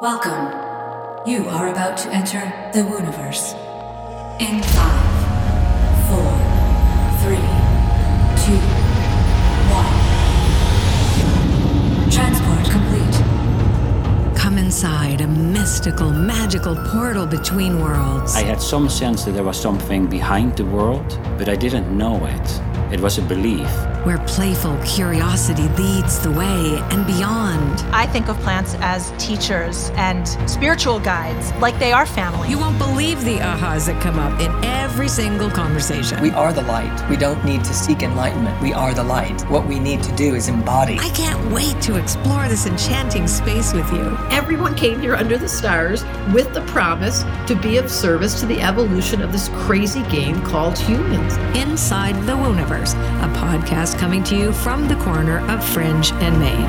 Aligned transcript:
Welcome. 0.00 0.50
You 1.24 1.48
are 1.48 1.68
about 1.68 1.96
to 1.98 2.12
enter 2.12 2.40
the 2.72 2.80
Wooniverse. 2.80 3.54
In 4.40 4.60
five, 4.60 5.06
four, 6.08 6.32
three, 7.22 7.46
two, 8.42 8.58
one. 9.70 9.94
Transport 12.10 12.68
complete. 12.72 14.36
Come 14.36 14.58
inside 14.58 15.20
a 15.20 15.28
mystical, 15.28 16.10
magical 16.10 16.74
portal 16.90 17.24
between 17.24 17.80
worlds. 17.80 18.34
I 18.34 18.42
had 18.42 18.60
some 18.60 18.88
sense 18.88 19.24
that 19.26 19.30
there 19.32 19.44
was 19.44 19.60
something 19.60 20.08
behind 20.08 20.56
the 20.56 20.64
world, 20.64 21.20
but 21.38 21.48
I 21.48 21.54
didn't 21.54 21.96
know 21.96 22.26
it. 22.26 22.60
It 22.92 23.00
was 23.00 23.18
a 23.18 23.22
belief. 23.22 23.70
Where 24.04 24.18
playful 24.26 24.78
curiosity 24.84 25.66
leads 25.70 26.20
the 26.20 26.30
way 26.30 26.78
and 26.90 27.06
beyond. 27.06 27.80
I 27.92 28.06
think 28.06 28.28
of 28.28 28.38
plants 28.40 28.76
as 28.80 29.12
teachers 29.18 29.90
and 29.94 30.28
spiritual 30.48 31.00
guides, 31.00 31.52
like 31.54 31.78
they 31.78 31.92
are 31.92 32.04
family. 32.04 32.50
You 32.50 32.58
won't 32.58 32.78
believe 32.78 33.24
the 33.24 33.38
ahas 33.38 33.86
that 33.86 34.00
come 34.02 34.18
up 34.18 34.38
in 34.40 34.52
every 34.64 35.08
single 35.08 35.50
conversation. 35.50 36.20
We 36.20 36.30
are 36.32 36.52
the 36.52 36.62
light. 36.62 37.08
We 37.08 37.16
don't 37.16 37.42
need 37.44 37.64
to 37.64 37.72
seek 37.72 38.02
enlightenment. 38.02 38.60
We 38.62 38.74
are 38.74 38.92
the 38.92 39.04
light. 39.04 39.40
What 39.50 39.66
we 39.66 39.78
need 39.78 40.02
to 40.02 40.14
do 40.14 40.34
is 40.34 40.48
embody. 40.48 40.98
I 40.98 41.08
can't 41.10 41.50
wait 41.50 41.80
to 41.82 41.96
explore 41.96 42.46
this 42.48 42.66
enchanting 42.66 43.26
space 43.26 43.72
with 43.72 43.90
you. 43.90 44.16
Everyone 44.30 44.74
came 44.74 45.00
here 45.00 45.14
under 45.14 45.38
the 45.38 45.48
stars 45.48 46.04
with 46.32 46.52
the 46.52 46.60
promise 46.66 47.22
to 47.46 47.58
be 47.60 47.78
of 47.78 47.90
service 47.90 48.38
to 48.40 48.46
the 48.46 48.60
evolution 48.60 49.22
of 49.22 49.32
this 49.32 49.48
crazy 49.54 50.02
game 50.04 50.42
called 50.42 50.78
humans. 50.78 51.36
Inside 51.56 52.14
the 52.26 52.32
Wooniverse, 52.32 52.92
a 53.24 53.28
podcast 53.38 53.93
coming 53.98 54.22
to 54.24 54.36
you 54.36 54.52
from 54.52 54.88
the 54.88 54.96
corner 54.96 55.38
of 55.50 55.64
Fringe 55.64 56.12
and 56.12 56.38
Main. 56.38 56.66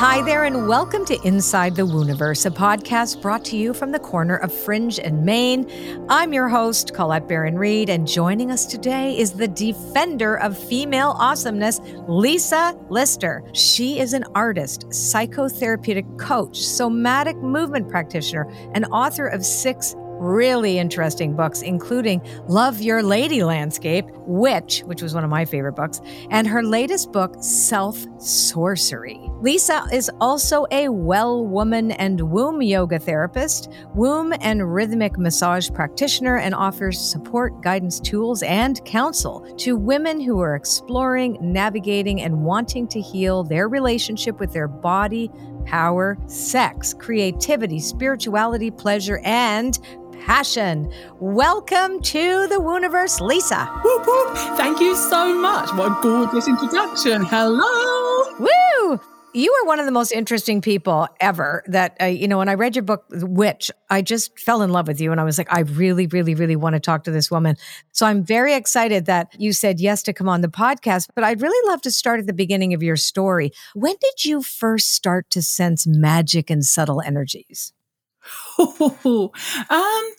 Hi 0.00 0.22
there, 0.22 0.44
and 0.44 0.66
welcome 0.66 1.04
to 1.04 1.20
Inside 1.26 1.76
the 1.76 1.82
Wooniverse, 1.82 2.46
a 2.46 2.50
podcast 2.50 3.20
brought 3.20 3.44
to 3.44 3.56
you 3.56 3.74
from 3.74 3.92
the 3.92 3.98
corner 3.98 4.36
of 4.36 4.50
Fringe 4.50 4.98
and 4.98 5.22
Main. 5.26 5.70
I'm 6.08 6.32
your 6.32 6.48
host, 6.48 6.94
Colette 6.94 7.28
Baron-Reid, 7.28 7.90
and 7.90 8.08
joining 8.08 8.50
us 8.50 8.64
today 8.64 9.18
is 9.18 9.32
the 9.32 9.46
defender 9.46 10.36
of 10.36 10.56
female 10.56 11.14
awesomeness, 11.18 11.80
Lisa 12.08 12.74
Lister. 12.88 13.44
She 13.52 14.00
is 14.00 14.14
an 14.14 14.24
artist, 14.34 14.88
psychotherapeutic 14.88 16.18
coach, 16.18 16.58
somatic 16.58 17.36
movement 17.36 17.90
practitioner, 17.90 18.50
and 18.72 18.86
author 18.86 19.26
of 19.26 19.44
six 19.44 19.94
really 20.20 20.78
interesting 20.78 21.34
books, 21.34 21.62
including 21.62 22.20
Love 22.46 22.80
Your 22.80 23.02
Lady 23.02 23.42
Landscape, 23.42 24.04
Witch, 24.26 24.82
which 24.84 25.02
was 25.02 25.14
one 25.14 25.24
of 25.24 25.30
my 25.30 25.44
favorite 25.44 25.72
books, 25.72 26.00
and 26.30 26.46
her 26.46 26.62
latest 26.62 27.10
book, 27.10 27.34
Self 27.40 27.98
Sorcery. 28.18 29.18
Lisa 29.40 29.86
is 29.92 30.10
also 30.20 30.66
a 30.70 30.90
well 30.90 31.46
woman 31.46 31.92
and 31.92 32.20
womb 32.20 32.60
yoga 32.60 32.98
therapist, 32.98 33.72
womb 33.94 34.34
and 34.40 34.74
rhythmic 34.74 35.18
massage 35.18 35.70
practitioner, 35.70 36.36
and 36.36 36.54
offers 36.54 37.00
support, 37.00 37.62
guidance, 37.62 37.98
tools, 37.98 38.42
and 38.42 38.84
counsel 38.84 39.40
to 39.56 39.76
women 39.76 40.20
who 40.20 40.40
are 40.40 40.54
exploring, 40.54 41.38
navigating, 41.40 42.20
and 42.20 42.44
wanting 42.44 42.86
to 42.88 43.00
heal 43.00 43.42
their 43.42 43.68
relationship 43.68 44.38
with 44.38 44.52
their 44.52 44.68
body, 44.68 45.30
power, 45.64 46.18
sex, 46.26 46.92
creativity, 46.94 47.78
spirituality, 47.78 48.70
pleasure, 48.70 49.20
and 49.24 49.78
passion. 50.20 50.92
Welcome 51.18 52.00
to 52.02 52.46
the 52.48 52.56
Wooniverse, 52.56 53.20
Lisa. 53.20 53.66
Whoop, 53.84 54.06
whoop. 54.06 54.36
Thank 54.56 54.80
you 54.80 54.94
so 54.94 55.34
much. 55.34 55.72
What 55.74 55.98
a 55.98 56.02
gorgeous 56.02 56.46
introduction. 56.46 57.24
Hello. 57.24 58.38
Woo! 58.38 59.00
You 59.32 59.52
are 59.52 59.66
one 59.66 59.78
of 59.78 59.86
the 59.86 59.92
most 59.92 60.10
interesting 60.10 60.60
people 60.60 61.06
ever 61.20 61.62
that, 61.68 61.96
uh, 62.00 62.06
you 62.06 62.26
know, 62.26 62.38
when 62.38 62.48
I 62.48 62.54
read 62.54 62.74
your 62.74 62.82
book, 62.82 63.04
Witch, 63.10 63.70
I 63.88 64.02
just 64.02 64.36
fell 64.40 64.60
in 64.62 64.70
love 64.70 64.88
with 64.88 65.00
you. 65.00 65.12
And 65.12 65.20
I 65.20 65.24
was 65.24 65.38
like, 65.38 65.52
I 65.52 65.60
really, 65.60 66.08
really, 66.08 66.34
really 66.34 66.56
want 66.56 66.74
to 66.74 66.80
talk 66.80 67.04
to 67.04 67.12
this 67.12 67.30
woman. 67.30 67.54
So 67.92 68.06
I'm 68.06 68.24
very 68.24 68.54
excited 68.54 69.06
that 69.06 69.28
you 69.38 69.52
said 69.52 69.78
yes 69.78 70.02
to 70.04 70.12
come 70.12 70.28
on 70.28 70.40
the 70.40 70.48
podcast. 70.48 71.10
But 71.14 71.22
I'd 71.22 71.42
really 71.42 71.70
love 71.70 71.80
to 71.82 71.92
start 71.92 72.18
at 72.18 72.26
the 72.26 72.32
beginning 72.32 72.74
of 72.74 72.82
your 72.82 72.96
story. 72.96 73.52
When 73.74 73.94
did 74.00 74.24
you 74.24 74.42
first 74.42 74.90
start 74.90 75.30
to 75.30 75.42
sense 75.42 75.86
magic 75.86 76.50
and 76.50 76.64
subtle 76.64 77.00
energies? 77.00 77.72
Um, 79.70 80.10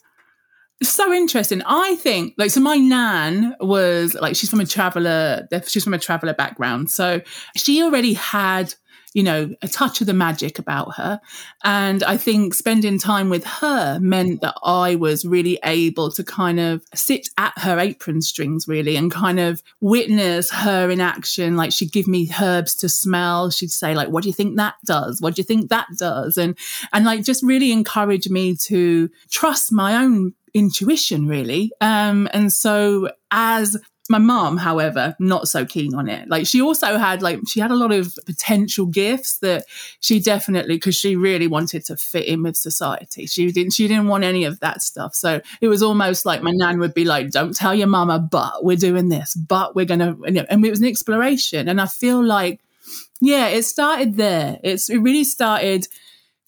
so 0.83 1.13
interesting. 1.13 1.61
I 1.65 1.95
think 1.95 2.33
like 2.37 2.51
so 2.51 2.59
my 2.59 2.77
nan 2.77 3.55
was 3.59 4.15
like 4.15 4.35
she's 4.35 4.49
from 4.49 4.59
a 4.59 4.65
traveler, 4.65 5.47
she's 5.67 5.83
from 5.83 5.93
a 5.93 5.99
traveler 5.99 6.33
background. 6.33 6.89
So 6.89 7.21
she 7.55 7.83
already 7.83 8.13
had 8.13 8.73
you 9.13 9.23
know, 9.23 9.53
a 9.61 9.67
touch 9.67 10.01
of 10.01 10.07
the 10.07 10.13
magic 10.13 10.57
about 10.57 10.95
her. 10.95 11.19
And 11.63 12.03
I 12.03 12.17
think 12.17 12.53
spending 12.53 12.97
time 12.97 13.29
with 13.29 13.43
her 13.45 13.99
meant 13.99 14.41
that 14.41 14.55
I 14.63 14.95
was 14.95 15.25
really 15.25 15.59
able 15.63 16.11
to 16.11 16.23
kind 16.23 16.59
of 16.59 16.85
sit 16.93 17.29
at 17.37 17.53
her 17.57 17.77
apron 17.77 18.21
strings, 18.21 18.67
really, 18.67 18.95
and 18.95 19.11
kind 19.11 19.39
of 19.39 19.61
witness 19.81 20.51
her 20.51 20.89
in 20.89 21.01
action. 21.01 21.57
Like 21.57 21.71
she'd 21.71 21.91
give 21.91 22.07
me 22.07 22.29
herbs 22.41 22.75
to 22.75 22.89
smell. 22.89 23.49
She'd 23.49 23.71
say, 23.71 23.93
like, 23.93 24.09
what 24.09 24.23
do 24.23 24.29
you 24.29 24.33
think 24.33 24.55
that 24.57 24.75
does? 24.85 25.21
What 25.21 25.35
do 25.35 25.41
you 25.41 25.45
think 25.45 25.69
that 25.69 25.87
does? 25.97 26.37
And, 26.37 26.57
and 26.93 27.05
like 27.05 27.23
just 27.23 27.43
really 27.43 27.71
encourage 27.71 28.29
me 28.29 28.55
to 28.55 29.09
trust 29.29 29.71
my 29.71 29.95
own 29.95 30.33
intuition, 30.53 31.27
really. 31.27 31.71
Um, 31.81 32.29
and 32.33 32.51
so 32.51 33.09
as 33.31 33.77
my 34.11 34.19
mom, 34.19 34.57
however, 34.57 35.15
not 35.19 35.47
so 35.47 35.65
keen 35.65 35.95
on 35.95 36.07
it. 36.07 36.29
Like 36.29 36.45
she 36.45 36.61
also 36.61 36.97
had 36.97 37.21
like 37.21 37.39
she 37.47 37.59
had 37.59 37.71
a 37.71 37.75
lot 37.75 37.91
of 37.91 38.17
potential 38.25 38.85
gifts 38.85 39.39
that 39.39 39.65
she 39.99 40.19
definitely 40.19 40.75
because 40.75 40.95
she 40.95 41.15
really 41.15 41.47
wanted 41.47 41.85
to 41.85 41.97
fit 41.97 42.27
in 42.27 42.43
with 42.43 42.55
society. 42.55 43.25
She 43.25 43.51
didn't 43.51 43.73
she 43.73 43.87
didn't 43.87 44.07
want 44.07 44.23
any 44.23 44.43
of 44.43 44.59
that 44.59 44.81
stuff. 44.81 45.15
So 45.15 45.41
it 45.61 45.67
was 45.67 45.81
almost 45.81 46.25
like 46.25 46.43
my 46.43 46.51
nan 46.51 46.79
would 46.79 46.93
be 46.93 47.05
like, 47.05 47.31
"Don't 47.31 47.55
tell 47.55 47.73
your 47.73 47.87
mama, 47.87 48.19
but 48.19 48.63
we're 48.63 48.77
doing 48.77 49.09
this, 49.09 49.33
but 49.35 49.75
we're 49.75 49.85
gonna," 49.85 50.15
and 50.25 50.65
it 50.65 50.69
was 50.69 50.79
an 50.81 50.87
exploration. 50.87 51.67
And 51.67 51.81
I 51.81 51.87
feel 51.87 52.23
like, 52.23 52.59
yeah, 53.21 53.47
it 53.47 53.63
started 53.63 54.17
there. 54.17 54.59
It's 54.63 54.89
it 54.89 54.97
really 54.99 55.23
started 55.23 55.87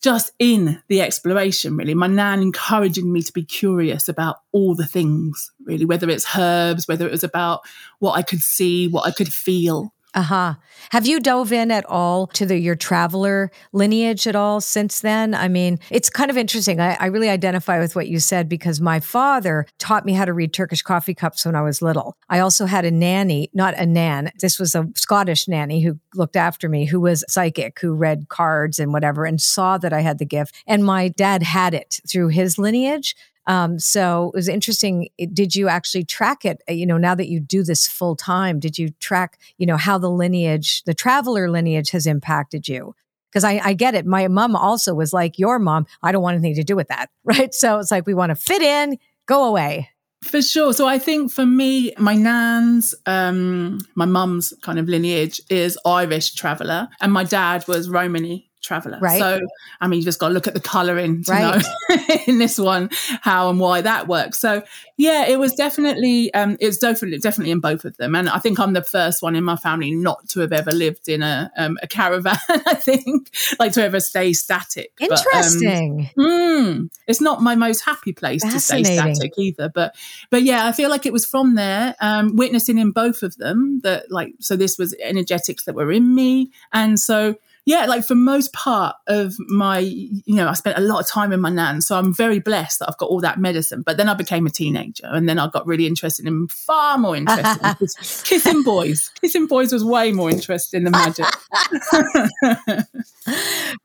just 0.03 0.33
in 0.37 0.81
the 0.89 1.01
exploration, 1.01 1.77
really. 1.77 1.93
My 1.93 2.07
nan 2.07 2.41
encouraging 2.41 3.11
me 3.11 3.21
to 3.23 3.31
be 3.31 3.43
curious 3.43 4.09
about 4.09 4.41
all 4.51 4.75
the 4.75 4.85
things, 4.85 5.51
really, 5.65 5.85
whether 5.85 6.09
it's 6.09 6.37
herbs, 6.37 6.87
whether 6.87 7.07
it 7.07 7.11
was 7.11 7.23
about 7.23 7.61
what 7.99 8.13
I 8.13 8.21
could 8.21 8.41
see, 8.41 8.89
what 8.89 9.07
I 9.07 9.11
could 9.11 9.33
feel. 9.33 9.93
Uh 10.15 10.21
huh. 10.21 10.53
Have 10.91 11.07
you 11.07 11.19
dove 11.19 11.51
in 11.51 11.71
at 11.71 11.85
all 11.87 12.27
to 12.27 12.45
the, 12.45 12.59
your 12.59 12.75
traveler 12.75 13.49
lineage 13.71 14.27
at 14.27 14.35
all 14.35 14.61
since 14.61 14.99
then? 14.99 15.33
I 15.33 15.47
mean, 15.47 15.79
it's 15.89 16.07
kind 16.07 16.29
of 16.29 16.37
interesting. 16.37 16.79
I, 16.79 16.95
I, 16.99 17.07
really 17.07 17.29
identify 17.29 17.79
with 17.79 17.95
what 17.95 18.07
you 18.07 18.19
said 18.19 18.47
because 18.47 18.79
my 18.79 18.99
father 18.99 19.65
taught 19.79 20.05
me 20.05 20.13
how 20.13 20.25
to 20.25 20.33
read 20.33 20.53
Turkish 20.53 20.83
coffee 20.83 21.15
cups 21.15 21.45
when 21.45 21.55
I 21.55 21.61
was 21.63 21.81
little. 21.81 22.15
I 22.29 22.39
also 22.39 22.67
had 22.67 22.85
a 22.85 22.91
nanny, 22.91 23.49
not 23.55 23.73
a 23.75 23.87
nan. 23.87 24.31
This 24.39 24.59
was 24.59 24.75
a 24.75 24.87
Scottish 24.95 25.47
nanny 25.47 25.81
who 25.81 25.99
looked 26.13 26.35
after 26.35 26.69
me, 26.69 26.85
who 26.85 26.99
was 27.01 27.25
psychic, 27.27 27.79
who 27.79 27.95
read 27.95 28.29
cards 28.29 28.77
and 28.77 28.93
whatever, 28.93 29.25
and 29.25 29.41
saw 29.41 29.79
that 29.79 29.93
I 29.93 30.01
had 30.01 30.19
the 30.19 30.25
gift. 30.25 30.53
And 30.67 30.85
my 30.85 31.07
dad 31.07 31.41
had 31.41 31.73
it 31.73 31.99
through 32.07 32.27
his 32.27 32.59
lineage. 32.59 33.15
Um, 33.45 33.79
so 33.79 34.31
it 34.33 34.37
was 34.37 34.47
interesting. 34.47 35.09
Did 35.33 35.55
you 35.55 35.67
actually 35.67 36.05
track 36.05 36.45
it? 36.45 36.61
Uh, 36.69 36.73
you 36.73 36.85
know, 36.85 36.97
now 36.97 37.15
that 37.15 37.29
you 37.29 37.39
do 37.39 37.63
this 37.63 37.87
full 37.87 38.15
time, 38.15 38.59
did 38.59 38.77
you 38.77 38.89
track, 38.99 39.39
you 39.57 39.65
know, 39.65 39.77
how 39.77 39.97
the 39.97 40.09
lineage, 40.09 40.83
the 40.83 40.93
traveler 40.93 41.49
lineage 41.49 41.89
has 41.91 42.07
impacted 42.07 42.67
you? 42.67 42.95
Because 43.29 43.43
I, 43.43 43.59
I 43.63 43.73
get 43.73 43.95
it. 43.95 44.05
My 44.05 44.27
mom 44.27 44.55
also 44.55 44.93
was 44.93 45.11
like 45.11 45.39
your 45.39 45.59
mom. 45.59 45.87
I 46.01 46.11
don't 46.11 46.21
want 46.21 46.35
anything 46.35 46.55
to 46.55 46.63
do 46.63 46.75
with 46.75 46.87
that. 46.89 47.09
Right. 47.25 47.53
So 47.53 47.79
it's 47.79 47.89
like 47.89 48.05
we 48.05 48.13
want 48.13 48.29
to 48.29 48.35
fit 48.35 48.61
in, 48.61 48.97
go 49.25 49.45
away. 49.45 49.89
For 50.23 50.41
sure. 50.41 50.73
So 50.73 50.87
I 50.87 50.99
think 50.99 51.31
for 51.31 51.45
me, 51.45 51.93
my 51.97 52.15
nan's, 52.15 52.95
um, 53.05 53.79
my 53.95 54.05
mum's 54.05 54.53
kind 54.61 54.79
of 54.79 54.87
lineage 54.87 55.41
is 55.49 55.77
Irish 55.85 56.33
traveller, 56.35 56.87
and 57.01 57.11
my 57.11 57.23
dad 57.23 57.67
was 57.67 57.89
Romany 57.89 58.49
traveler. 58.63 58.97
Right. 58.99 59.19
So, 59.19 59.41
I 59.81 59.87
mean, 59.87 59.99
you 59.99 60.05
just 60.05 60.19
got 60.19 60.29
to 60.29 60.33
look 60.33 60.47
at 60.47 60.53
the 60.53 60.59
colouring 60.59 61.23
to 61.23 61.31
right. 61.31 61.63
know 61.89 62.17
in 62.27 62.39
this 62.39 62.57
one 62.57 62.89
how 63.21 63.49
and 63.49 63.59
why 63.59 63.81
that 63.81 64.07
works. 64.07 64.39
So, 64.39 64.63
yeah, 64.97 65.25
it 65.27 65.37
was 65.37 65.53
definitely, 65.53 66.33
um, 66.33 66.57
it's 66.59 66.77
definitely, 66.77 67.19
definitely 67.19 67.51
in 67.51 67.59
both 67.59 67.85
of 67.85 67.97
them. 67.97 68.15
And 68.15 68.29
I 68.29 68.39
think 68.39 68.59
I'm 68.59 68.73
the 68.73 68.83
first 68.83 69.21
one 69.21 69.35
in 69.35 69.43
my 69.43 69.57
family 69.57 69.91
not 69.91 70.27
to 70.29 70.39
have 70.39 70.53
ever 70.53 70.71
lived 70.71 71.09
in 71.09 71.21
a, 71.21 71.51
um, 71.57 71.77
a 71.83 71.87
caravan, 71.87 72.37
I 72.49 72.75
think, 72.75 73.29
like 73.59 73.73
to 73.73 73.83
ever 73.83 73.99
stay 73.99 74.33
static. 74.33 74.91
Interesting. 74.99 76.09
But, 76.15 76.23
um, 76.23 76.27
mm, 76.27 76.89
it's 77.07 77.21
not 77.21 77.41
my 77.41 77.55
most 77.55 77.81
happy 77.81 78.13
place 78.13 78.41
to 78.43 78.59
stay 78.59 78.83
static 78.83 79.33
either. 79.37 79.69
But, 79.69 79.95
but 80.29 80.43
yeah, 80.43 80.65
I 80.65 80.71
feel 80.71 80.89
like 80.89 81.05
it 81.05 81.13
was 81.13 81.25
from 81.25 81.55
there, 81.55 81.95
um, 81.99 82.35
witnessing 82.35 82.77
in 82.77 82.91
both 82.91 83.23
of 83.23 83.35
them 83.37 83.81
that 83.83 84.09
like, 84.11 84.33
so 84.39 84.55
this 84.55 84.77
was 84.77 84.95
energetics 85.01 85.65
that 85.65 85.75
were 85.75 85.91
in 85.91 86.15
me. 86.15 86.51
And 86.71 86.99
so, 86.99 87.35
yeah, 87.65 87.85
like 87.85 88.03
for 88.03 88.15
most 88.15 88.51
part 88.51 88.95
of 89.07 89.35
my, 89.39 89.79
you 89.79 90.35
know, 90.35 90.49
I 90.49 90.53
spent 90.53 90.77
a 90.77 90.81
lot 90.81 90.99
of 90.99 91.07
time 91.07 91.31
in 91.31 91.39
my 91.39 91.49
nan. 91.49 91.79
So 91.79 91.97
I'm 91.97 92.13
very 92.13 92.39
blessed 92.39 92.79
that 92.79 92.89
I've 92.89 92.97
got 92.97 93.09
all 93.09 93.21
that 93.21 93.39
medicine. 93.39 93.83
But 93.83 93.95
then 93.95 94.09
I 94.09 94.15
became 94.15 94.45
a 94.45 94.49
teenager 94.49 95.05
and 95.05 95.29
then 95.29 95.39
I 95.39 95.47
got 95.47 95.65
really 95.65 95.87
interested 95.87 96.25
in 96.27 96.47
far 96.49 96.97
more 96.97 97.15
interested 97.15 97.65
in 97.65 97.87
kissing 98.23 98.63
boys. 98.63 99.11
Kissing 99.21 99.47
boys 99.47 99.71
was 99.71 99.83
way 99.83 100.11
more 100.11 100.29
interesting 100.29 100.83
than 100.83 100.91
magic. 100.91 101.25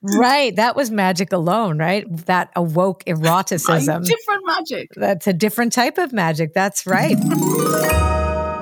right. 0.02 0.56
That 0.56 0.74
was 0.74 0.90
magic 0.90 1.32
alone, 1.32 1.78
right? 1.78 2.04
That 2.26 2.50
awoke 2.56 3.04
eroticism. 3.06 4.02
different 4.02 4.42
magic. 4.44 4.90
That's 4.96 5.28
a 5.28 5.32
different 5.32 5.72
type 5.72 5.98
of 5.98 6.12
magic. 6.12 6.52
That's 6.52 6.84
right. 6.84 7.16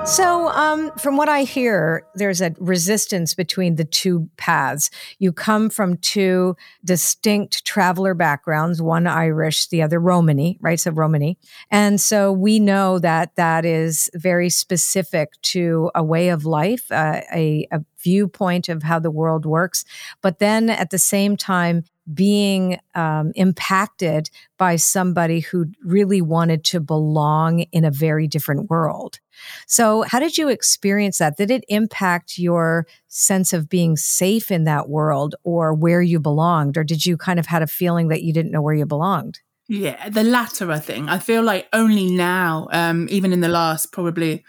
So, 0.07 0.47
um, 0.47 0.89
from 0.97 1.17
what 1.17 1.27
I 1.27 1.43
hear, 1.43 2.05
there's 2.15 2.39
a 2.39 2.55
resistance 2.59 3.35
between 3.35 3.75
the 3.75 3.83
two 3.83 4.29
paths. 4.37 4.89
You 5.19 5.33
come 5.33 5.69
from 5.69 5.97
two 5.97 6.55
distinct 6.85 7.65
traveler 7.65 8.13
backgrounds, 8.13 8.81
one 8.81 9.05
Irish, 9.05 9.67
the 9.67 9.81
other 9.81 9.99
Romany, 9.99 10.59
right? 10.61 10.79
So, 10.79 10.91
Romany. 10.91 11.37
And 11.69 11.99
so 11.99 12.31
we 12.31 12.57
know 12.57 12.99
that 12.99 13.35
that 13.35 13.65
is 13.65 14.09
very 14.13 14.49
specific 14.49 15.33
to 15.41 15.91
a 15.93 16.03
way 16.03 16.29
of 16.29 16.45
life, 16.45 16.89
uh, 16.89 17.21
a, 17.33 17.67
a 17.69 17.81
viewpoint 18.03 18.69
of 18.69 18.83
how 18.83 18.99
the 18.99 19.11
world 19.11 19.45
works. 19.45 19.85
But 20.21 20.39
then 20.39 20.69
at 20.69 20.89
the 20.89 20.99
same 20.99 21.37
time, 21.37 21.83
being 22.13 22.79
um, 22.95 23.31
impacted 23.35 24.29
by 24.57 24.77
somebody 24.77 25.41
who 25.41 25.65
really 25.83 26.21
wanted 26.21 26.63
to 26.63 26.79
belong 26.79 27.61
in 27.71 27.83
a 27.83 27.91
very 27.91 28.27
different 28.27 28.69
world. 28.69 29.19
So, 29.67 30.03
how 30.03 30.19
did 30.19 30.37
you 30.37 30.47
experience 30.47 31.17
that? 31.17 31.37
Did 31.37 31.51
it 31.51 31.65
impact 31.67 32.37
your 32.37 32.87
sense 33.07 33.53
of 33.53 33.69
being 33.69 33.97
safe 33.97 34.51
in 34.51 34.63
that 34.63 34.89
world 34.89 35.35
or 35.43 35.73
where 35.73 36.01
you 36.01 36.19
belonged? 36.19 36.77
Or 36.77 36.83
did 36.83 37.05
you 37.05 37.17
kind 37.17 37.39
of 37.39 37.47
had 37.47 37.61
a 37.61 37.67
feeling 37.67 38.07
that 38.07 38.23
you 38.23 38.33
didn't 38.33 38.51
know 38.51 38.61
where 38.61 38.73
you 38.73 38.85
belonged? 38.85 39.41
Yeah, 39.69 40.07
the 40.07 40.23
latter, 40.23 40.71
I 40.71 40.79
think. 40.79 41.09
I 41.09 41.19
feel 41.19 41.43
like 41.43 41.67
only 41.73 42.09
now, 42.09 42.69
um, 42.71 43.07
even 43.09 43.33
in 43.33 43.41
the 43.41 43.49
last 43.49 43.91
probably 43.91 44.45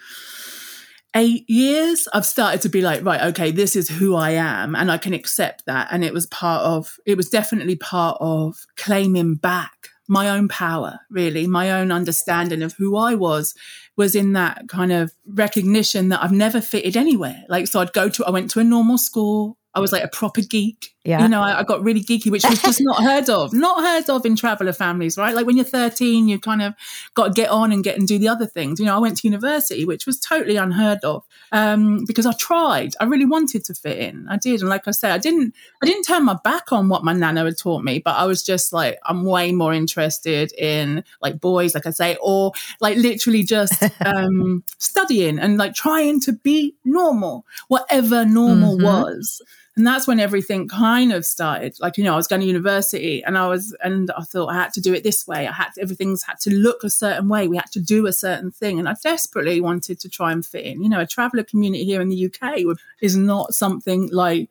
eight 1.15 1.49
years, 1.49 2.09
I've 2.13 2.27
started 2.27 2.61
to 2.63 2.69
be 2.69 2.83
like, 2.83 3.05
right, 3.05 3.23
okay, 3.29 3.51
this 3.51 3.75
is 3.77 3.89
who 3.89 4.15
I 4.15 4.31
am, 4.31 4.75
and 4.75 4.91
I 4.91 4.99
can 4.99 5.15
accept 5.15 5.67
that. 5.67 5.89
And 5.91 6.05
it 6.05 6.13
was 6.13 6.27
part 6.27 6.63
of, 6.63 6.99
it 7.07 7.17
was 7.17 7.29
definitely 7.29 7.77
part 7.77 8.19
of 8.21 8.67
claiming 8.77 9.35
back 9.37 9.89
my 10.09 10.31
own 10.31 10.49
power, 10.49 11.01
really, 11.11 11.47
my 11.47 11.71
own 11.71 11.93
understanding 11.93 12.63
of 12.63 12.73
who 12.75 12.97
I 12.97 13.15
was 13.15 13.55
was 13.97 14.15
in 14.15 14.33
that 14.33 14.69
kind 14.69 14.93
of 14.93 15.13
recognition 15.27 16.09
that 16.09 16.23
I've 16.23 16.33
never 16.33 16.61
fitted 16.61 16.97
anywhere. 16.97 17.45
Like, 17.49 17.67
so 17.67 17.81
I'd 17.81 17.93
go 17.93 18.09
to, 18.09 18.25
I 18.25 18.31
went 18.31 18.51
to 18.53 18.61
a 18.61 18.65
normal 18.65 18.97
school. 18.97 19.59
I 19.75 19.81
was 19.81 19.93
like 19.93 20.03
a 20.03 20.09
proper 20.09 20.41
geek. 20.41 20.95
Yeah. 21.09 21.23
You 21.23 21.29
know, 21.29 21.41
I, 21.41 21.61
I 21.61 21.63
got 21.63 21.83
really 21.83 22.03
geeky, 22.03 22.31
which 22.31 22.45
was 22.45 22.61
just 22.61 22.83
not 22.83 23.03
heard 23.03 23.31
of, 23.31 23.53
not 23.67 23.83
heard 23.83 24.11
of 24.11 24.27
in 24.27 24.37
traveler 24.37 24.75
families, 24.75 25.17
right? 25.17 25.35
Like 25.35 25.47
when 25.47 25.57
you're 25.57 25.65
13, 25.65 26.29
you 26.29 26.39
kind 26.39 26.61
of 26.61 26.75
got 27.15 27.29
to 27.29 27.33
get 27.33 27.49
on 27.49 27.73
and 27.73 27.83
get 27.83 27.97
and 27.99 28.07
do 28.07 28.19
the 28.19 28.29
other 28.29 28.45
things. 28.45 28.79
You 28.79 28.85
know, 28.85 28.95
I 28.95 28.99
went 28.99 29.17
to 29.19 29.27
university, 29.27 29.87
which 29.87 30.05
was 30.05 30.21
totally 30.21 30.57
unheard 30.57 30.99
of 31.05 31.25
um, 31.51 32.05
because 32.07 32.27
I 32.27 32.33
tried. 32.33 32.93
I 33.01 33.05
really 33.05 33.25
wanted 33.25 33.65
to 33.65 33.75
fit 33.75 33.97
in. 33.97 34.27
I 34.29 34.37
did. 34.37 34.61
And 34.61 34.69
like 34.69 34.87
I 34.87 34.91
said, 34.91 35.13
I 35.13 35.19
didn't, 35.19 35.55
I 35.83 35.87
didn't 35.87 36.03
turn 36.03 36.27
my 36.27 36.37
back 36.45 36.73
on 36.73 36.91
what 36.91 37.05
my 37.05 37.15
nana 37.15 37.43
had 37.45 37.57
taught 37.57 37.83
me, 37.83 38.01
but 38.01 38.17
I 38.17 38.27
was 38.27 38.43
just 38.43 38.75
like, 38.75 38.99
I'm 39.07 39.25
way 39.25 39.51
more 39.53 39.73
interested 39.73 40.53
in 40.59 41.05
like 41.23 41.41
boys, 41.41 41.75
like 41.75 41.87
I 41.87 41.91
say, 41.91 42.19
or 42.21 42.53
like 42.83 42.99
literally 42.99 43.45
just 43.45 43.83
um, 44.05 44.63
studying 44.77 45.39
and 45.39 45.57
like 45.57 45.73
trying 45.75 46.21
to 46.21 46.33
be 46.35 46.75
normal, 46.85 47.47
whatever 47.69 48.27
normal 48.27 48.77
Mhm. 48.77 48.83
was 48.83 49.41
and 49.79 49.87
that's 49.87 50.07
when 50.07 50.21
everything 50.21 50.69
kind 50.69 51.13
of 51.13 51.25
started 51.25 51.75
like 51.81 51.97
you 51.97 52.05
know 52.05 52.13
i 52.13 52.17
was 52.17 52.27
going 52.27 52.41
to 52.41 52.47
university 52.47 53.23
and 53.25 53.39
i 53.39 53.47
was 53.49 53.75
and 53.83 54.11
i 54.19 54.23
thought 54.23 54.49
i 54.49 54.55
had 54.55 54.73
to 54.75 54.81
do 54.81 54.93
it 54.93 55.03
this 55.05 55.27
way 55.27 55.47
i 55.47 55.53
had 55.53 55.71
to, 55.75 55.81
everything's 55.81 56.23
had 56.25 56.39
to 56.41 56.51
look 56.53 56.85
a 56.85 56.91
certain 56.91 57.29
way 57.29 57.49
we 57.49 57.57
had 57.57 57.71
to 57.73 57.81
do 57.81 58.07
a 58.07 58.13
certain 58.13 58.51
thing 58.51 58.79
and 58.79 58.89
i 58.89 58.95
desperately 59.03 59.61
wanted 59.61 59.99
to 60.01 60.09
try 60.09 60.33
and 60.33 60.45
fit 60.45 60.65
in 60.67 60.83
you 60.83 60.89
know 60.91 61.01
a 61.01 61.07
traveler 61.07 61.43
community 61.45 61.85
here 61.85 62.01
in 62.03 62.09
the 62.11 62.27
uk 62.27 62.59
is 63.01 63.17
not 63.17 63.55
something 63.55 64.09
like 64.13 64.51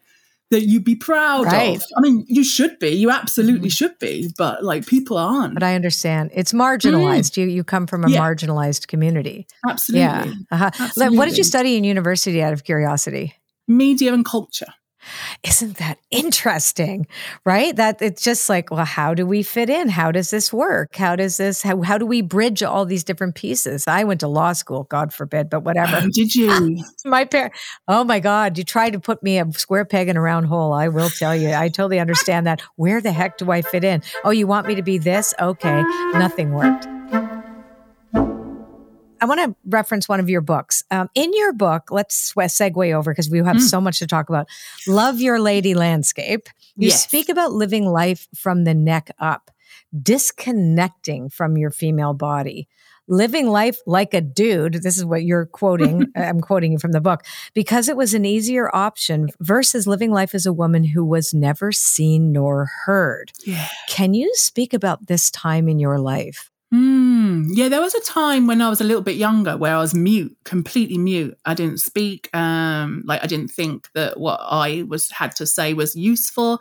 that 0.49 0.61
you'd 0.61 0.85
be 0.85 0.95
proud 0.95 1.43
Right. 1.45 1.75
of 1.75 1.83
i 1.97 1.99
mean 1.99 2.23
you 2.29 2.41
should 2.43 2.79
be 2.79 2.89
you 2.89 3.11
absolutely 3.11 3.67
should 3.69 3.99
be 3.99 4.29
but 4.37 4.63
like 4.63 4.85
people 4.87 5.17
aren't 5.17 5.53
But 5.55 5.63
I 5.63 5.75
understand 5.75 6.31
it's 6.33 6.53
marginalized. 6.53 7.35
You 7.35 7.47
you 7.47 7.65
come 7.65 7.85
from 7.85 8.05
a 8.05 8.07
Mm. 8.07 8.11
Yeah. 8.13 8.21
marginalized 8.21 8.87
community. 8.87 9.45
absolutely 9.67 10.05
Yeah. 10.07 10.33
Uh-huh. 10.51 10.87
Let- 10.95 11.11
What 11.11 11.25
did 11.27 11.37
you 11.37 11.43
study 11.43 11.75
in 11.75 11.83
university 11.83 12.41
out 12.41 12.53
of 12.53 12.63
curiosity? 12.63 13.33
media 13.67 14.13
and 14.13 14.23
culture 14.23 14.71
Isn't 15.43 15.77
that 15.77 15.99
interesting? 16.11 17.07
Right? 17.45 17.75
That 17.75 18.01
it's 18.01 18.23
just 18.23 18.49
like, 18.49 18.71
well, 18.71 18.85
how 18.85 19.13
do 19.13 19.25
we 19.25 19.43
fit 19.43 19.69
in? 19.69 19.89
How 19.89 20.11
does 20.11 20.29
this 20.29 20.51
work? 20.51 20.95
How 20.95 21.15
does 21.15 21.37
this 21.37 21.61
how, 21.61 21.81
how 21.81 21.97
do 21.97 22.05
we 22.05 22.21
bridge 22.21 22.63
all 22.63 22.85
these 22.85 23.03
different 23.03 23.35
pieces? 23.35 23.85
I 23.87 24.03
went 24.03 24.19
to 24.21 24.27
law 24.27 24.53
school, 24.53 24.83
God 24.83 25.13
forbid, 25.13 25.49
but 25.49 25.61
whatever. 25.61 26.01
Oh, 26.03 26.07
did 26.13 26.35
you 26.35 26.83
my 27.05 27.25
parent 27.25 27.53
oh 27.87 28.03
my 28.03 28.19
god 28.19 28.57
you 28.57 28.63
try 28.63 28.89
to 28.89 28.99
put 28.99 29.21
me 29.23 29.39
a 29.39 29.51
square 29.53 29.85
peg 29.85 30.09
in 30.09 30.17
a 30.17 30.21
round 30.21 30.45
hole 30.45 30.73
i 30.73 30.87
will 30.87 31.09
tell 31.09 31.35
you 31.35 31.53
i 31.53 31.67
totally 31.67 31.99
understand 31.99 32.45
that 32.47 32.61
where 32.75 33.01
the 33.01 33.11
heck 33.11 33.37
do 33.37 33.51
i 33.51 33.61
fit 33.61 33.83
in 33.83 34.01
oh 34.23 34.31
you 34.31 34.47
want 34.47 34.67
me 34.67 34.75
to 34.75 34.83
be 34.83 34.97
this 34.97 35.33
okay 35.39 35.83
nothing 36.13 36.53
worked 36.53 36.87
I 39.21 39.25
want 39.25 39.39
to 39.41 39.55
reference 39.67 40.07
one 40.07 40.19
of 40.19 40.29
your 40.29 40.41
books. 40.41 40.83
Um, 40.91 41.09
in 41.15 41.31
your 41.33 41.53
book, 41.53 41.89
let's 41.91 42.33
segue 42.33 42.93
over 42.93 43.11
because 43.11 43.29
we 43.29 43.39
have 43.39 43.57
Mm. 43.57 43.61
so 43.61 43.81
much 43.81 43.99
to 43.99 44.07
talk 44.07 44.29
about. 44.29 44.47
Love 44.87 45.19
Your 45.21 45.39
Lady 45.39 45.73
Landscape. 45.73 46.47
You 46.75 46.89
Yes. 46.89 47.03
speak 47.03 47.29
about 47.29 47.51
living 47.53 47.85
life 47.87 48.27
from 48.35 48.63
the 48.63 48.73
neck 48.73 49.09
up, 49.19 49.49
disconnecting 49.99 51.29
from 51.29 51.57
your 51.57 51.71
female 51.71 52.13
body, 52.13 52.67
living 53.07 53.47
life 53.47 53.79
like 53.87 54.13
a 54.13 54.21
dude. 54.21 54.73
This 54.83 54.97
is 54.97 55.05
what 55.05 55.23
you're 55.23 55.45
quoting. 55.45 56.05
I'm 56.15 56.41
quoting 56.41 56.73
you 56.73 56.77
from 56.79 56.91
the 56.91 57.01
book 57.01 57.23
because 57.53 57.87
it 57.89 57.95
was 57.97 58.13
an 58.13 58.25
easier 58.25 58.69
option 58.75 59.29
versus 59.39 59.87
living 59.87 60.11
life 60.11 60.35
as 60.35 60.45
a 60.45 60.53
woman 60.53 60.83
who 60.83 61.03
was 61.05 61.33
never 61.33 61.71
seen 61.71 62.31
nor 62.31 62.69
heard. 62.85 63.31
yeah 63.45 63.67
Can 63.87 64.13
you 64.13 64.31
speak 64.35 64.73
about 64.73 65.07
this 65.07 65.31
time 65.31 65.67
in 65.69 65.79
your 65.79 65.97
life? 65.99 66.51
Mm, 66.73 67.47
yeah, 67.53 67.69
there 67.69 67.79
was 67.81 67.95
a 67.95 68.01
time 68.01 68.45
when 68.45 68.61
I 68.61 68.69
was 68.69 68.81
a 68.81 68.83
little 68.83 69.01
bit 69.01 69.15
younger 69.15 69.55
where 69.55 69.75
I 69.75 69.79
was 69.79 69.93
mute, 69.93 70.35
completely 70.43 70.97
mute. 70.97 71.37
I 71.45 71.53
didn't 71.53 71.79
speak. 71.79 72.29
Um, 72.35 73.03
like 73.05 73.23
I 73.23 73.27
didn't 73.27 73.49
think 73.49 73.87
that 73.93 74.19
what 74.19 74.39
I 74.43 74.83
was 74.87 75.09
had 75.11 75.33
to 75.37 75.45
say 75.45 75.73
was 75.73 75.95
useful. 75.95 76.59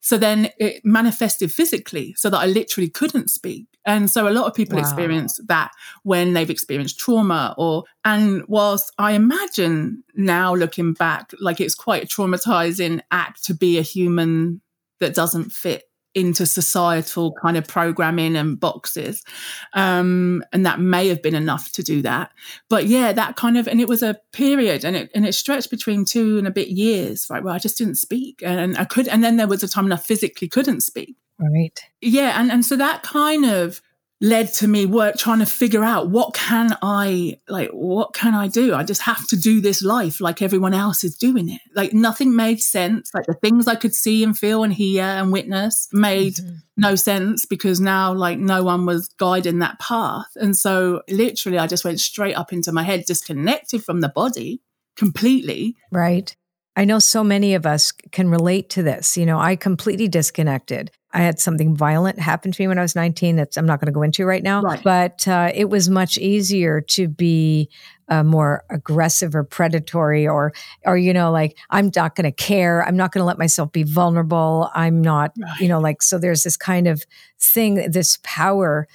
So 0.00 0.16
then 0.18 0.50
it 0.58 0.84
manifested 0.84 1.52
physically, 1.52 2.14
so 2.14 2.30
that 2.30 2.38
I 2.38 2.46
literally 2.46 2.88
couldn't 2.88 3.28
speak. 3.30 3.66
And 3.84 4.10
so 4.10 4.26
a 4.26 4.30
lot 4.30 4.46
of 4.46 4.54
people 4.54 4.76
Wow. 4.76 4.80
experience 4.80 5.38
that 5.48 5.70
when 6.02 6.32
they've 6.32 6.50
experienced 6.50 6.98
trauma 6.98 7.54
or 7.58 7.84
and 8.04 8.44
whilst 8.48 8.92
I 8.98 9.12
imagine 9.12 10.02
now 10.14 10.54
looking 10.54 10.94
back, 10.94 11.32
like 11.40 11.60
it's 11.60 11.74
quite 11.74 12.02
a 12.04 12.06
traumatizing 12.06 13.00
act 13.10 13.44
to 13.44 13.54
be 13.54 13.78
a 13.78 13.82
human 13.82 14.60
that 15.00 15.14
doesn't 15.14 15.50
fit 15.52 15.84
into 16.14 16.46
societal 16.46 17.32
kind 17.42 17.56
of 17.56 17.66
programming 17.66 18.36
and 18.36 18.58
boxes. 18.58 19.24
Um, 19.72 20.44
and 20.52 20.66
that 20.66 20.80
may 20.80 21.08
have 21.08 21.22
been 21.22 21.34
enough 21.34 21.72
to 21.72 21.82
do 21.82 22.02
that. 22.02 22.32
But 22.68 22.86
yeah, 22.86 23.12
that 23.12 23.36
kind 23.36 23.56
of, 23.56 23.66
and 23.66 23.80
it 23.80 23.88
was 23.88 24.02
a 24.02 24.18
period 24.32 24.84
and 24.84 24.96
it, 24.96 25.10
and 25.14 25.26
it 25.26 25.34
stretched 25.34 25.70
between 25.70 26.04
two 26.04 26.38
and 26.38 26.46
a 26.46 26.50
bit 26.50 26.68
years, 26.68 27.26
right? 27.30 27.42
Where 27.42 27.54
I 27.54 27.58
just 27.58 27.78
didn't 27.78 27.96
speak 27.96 28.42
and 28.42 28.76
I 28.76 28.84
could, 28.84 29.08
and 29.08 29.24
then 29.24 29.36
there 29.36 29.48
was 29.48 29.62
a 29.62 29.68
time 29.68 29.84
when 29.84 29.92
I 29.92 29.96
physically 29.96 30.48
couldn't 30.48 30.82
speak. 30.82 31.16
Right. 31.38 31.78
Yeah. 32.00 32.40
And, 32.40 32.52
and 32.52 32.64
so 32.64 32.76
that 32.76 33.02
kind 33.02 33.44
of 33.44 33.80
led 34.22 34.52
to 34.52 34.68
me 34.68 34.86
work 34.86 35.16
trying 35.18 35.40
to 35.40 35.46
figure 35.46 35.82
out 35.82 36.08
what 36.08 36.32
can 36.32 36.78
I 36.80 37.40
like 37.48 37.70
what 37.70 38.14
can 38.14 38.34
I 38.34 38.46
do? 38.46 38.72
I 38.72 38.84
just 38.84 39.02
have 39.02 39.26
to 39.28 39.36
do 39.36 39.60
this 39.60 39.82
life 39.82 40.20
like 40.20 40.40
everyone 40.40 40.74
else 40.74 41.02
is 41.02 41.16
doing 41.16 41.48
it. 41.48 41.60
Like 41.74 41.92
nothing 41.92 42.36
made 42.36 42.62
sense. 42.62 43.10
Like 43.12 43.26
the 43.26 43.34
things 43.34 43.66
I 43.66 43.74
could 43.74 43.94
see 43.94 44.22
and 44.22 44.38
feel 44.38 44.62
and 44.62 44.72
hear 44.72 45.02
and 45.02 45.32
witness 45.32 45.88
made 45.92 46.34
mm-hmm. 46.34 46.54
no 46.76 46.94
sense 46.94 47.46
because 47.46 47.80
now 47.80 48.14
like 48.14 48.38
no 48.38 48.62
one 48.62 48.86
was 48.86 49.08
guiding 49.08 49.58
that 49.58 49.80
path. 49.80 50.28
And 50.36 50.56
so 50.56 51.02
literally 51.08 51.58
I 51.58 51.66
just 51.66 51.84
went 51.84 51.98
straight 51.98 52.34
up 52.34 52.52
into 52.52 52.70
my 52.70 52.84
head, 52.84 53.04
disconnected 53.04 53.82
from 53.82 54.02
the 54.02 54.08
body 54.08 54.62
completely. 54.96 55.74
Right. 55.90 56.34
I 56.76 56.84
know 56.84 57.00
so 57.00 57.24
many 57.24 57.54
of 57.54 57.66
us 57.66 57.90
can 58.12 58.30
relate 58.30 58.70
to 58.70 58.84
this. 58.84 59.16
You 59.16 59.26
know, 59.26 59.40
I 59.40 59.56
completely 59.56 60.06
disconnected. 60.06 60.92
I 61.12 61.20
had 61.20 61.38
something 61.38 61.76
violent 61.76 62.18
happen 62.18 62.52
to 62.52 62.62
me 62.62 62.68
when 62.68 62.78
I 62.78 62.82
was 62.82 62.96
19 62.96 63.36
that 63.36 63.56
I'm 63.56 63.66
not 63.66 63.80
going 63.80 63.86
to 63.86 63.92
go 63.92 64.02
into 64.02 64.24
right 64.24 64.42
now, 64.42 64.62
Right. 64.62 64.82
but 64.82 65.26
uh, 65.28 65.50
it 65.54 65.68
was 65.68 65.88
much 65.90 66.16
easier 66.18 66.80
to 66.80 67.06
be 67.08 67.68
uh, 68.08 68.22
more 68.22 68.64
aggressive 68.70 69.34
or 69.34 69.44
predatory 69.44 70.26
or, 70.26 70.52
or, 70.84 70.96
you 70.96 71.12
know, 71.12 71.30
like, 71.30 71.56
I'm 71.70 71.90
not 71.94 72.14
going 72.14 72.24
to 72.24 72.32
care. 72.32 72.82
I'm 72.84 72.96
not 72.96 73.12
going 73.12 73.20
to 73.20 73.26
let 73.26 73.38
myself 73.38 73.72
be 73.72 73.82
vulnerable. 73.82 74.70
I'm 74.74 75.00
not, 75.02 75.32
you 75.60 75.68
know, 75.68 75.80
like, 75.80 76.02
so 76.02 76.18
there's 76.18 76.42
this 76.44 76.56
kind 76.56 76.86
of 76.88 77.04
thing, 77.38 77.90
this 77.90 78.18
power 78.22 78.86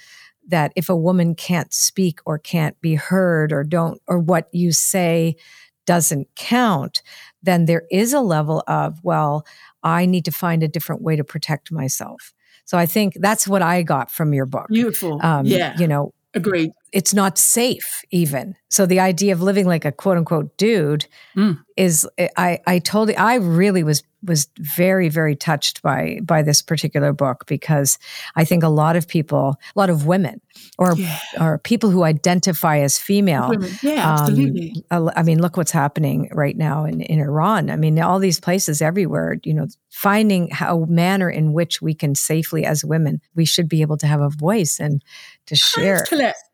that 0.48 0.72
if 0.76 0.88
a 0.88 0.96
woman 0.96 1.34
can't 1.34 1.72
speak 1.74 2.20
or 2.26 2.38
can't 2.38 2.80
be 2.80 2.94
heard 2.94 3.52
or 3.52 3.62
don't, 3.64 4.00
or 4.06 4.18
what 4.18 4.48
you 4.52 4.72
say 4.72 5.36
doesn't 5.84 6.28
count, 6.36 7.02
then 7.42 7.64
there 7.64 7.84
is 7.90 8.12
a 8.12 8.20
level 8.20 8.62
of, 8.66 8.98
well, 9.02 9.46
I 9.82 10.06
need 10.06 10.24
to 10.24 10.30
find 10.30 10.62
a 10.62 10.68
different 10.68 11.02
way 11.02 11.16
to 11.16 11.24
protect 11.24 11.70
myself. 11.70 12.32
So 12.64 12.76
I 12.76 12.86
think 12.86 13.14
that's 13.20 13.48
what 13.48 13.62
I 13.62 13.82
got 13.82 14.10
from 14.10 14.34
your 14.34 14.46
book. 14.46 14.66
Beautiful. 14.68 15.20
Um, 15.22 15.46
yeah. 15.46 15.78
You 15.78 15.88
know, 15.88 16.12
Agreed. 16.34 16.70
it's 16.92 17.12
not 17.14 17.38
safe 17.38 18.02
even. 18.10 18.54
So 18.68 18.86
the 18.86 19.00
idea 19.00 19.32
of 19.32 19.40
living 19.42 19.66
like 19.66 19.84
a 19.84 19.92
quote 19.92 20.16
unquote 20.18 20.56
dude 20.56 21.06
Mm. 21.36 21.58
is 21.76 22.06
I 22.36 22.60
I 22.66 22.78
told 22.80 23.10
I 23.10 23.36
really 23.36 23.82
was 23.82 24.02
was 24.24 24.48
very 24.58 25.08
very 25.08 25.36
touched 25.36 25.80
by 25.82 26.18
by 26.24 26.42
this 26.42 26.60
particular 26.62 27.12
book 27.12 27.44
because 27.46 27.98
I 28.36 28.44
think 28.44 28.62
a 28.64 28.68
lot 28.68 28.96
of 28.96 29.06
people, 29.06 29.56
a 29.74 29.78
lot 29.78 29.90
of 29.90 30.06
women 30.06 30.40
or 30.78 30.94
Yeah. 30.96 31.18
or 31.40 31.58
people 31.58 31.90
who 31.90 32.02
identify 32.04 32.78
as 32.80 32.98
female 32.98 33.50
Women. 33.50 33.70
Yeah, 33.82 34.04
um, 34.14 34.20
absolutely. 34.20 34.84
I 34.90 35.22
mean, 35.22 35.40
look 35.40 35.56
what's 35.56 35.70
happening 35.70 36.28
right 36.32 36.56
now 36.56 36.84
in, 36.84 37.00
in 37.02 37.20
Iran. 37.20 37.70
I 37.70 37.76
mean, 37.76 37.98
all 38.00 38.18
these 38.18 38.40
places 38.40 38.82
everywhere, 38.82 39.36
you 39.44 39.54
know, 39.54 39.66
finding 39.90 40.48
how 40.50 40.84
manner 40.88 41.30
in 41.30 41.52
which 41.52 41.80
we 41.80 41.94
can 41.94 42.14
safely, 42.14 42.64
as 42.64 42.84
women, 42.84 43.20
we 43.34 43.44
should 43.44 43.68
be 43.68 43.82
able 43.82 43.96
to 43.98 44.06
have 44.06 44.20
a 44.20 44.28
voice 44.30 44.80
and 44.80 45.02
to 45.48 45.56
share. 45.56 46.04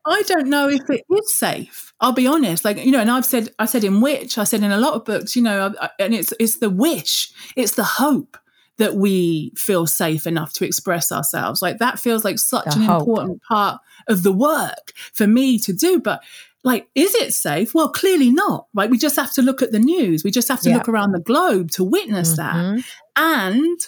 I 0.07 0.23
don't 0.23 0.49
know 0.49 0.69
if 0.69 0.83
it 0.91 1.05
is 1.11 1.35
safe. 1.35 1.93
I'll 2.01 2.13
be 2.13 2.27
honest. 2.27 2.65
Like 2.65 2.85
you 2.85 2.91
know, 2.93 3.01
and 3.01 3.11
I've 3.11 3.25
said, 3.25 3.51
I 3.59 3.67
said 3.67 3.85
in 3.85 4.01
Witch, 4.01 4.37
I 4.39 4.45
said 4.45 4.63
in 4.63 4.73
a 4.73 4.77
lot 4.79 4.95
of 4.95 5.05
books, 5.05 5.37
you 5.37 5.43
know, 5.43 5.73
I- 5.81 5.91
and 5.99 6.15
it's 6.15 6.33
it's 6.41 6.59
the 6.59 6.71
wish, 6.71 7.31
it's 7.57 7.75
the 7.77 7.85
hope 7.85 8.37
that 8.79 8.97
we 8.97 9.53
feel 9.57 9.87
safe 9.87 10.27
enough 10.27 10.53
to 10.55 10.67
express 10.67 11.13
ourselves. 11.13 11.63
Like 11.63 11.79
that 11.79 12.01
feels 12.01 12.25
like 12.25 12.39
such 12.41 12.65
The 12.65 12.81
an 12.81 12.83
hope. 12.87 13.01
important 13.03 13.43
part 13.43 13.81
of 14.09 14.25
the 14.25 14.33
work 14.33 14.93
for 15.13 15.27
me 15.29 15.59
to 15.61 15.73
do. 15.73 16.01
But 16.01 16.23
like, 16.65 16.89
is 16.95 17.15
it 17.15 17.33
safe? 17.35 17.73
Well, 17.75 17.91
clearly 17.91 18.31
not. 18.31 18.67
Right? 18.75 18.91
We 18.91 18.99
just 18.99 19.17
have 19.17 19.33
to 19.35 19.43
look 19.43 19.63
at 19.63 19.71
the 19.71 19.79
news. 19.79 20.25
We 20.25 20.31
just 20.33 20.49
have 20.49 20.61
to 20.63 20.71
Yeah. 20.71 20.77
look 20.79 20.89
around 20.89 21.13
the 21.13 21.21
globe 21.21 21.71
to 21.73 21.85
witness 21.85 22.37
that. 22.37 22.55
Mhm. 22.57 22.85
And 23.17 23.81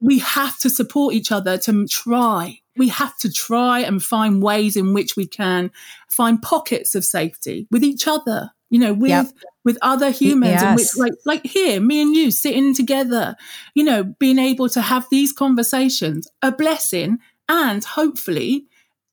we 0.00 0.18
have 0.18 0.58
to 0.58 0.68
support 0.68 1.14
each 1.14 1.32
other 1.32 1.56
to 1.58 1.86
try. 1.86 2.60
We 2.76 2.88
have 2.88 3.16
to 3.18 3.32
try 3.32 3.80
and 3.80 4.02
find 4.02 4.42
ways 4.42 4.76
in 4.76 4.94
which 4.94 5.16
we 5.16 5.26
can 5.26 5.70
find 6.08 6.40
pockets 6.42 6.94
of 6.94 7.04
safety 7.04 7.66
with 7.70 7.84
each 7.84 8.06
other, 8.08 8.50
you 8.70 8.78
know, 8.78 8.92
with 8.92 9.10
Yep. 9.10 9.26
with 9.64 9.78
other 9.80 10.10
humans 10.10 10.60
Yes. 10.60 10.98
like 10.98 11.12
like 11.24 11.46
here, 11.46 11.80
me 11.80 12.02
and 12.02 12.14
you 12.14 12.30
sitting 12.30 12.74
together, 12.74 13.36
you 13.74 13.84
know, 13.84 14.04
being 14.04 14.38
able 14.38 14.68
to 14.70 14.80
have 14.80 15.06
these 15.10 15.32
conversations, 15.32 16.28
a 16.42 16.52
blessing, 16.52 17.18
and 17.48 17.84
hopefully 17.84 18.66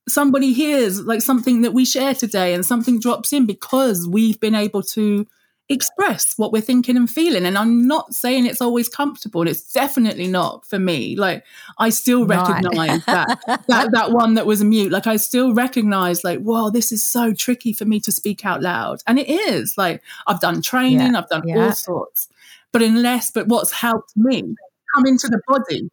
somebody 0.10 0.51
hears 0.51 1.00
like 1.01 1.22
something 1.22 1.62
that 1.62 1.74
we 1.74 1.86
share 1.86 2.13
today 2.15 2.53
and 2.53 2.65
something 2.65 3.00
drops 3.00 3.32
in 3.32 3.46
because 3.46 4.08
we've 4.08 4.39
been 4.39 4.56
able 4.56 4.82
to 4.82 5.27
express 5.72 6.34
what 6.38 6.51
we're 6.51 6.62
thinking 6.62 6.98
and 6.98 7.10
feeling. 7.10 7.46
And 7.46 7.58
I'm 7.58 7.88
not 7.88 8.13
saying 8.13 8.46
it's 8.46 8.62
always 8.62 8.90
comfortable. 8.90 9.42
And 9.42 9.50
it's 9.50 9.72
definitely 9.74 10.28
not 10.28 10.66
for 10.66 10.78
me. 10.80 11.16
Like 11.16 11.44
I 11.78 11.90
still 11.90 12.25
recognize 12.25 13.04
that, 13.06 13.40
that, 13.68 13.92
that 13.92 14.12
one 14.12 14.34
that 14.36 14.46
was 14.46 14.63
mute. 14.63 14.92
Like 14.92 15.08
I 15.08 15.16
still 15.16 15.54
recognize 15.54 16.24
like, 16.24 16.40
wow, 16.42 16.70
this 16.70 16.92
is 16.92 17.04
so 17.04 17.34
tricky 17.34 17.74
for 17.74 17.86
me 17.86 18.00
to 18.01 18.12
speak 18.12 18.46
out 18.46 18.62
loud. 18.62 19.00
And 19.08 19.18
it 19.18 19.30
is 19.30 19.78
like, 19.78 20.04
I've 20.28 20.40
done 20.42 20.62
training, 20.62 21.16
I've 21.16 21.30
done 21.30 21.48
Yeah. 21.48 21.66
all 21.66 21.72
sorts, 21.74 22.28
but 22.72 22.82
unless, 22.82 23.32
but 23.32 23.48
what's 23.48 23.72
helped 23.72 24.16
me 24.16 24.42
come 24.94 25.06
into 25.06 25.28
the 25.30 25.42
body, 25.48 25.90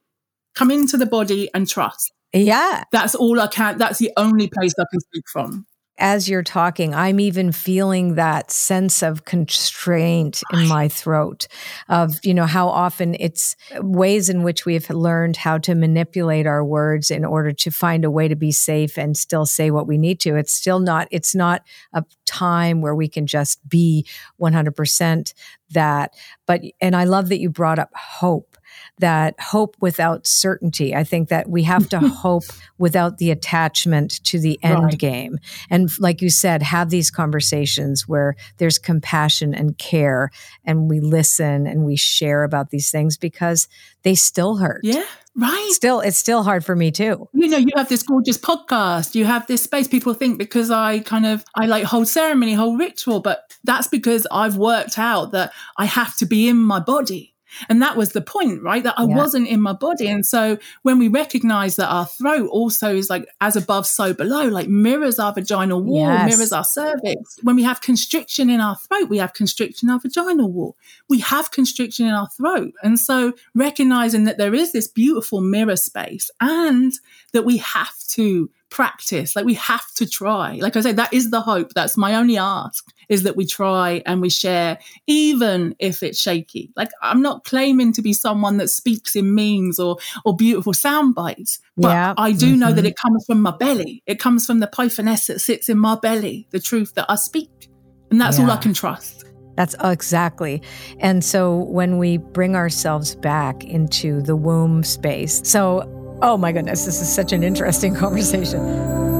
come 0.54 0.70
into 0.70 0.96
the 0.96 1.06
body 1.06 1.48
and 1.54 1.68
trust. 1.68 2.12
Yeah. 2.32 2.82
That's 2.92 3.14
all 3.14 3.40
I 3.40 3.46
can. 3.46 3.78
That's 3.78 3.98
the 3.98 4.10
only 4.16 4.48
place 4.48 4.74
I 4.78 4.84
can 4.90 5.00
speak 5.00 5.28
from. 5.28 5.66
As 6.00 6.28
you're 6.28 6.44
talking, 6.44 6.94
I'm 6.94 7.18
even 7.18 7.50
feeling 7.50 8.14
that 8.14 8.50
sense 8.50 9.02
of 9.02 9.24
constraint 9.24 10.42
in 10.52 10.68
my 10.68 10.88
throat 10.88 11.48
of, 11.88 12.18
you 12.22 12.32
know, 12.32 12.46
how 12.46 12.68
often 12.68 13.16
it's 13.18 13.56
ways 13.80 14.28
in 14.28 14.44
which 14.44 14.64
we've 14.64 14.88
learned 14.90 15.36
how 15.36 15.58
to 15.58 15.74
manipulate 15.74 16.46
our 16.46 16.64
words 16.64 17.10
in 17.10 17.24
order 17.24 17.52
to 17.52 17.70
find 17.70 18.04
a 18.04 18.10
way 18.10 18.28
to 18.28 18.36
be 18.36 18.52
safe 18.52 18.96
and 18.96 19.16
still 19.16 19.46
say 19.46 19.70
what 19.70 19.86
we 19.86 19.98
need 19.98 20.20
to. 20.20 20.36
It's 20.36 20.52
still 20.52 20.78
not, 20.78 21.08
it's 21.10 21.34
not 21.34 21.62
a 21.92 22.04
time 22.26 22.80
where 22.80 22.94
we 22.94 23.08
can 23.08 23.26
just 23.26 23.66
be 23.68 24.06
100% 24.40 25.34
that. 25.70 26.14
But, 26.46 26.62
and 26.80 26.94
I 26.94 27.04
love 27.04 27.28
that 27.30 27.40
you 27.40 27.50
brought 27.50 27.78
up 27.78 27.90
hope 27.94 28.57
that 28.98 29.38
hope 29.40 29.76
without 29.80 30.26
certainty. 30.26 30.94
I 30.94 31.04
think 31.04 31.28
that 31.28 31.48
we 31.48 31.62
have 31.64 31.88
to 31.90 31.98
hope 32.08 32.44
without 32.78 33.18
the 33.18 33.30
attachment 33.30 34.22
to 34.24 34.38
the 34.38 34.58
end 34.62 34.82
Right. 34.84 34.98
game. 34.98 35.38
And 35.70 35.90
like 35.98 36.22
you 36.22 36.30
said, 36.30 36.62
have 36.62 36.90
these 36.90 37.10
conversations 37.10 38.06
where 38.08 38.36
there's 38.58 38.78
compassion 38.78 39.54
and 39.54 39.76
care 39.78 40.30
and 40.64 40.88
we 40.90 41.00
listen 41.00 41.66
and 41.66 41.84
we 41.84 41.96
share 41.96 42.44
about 42.44 42.70
these 42.70 42.90
things 42.90 43.16
because 43.16 43.68
they 44.02 44.14
still 44.14 44.56
hurt. 44.56 44.80
Yeah. 44.84 45.04
Right. 45.34 45.70
Still, 45.72 46.00
it's 46.00 46.18
still 46.18 46.42
hard 46.42 46.64
for 46.64 46.74
me 46.74 46.90
too. 46.90 47.28
you 47.32 47.46
know, 47.48 47.58
you 47.58 47.68
have 47.76 47.88
this 47.88 48.02
gorgeous 48.02 48.38
podcast, 48.38 49.14
you 49.14 49.24
have 49.24 49.46
this 49.46 49.62
space. 49.62 49.86
People 49.86 50.12
think 50.14 50.36
because 50.38 50.70
I 50.70 50.98
kind 51.00 51.26
of 51.26 51.44
I 51.54 51.66
like 51.66 51.84
hold 51.84 52.08
ceremony, 52.08 52.54
hold 52.54 52.78
ritual, 52.80 53.20
but 53.20 53.54
that's 53.62 53.86
because 53.86 54.26
I've 54.32 54.56
worked 54.56 54.98
out 54.98 55.30
that 55.32 55.52
I 55.76 55.84
have 55.84 56.16
to 56.16 56.26
be 56.26 56.48
in 56.48 56.56
my 56.56 56.80
body. 56.80 57.34
And 57.68 57.80
that 57.82 57.96
was 57.96 58.12
the 58.12 58.20
point, 58.20 58.62
right? 58.62 58.82
That 58.82 58.94
I 58.98 59.04
Yeah. 59.04 59.16
wasn't 59.16 59.48
in 59.48 59.60
my 59.60 59.72
body. 59.72 60.08
And 60.08 60.24
so 60.24 60.58
when 60.82 60.98
we 60.98 61.08
recognize 61.08 61.76
that 61.76 61.88
our 61.88 62.06
throat 62.06 62.48
also 62.50 62.94
is 62.94 63.08
like 63.10 63.28
as 63.40 63.56
above, 63.56 63.86
so 63.86 64.12
below, 64.12 64.48
like 64.48 64.68
mirrors 64.68 65.18
our 65.18 65.32
vaginal 65.32 65.82
wall, 65.82 65.96
Yes. 65.96 66.26
mirrors 66.30 66.52
our 66.52 66.64
cervix. 66.64 67.38
When 67.42 67.56
we 67.56 67.62
have 67.64 67.80
constriction 67.80 68.50
in 68.50 68.60
our 68.60 68.76
throat, 68.76 69.08
we 69.08 69.18
have 69.18 69.32
constriction 69.32 69.88
in 69.88 69.92
our 69.92 70.00
vaginal 70.00 70.50
wall. 70.50 70.76
We 71.08 71.20
have 71.20 71.50
constriction 71.50 72.06
in 72.06 72.12
our 72.12 72.28
throat. 72.28 72.72
And 72.82 72.98
so 72.98 73.32
recognizing 73.54 74.24
that 74.24 74.38
there 74.38 74.54
is 74.54 74.72
this 74.72 74.88
beautiful 74.88 75.40
mirror 75.40 75.76
space 75.76 76.30
and 76.40 76.92
that 77.32 77.44
we 77.44 77.58
have 77.58 77.96
to 78.10 78.50
practice, 78.70 79.34
like 79.34 79.44
we 79.46 79.54
have 79.54 79.86
to 79.94 80.06
try. 80.06 80.58
Like 80.60 80.76
I 80.76 80.80
said, 80.82 80.96
that 80.96 81.12
is 81.12 81.30
the 81.30 81.40
hope. 81.40 81.72
That's 81.74 81.96
my 81.96 82.14
only 82.14 82.36
ask 82.38 82.84
is 83.08 83.22
that 83.22 83.36
we 83.36 83.46
try 83.46 84.02
and 84.04 84.20
we 84.20 84.28
share, 84.28 84.78
even 85.06 85.74
if 85.78 86.02
it's 86.02 86.20
shaky. 86.20 86.70
Like 86.76 86.90
I'm 87.02 87.22
not 87.22 87.44
claiming 87.44 87.92
to 87.94 88.02
be 88.02 88.12
someone 88.12 88.58
that 88.58 88.68
speaks 88.68 89.16
in 89.16 89.34
memes 89.34 89.78
or 89.78 89.96
or 90.24 90.36
beautiful 90.36 90.74
sound 90.74 91.14
bites, 91.14 91.58
but 91.76 91.88
Yeah. 91.88 92.14
I 92.18 92.32
do 92.32 92.54
know 92.56 92.72
that 92.72 92.84
Mhm. 92.84 92.88
it 92.88 92.96
comes 92.96 93.24
from 93.26 93.40
my 93.40 93.52
belly. 93.52 94.02
It 94.06 94.18
comes 94.18 94.44
from 94.44 94.60
the 94.60 94.66
pythoness 94.66 95.26
that 95.28 95.40
sits 95.40 95.68
in 95.70 95.78
my 95.78 95.94
belly, 95.96 96.46
the 96.50 96.60
truth 96.60 96.94
that 96.96 97.06
I 97.08 97.14
speak. 97.16 97.70
And 98.10 98.20
that's 98.20 98.38
all 98.38 98.50
I 98.50 98.56
can 98.56 98.74
trust. 98.74 99.24
That's 99.56 99.74
exactly. 99.82 100.62
And 101.00 101.24
so 101.24 101.56
when 101.64 101.98
we 101.98 102.18
bring 102.18 102.54
ourselves 102.54 103.14
back 103.16 103.64
into 103.64 104.22
the 104.22 104.36
womb 104.36 104.84
space, 104.84 105.40
so, 105.44 105.82
oh 106.22 106.36
my 106.36 106.52
goodness, 106.52 106.84
this 106.84 107.00
is 107.00 107.12
such 107.12 107.32
an 107.32 107.42
interesting 107.42 107.94
conversation. 108.04 109.17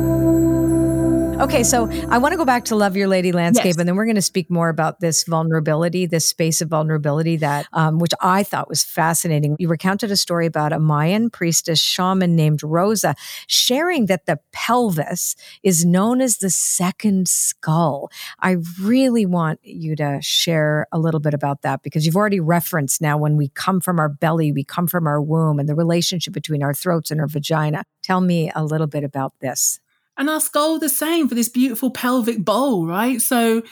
Okay, 1.40 1.62
so 1.62 1.88
I 2.10 2.18
want 2.18 2.32
to 2.32 2.36
go 2.36 2.44
back 2.44 2.64
to 2.64 2.74
Love 2.74 2.96
Your 2.96 3.06
Lady 3.06 3.30
Landscape, 3.30 3.66
Yes. 3.66 3.76
and 3.78 3.88
then 3.88 3.94
we're 3.94 4.06
going 4.06 4.16
to 4.16 4.22
speak 4.22 4.50
more 4.50 4.68
about 4.68 4.98
this 4.98 5.22
vulnerability, 5.22 6.04
this 6.04 6.26
space 6.26 6.60
of 6.60 6.68
vulnerability 6.68 7.36
that, 7.36 7.66
um, 7.72 8.00
which 8.00 8.10
I 8.20 8.42
thought 8.42 8.68
was 8.68 8.82
fascinating. 8.82 9.54
You 9.60 9.68
recounted 9.68 10.10
a 10.10 10.16
story 10.16 10.46
about 10.46 10.72
a 10.72 10.80
Mayan 10.80 11.30
priestess 11.30 11.78
shaman 11.78 12.34
named 12.34 12.64
Rosa 12.64 13.14
sharing 13.46 14.06
that 14.06 14.26
the 14.26 14.40
pelvis 14.50 15.36
is 15.62 15.84
known 15.84 16.20
as 16.20 16.38
the 16.38 16.50
second 16.50 17.28
skull. 17.28 18.10
I 18.40 18.56
really 18.82 19.24
want 19.24 19.60
you 19.62 19.94
to 19.94 20.18
share 20.20 20.88
a 20.90 20.98
little 20.98 21.20
bit 21.20 21.34
about 21.34 21.62
that 21.62 21.84
because 21.84 22.04
you've 22.04 22.16
already 22.16 22.40
referenced 22.40 23.00
now 23.00 23.16
when 23.16 23.36
we 23.36 23.50
come 23.50 23.80
from 23.80 24.00
our 24.00 24.08
belly, 24.08 24.50
we 24.50 24.64
come 24.64 24.88
from 24.88 25.06
our 25.06 25.22
womb, 25.22 25.60
and 25.60 25.68
the 25.68 25.76
relationship 25.76 26.34
between 26.34 26.64
our 26.64 26.74
throats 26.74 27.12
and 27.12 27.20
our 27.20 27.28
vagina. 27.28 27.84
Tell 28.02 28.20
me 28.20 28.50
a 28.56 28.64
little 28.64 28.88
bit 28.88 29.04
about 29.04 29.34
this. 29.40 29.78
And 30.18 30.28
our 30.28 30.40
skull 30.40 30.78
the 30.78 30.88
same 30.88 31.28
for 31.28 31.34
this 31.34 31.48
beautiful 31.48 31.90
pelvic 31.90 32.44
bowl, 32.44 32.86
right? 32.86 33.20
So 33.20 33.62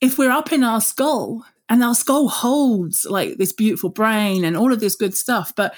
if 0.00 0.18
we're 0.18 0.32
up 0.32 0.52
in 0.52 0.64
our 0.64 0.80
skull 0.80 1.46
and 1.68 1.82
our 1.82 1.94
skull 1.94 2.28
holds 2.28 3.06
like 3.08 3.38
this 3.38 3.52
beautiful 3.52 3.88
brain 3.88 4.44
and 4.44 4.56
all 4.56 4.72
of 4.72 4.80
this 4.80 4.96
good 4.96 5.14
stuff, 5.14 5.54
but 5.54 5.74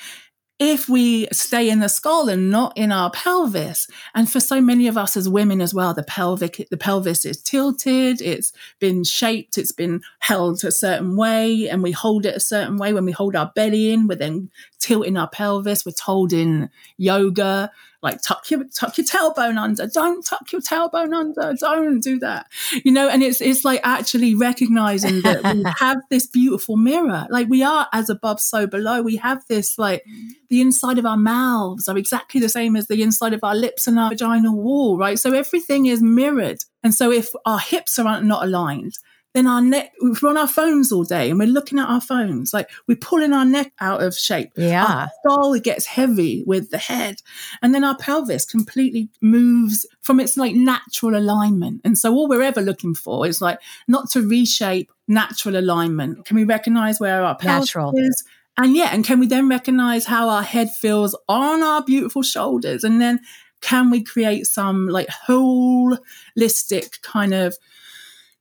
if 0.60 0.88
we 0.88 1.26
stay 1.32 1.68
in 1.68 1.80
the 1.80 1.88
skull 1.88 2.28
and 2.28 2.48
not 2.48 2.72
in 2.78 2.92
our 2.92 3.10
pelvis, 3.10 3.88
and 4.14 4.30
for 4.30 4.38
so 4.38 4.60
many 4.60 4.86
of 4.86 4.96
us 4.96 5.16
as 5.16 5.28
women 5.28 5.60
as 5.60 5.74
well, 5.74 5.92
the 5.92 6.04
pelvic, 6.04 6.68
the 6.70 6.76
pelvis 6.76 7.24
is 7.24 7.42
tilted, 7.42 8.22
it's 8.22 8.52
been 8.78 9.02
shaped, 9.02 9.58
it's 9.58 9.72
been 9.72 10.00
held 10.20 10.62
a 10.64 10.70
certain 10.70 11.16
way, 11.16 11.68
and 11.68 11.82
we 11.82 11.90
hold 11.90 12.24
it 12.24 12.36
a 12.36 12.40
certain 12.40 12.76
way. 12.76 12.92
When 12.92 13.04
we 13.04 13.10
hold 13.10 13.34
our 13.34 13.50
belly 13.56 13.92
in, 13.92 14.06
we're 14.06 14.14
then 14.14 14.48
tilting 14.78 15.16
our 15.16 15.28
pelvis. 15.28 15.84
We're 15.84 15.92
told 15.92 16.32
in 16.32 16.70
yoga, 16.98 17.72
like 18.04 18.20
tuck 18.20 18.50
your 18.50 18.64
tuck 18.64 18.98
your 18.98 19.06
tailbone 19.06 19.56
under. 19.56 19.86
Don't 19.86 20.24
tuck 20.24 20.52
your 20.52 20.60
tailbone 20.60 21.14
under. 21.14 21.54
Don't 21.58 22.00
do 22.00 22.18
that. 22.18 22.46
You 22.84 22.92
know, 22.92 23.08
and 23.08 23.22
it's 23.22 23.40
it's 23.40 23.64
like 23.64 23.80
actually 23.82 24.34
recognizing 24.34 25.22
that 25.22 25.42
we 25.42 25.64
have 25.78 25.98
this 26.10 26.26
beautiful 26.26 26.76
mirror. 26.76 27.26
Like 27.30 27.48
we 27.48 27.62
are 27.62 27.88
as 27.92 28.10
above, 28.10 28.40
so 28.40 28.66
below. 28.66 29.00
We 29.00 29.16
have 29.16 29.42
this 29.48 29.78
like 29.78 30.04
the 30.50 30.60
inside 30.60 30.98
of 30.98 31.06
our 31.06 31.16
mouths 31.16 31.88
are 31.88 31.96
exactly 31.96 32.40
the 32.40 32.48
same 32.50 32.76
as 32.76 32.86
the 32.86 33.02
inside 33.02 33.32
of 33.32 33.40
our 33.42 33.54
lips 33.54 33.86
and 33.86 33.98
our 33.98 34.10
vaginal 34.10 34.54
wall, 34.54 34.98
right? 34.98 35.18
So 35.18 35.32
everything 35.32 35.86
is 35.86 36.02
mirrored. 36.02 36.58
And 36.82 36.94
so 36.94 37.10
if 37.10 37.30
our 37.46 37.58
hips 37.58 37.98
are 37.98 38.20
not 38.20 38.44
aligned, 38.44 38.98
then 39.34 39.48
our 39.48 39.60
neck, 39.60 39.92
we're 40.00 40.28
on 40.28 40.36
our 40.36 40.48
phones 40.48 40.92
all 40.92 41.02
day 41.02 41.28
and 41.28 41.38
we're 41.38 41.48
looking 41.48 41.78
at 41.78 41.88
our 41.88 42.00
phones, 42.00 42.54
like 42.54 42.70
we're 42.86 42.96
pulling 42.96 43.32
our 43.32 43.44
neck 43.44 43.72
out 43.80 44.00
of 44.02 44.14
shape. 44.14 44.52
Yeah. 44.56 44.84
Our 44.84 45.10
skull 45.20 45.58
gets 45.58 45.86
heavy 45.86 46.44
with 46.46 46.70
the 46.70 46.78
head. 46.78 47.16
And 47.60 47.74
then 47.74 47.82
our 47.82 47.96
pelvis 47.96 48.44
completely 48.44 49.08
moves 49.20 49.86
from 50.02 50.20
its 50.20 50.36
like 50.36 50.54
natural 50.54 51.16
alignment. 51.16 51.80
And 51.84 51.98
so 51.98 52.14
all 52.14 52.28
we're 52.28 52.42
ever 52.42 52.60
looking 52.62 52.94
for 52.94 53.26
is 53.26 53.42
like 53.42 53.58
not 53.88 54.08
to 54.10 54.22
reshape 54.22 54.92
natural 55.08 55.56
alignment. 55.56 56.24
Can 56.24 56.36
we 56.36 56.44
recognize 56.44 57.00
where 57.00 57.24
our 57.24 57.36
pelvis 57.36 57.74
Natural. 57.74 57.92
is? 57.96 58.24
And 58.56 58.76
yeah, 58.76 58.90
and 58.92 59.04
can 59.04 59.18
we 59.18 59.26
then 59.26 59.48
recognize 59.48 60.06
how 60.06 60.28
our 60.28 60.44
head 60.44 60.70
feels 60.70 61.18
on 61.28 61.62
our 61.64 61.82
beautiful 61.82 62.22
shoulders? 62.22 62.84
And 62.84 63.00
then 63.00 63.18
can 63.60 63.90
we 63.90 64.04
create 64.04 64.46
some 64.46 64.86
like 64.86 65.08
holistic 65.08 67.02
kind 67.02 67.34
of 67.34 67.56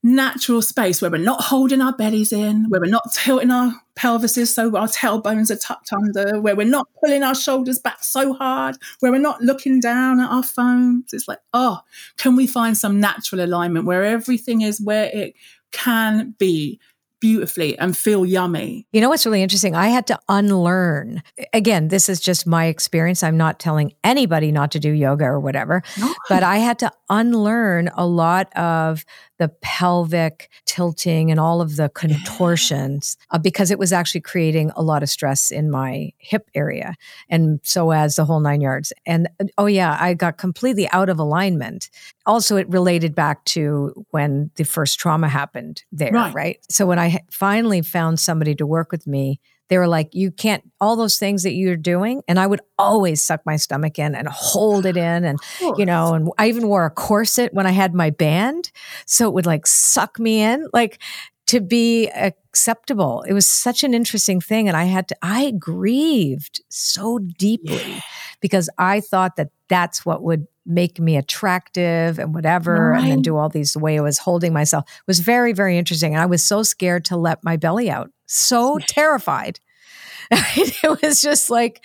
natural 0.04 0.60
space 0.60 1.00
where 1.00 1.10
we're 1.10 1.16
not 1.16 1.40
holding 1.40 1.80
our 1.80 1.96
bellies 1.96 2.30
in, 2.30 2.66
where 2.68 2.80
we're 2.80 2.90
not 2.90 3.10
tilting 3.12 3.50
our 3.50 3.72
pelvises 3.96 4.48
so 4.48 4.76
our 4.76 4.86
tailbones 4.86 5.50
are 5.50 5.56
tucked 5.56 5.92
under, 5.92 6.40
where 6.40 6.54
we're 6.54 6.66
not 6.66 6.86
pulling 7.02 7.22
our 7.22 7.34
shoulders 7.34 7.78
back 7.78 8.04
so 8.04 8.34
hard, 8.34 8.76
where 9.00 9.10
we're 9.10 9.18
not 9.18 9.40
looking 9.40 9.80
down 9.80 10.20
at 10.20 10.30
our 10.30 10.42
phones. 10.42 11.14
It's 11.14 11.26
like, 11.26 11.40
oh, 11.54 11.80
can 12.18 12.36
we 12.36 12.46
find 12.46 12.76
some 12.76 13.00
natural 13.00 13.42
alignment 13.42 13.86
where 13.86 14.04
everything 14.04 14.60
is 14.60 14.80
where 14.80 15.06
it 15.06 15.34
can 15.72 16.34
be 16.38 16.78
beautifully 17.24 17.78
and 17.78 17.96
feel 17.96 18.26
yummy? 18.26 18.86
You 18.92 19.00
know 19.00 19.08
what's 19.08 19.24
really 19.24 19.42
interesting? 19.42 19.74
I 19.74 19.88
had 19.88 20.06
to 20.08 20.18
unlearn. 20.28 21.22
Again, 21.54 21.88
this 21.88 22.10
is 22.10 22.20
just 22.20 22.46
my 22.46 22.66
experience. 22.66 23.22
I'm 23.22 23.38
not 23.38 23.58
telling 23.58 23.94
anybody 24.04 24.52
not 24.52 24.70
to 24.72 24.78
do 24.78 24.90
yoga 24.90 25.24
or 25.24 25.40
whatever, 25.40 25.82
but 26.28 26.42
I 26.42 26.58
had 26.58 26.78
to 26.80 26.92
unlearn 27.08 27.88
a 27.96 28.06
lot 28.06 28.54
of 28.56 29.06
the 29.38 29.48
pelvic 29.62 30.48
tilting 30.66 31.30
and 31.30 31.40
all 31.40 31.60
of 31.62 31.76
the 31.76 31.88
contortions 31.88 33.16
uh, 33.30 33.38
because 33.38 33.70
it 33.70 33.78
was 33.78 33.92
actually 33.92 34.20
creating 34.20 34.70
a 34.76 34.82
lot 34.82 35.02
of 35.02 35.08
stress 35.10 35.50
in 35.50 35.70
my 35.70 36.12
hip 36.18 36.48
area. 36.54 36.94
And 37.28 37.58
so 37.62 37.90
as 37.90 38.16
the 38.16 38.24
whole 38.24 38.40
nine 38.40 38.60
yards. 38.60 38.92
And 39.06 39.28
uh, 39.40 39.46
oh, 39.58 39.66
yeah, 39.66 39.96
I 39.98 40.14
got 40.14 40.36
completely 40.38 40.88
out 40.90 41.08
of 41.08 41.18
alignment. 41.18 41.90
Also, 42.26 42.56
it 42.56 42.68
related 42.68 43.14
back 43.14 43.44
to 43.46 44.06
when 44.10 44.50
the 44.54 44.64
first 44.64 44.98
trauma 45.00 45.28
happened 45.28 45.82
there, 45.90 46.12
Right. 46.12 46.34
right? 46.34 46.58
So 46.70 46.86
when 46.86 46.98
I 46.98 47.13
finally 47.30 47.82
found 47.82 48.20
somebody 48.20 48.54
to 48.56 48.66
work 48.66 48.92
with 48.92 49.06
me, 49.06 49.40
they 49.68 49.78
were 49.78 49.88
like, 49.88 50.10
you 50.12 50.30
can't, 50.30 50.62
all 50.80 50.94
those 50.94 51.18
things 51.18 51.42
that 51.42 51.54
you're 51.54 51.76
doing. 51.76 52.22
And 52.28 52.38
I 52.38 52.46
would 52.46 52.60
always 52.78 53.24
suck 53.24 53.40
my 53.46 53.56
stomach 53.56 53.98
in 53.98 54.14
and 54.14 54.28
hold 54.28 54.84
it 54.84 54.96
in. 54.96 55.24
And, 55.24 55.38
you 55.78 55.86
know, 55.86 56.12
and 56.12 56.28
I 56.38 56.48
even 56.48 56.68
wore 56.68 56.84
a 56.84 56.90
corset 56.90 57.54
when 57.54 57.66
I 57.66 57.70
had 57.70 57.94
my 57.94 58.10
band. 58.10 58.70
So 59.06 59.26
it 59.26 59.32
would 59.32 59.46
like 59.46 59.66
suck 59.66 60.18
me 60.18 60.42
in, 60.42 60.68
like 60.74 61.00
to 61.46 61.60
be 61.60 62.08
acceptable. 62.08 63.22
It 63.22 63.32
was 63.32 63.46
such 63.46 63.84
an 63.84 63.94
interesting 63.94 64.40
thing. 64.40 64.68
And 64.68 64.76
I 64.76 64.84
had 64.84 65.08
to, 65.08 65.16
I 65.22 65.52
grieved 65.52 66.62
so 66.68 67.18
deeply 67.18 68.02
because 68.40 68.68
I 68.76 69.00
thought 69.00 69.36
that 69.36 69.48
that's 69.68 70.04
what 70.04 70.22
would 70.22 70.46
make 70.66 70.98
me 70.98 71.16
attractive 71.16 72.18
and 72.18 72.34
whatever. 72.34 72.92
And 72.92 73.06
then 73.10 73.22
do 73.22 73.36
all 73.36 73.48
these, 73.48 73.72
the 73.74 73.78
way 73.78 73.98
I 73.98 74.02
was 74.02 74.18
holding 74.18 74.52
myself 74.52 74.84
It 74.88 75.06
was 75.06 75.20
very, 75.20 75.52
very 75.52 75.76
interesting. 75.78 76.14
And 76.14 76.22
I 76.22 76.26
was 76.26 76.42
so 76.42 76.62
scared 76.62 77.04
to 77.06 77.16
let 77.16 77.44
my 77.44 77.56
belly 77.56 77.90
out, 77.90 78.10
so 78.26 78.78
terrified. 78.86 79.60
it 80.30 81.02
was 81.02 81.20
just 81.20 81.50
like, 81.50 81.84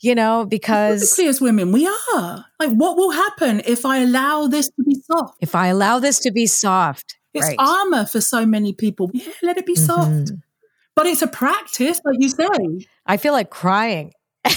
you 0.00 0.14
know, 0.14 0.46
because 0.46 1.00
Typically, 1.10 1.28
as 1.28 1.40
women, 1.40 1.72
we 1.72 1.86
are 1.86 2.44
like, 2.60 2.70
what 2.70 2.96
will 2.96 3.10
happen 3.10 3.62
if 3.66 3.84
I 3.84 3.98
allow 3.98 4.46
this 4.46 4.68
to 4.68 4.82
be 4.84 4.94
soft? 5.10 5.34
if 5.40 5.54
I 5.56 5.66
allow 5.68 5.98
this 5.98 6.20
to 6.20 6.30
be 6.30 6.46
soft, 6.46 7.18
It's 7.34 7.46
right. 7.46 7.56
armor 7.58 8.06
for 8.06 8.20
so 8.20 8.46
many 8.46 8.72
people. 8.72 9.10
Yeah, 9.12 9.32
let 9.42 9.58
it 9.58 9.66
be 9.66 9.74
soft. 9.74 10.10
Mhm. 10.10 10.42
But 10.94 11.06
it's 11.06 11.22
a 11.22 11.26
practice, 11.26 12.00
like 12.04 12.16
you 12.20 12.28
say. 12.28 12.46
I 13.06 13.16
feel 13.16 13.32
like 13.32 13.50
crying. 13.50 14.12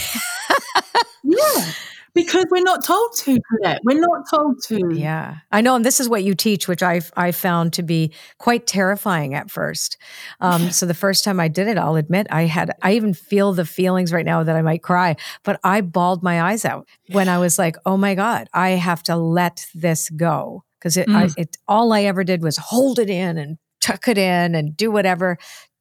Yeah. 1.24 1.72
Because 2.15 2.46
we're 2.51 2.62
not 2.63 2.84
told 2.86 3.15
to, 3.17 3.39
Colette. 3.50 3.79
We're 3.84 4.00
not 4.00 4.29
told 4.29 4.62
to. 4.67 4.91
Yeah, 4.93 5.38
I 5.51 5.62
know, 5.62 5.75
and 5.75 5.84
this 5.84 6.00
is 6.00 6.08
what 6.08 6.24
you 6.24 6.36
teach, 6.36 6.67
which 6.67 6.84
I 6.84 7.01
I 7.17 7.32
found 7.32 7.74
to 7.74 7.84
be 7.84 8.13
quite 8.38 8.67
terrifying 8.67 9.34
at 9.34 9.50
first. 9.50 9.98
Um, 10.39 10.70
so 10.70 10.86
the 10.86 10.93
first 10.93 11.24
time 11.24 11.39
I 11.39 11.48
did 11.48 11.67
it, 11.67 11.77
I'll 11.77 11.96
admit 11.96 12.27
I 12.29 12.43
had 12.43 12.72
I 12.84 12.93
even 12.93 13.15
feel 13.15 13.53
the 13.53 13.65
feelings 13.65 14.13
right 14.13 14.26
now 14.26 14.43
that 14.43 14.56
I 14.56 14.62
might 14.62 14.84
cry, 14.84 15.15
but 15.43 15.60
I 15.63 15.82
bawled 15.82 16.21
my 16.21 16.41
eyes 16.43 16.65
out 16.65 16.88
when 17.12 17.28
I 17.30 17.39
was 17.39 17.58
like, 17.58 17.78
"Oh 17.86 17.97
my 17.97 18.13
god, 18.13 18.47
I 18.54 18.71
have 18.71 19.02
to 19.04 19.15
let 19.15 19.65
this 19.73 20.10
go," 20.12 20.63
because 20.80 20.97
it, 20.97 21.08
Mm. 21.08 21.34
it 21.36 21.58
all 21.67 21.91
I 21.93 22.04
ever 22.04 22.23
did 22.23 22.43
was 22.43 22.58
hold 22.58 22.99
it 22.99 23.10
in 23.10 23.38
and 23.39 23.58
tuck 23.82 24.08
it 24.08 24.19
in 24.19 24.54
and 24.54 24.78
do 24.78 24.91
whatever. 24.91 25.38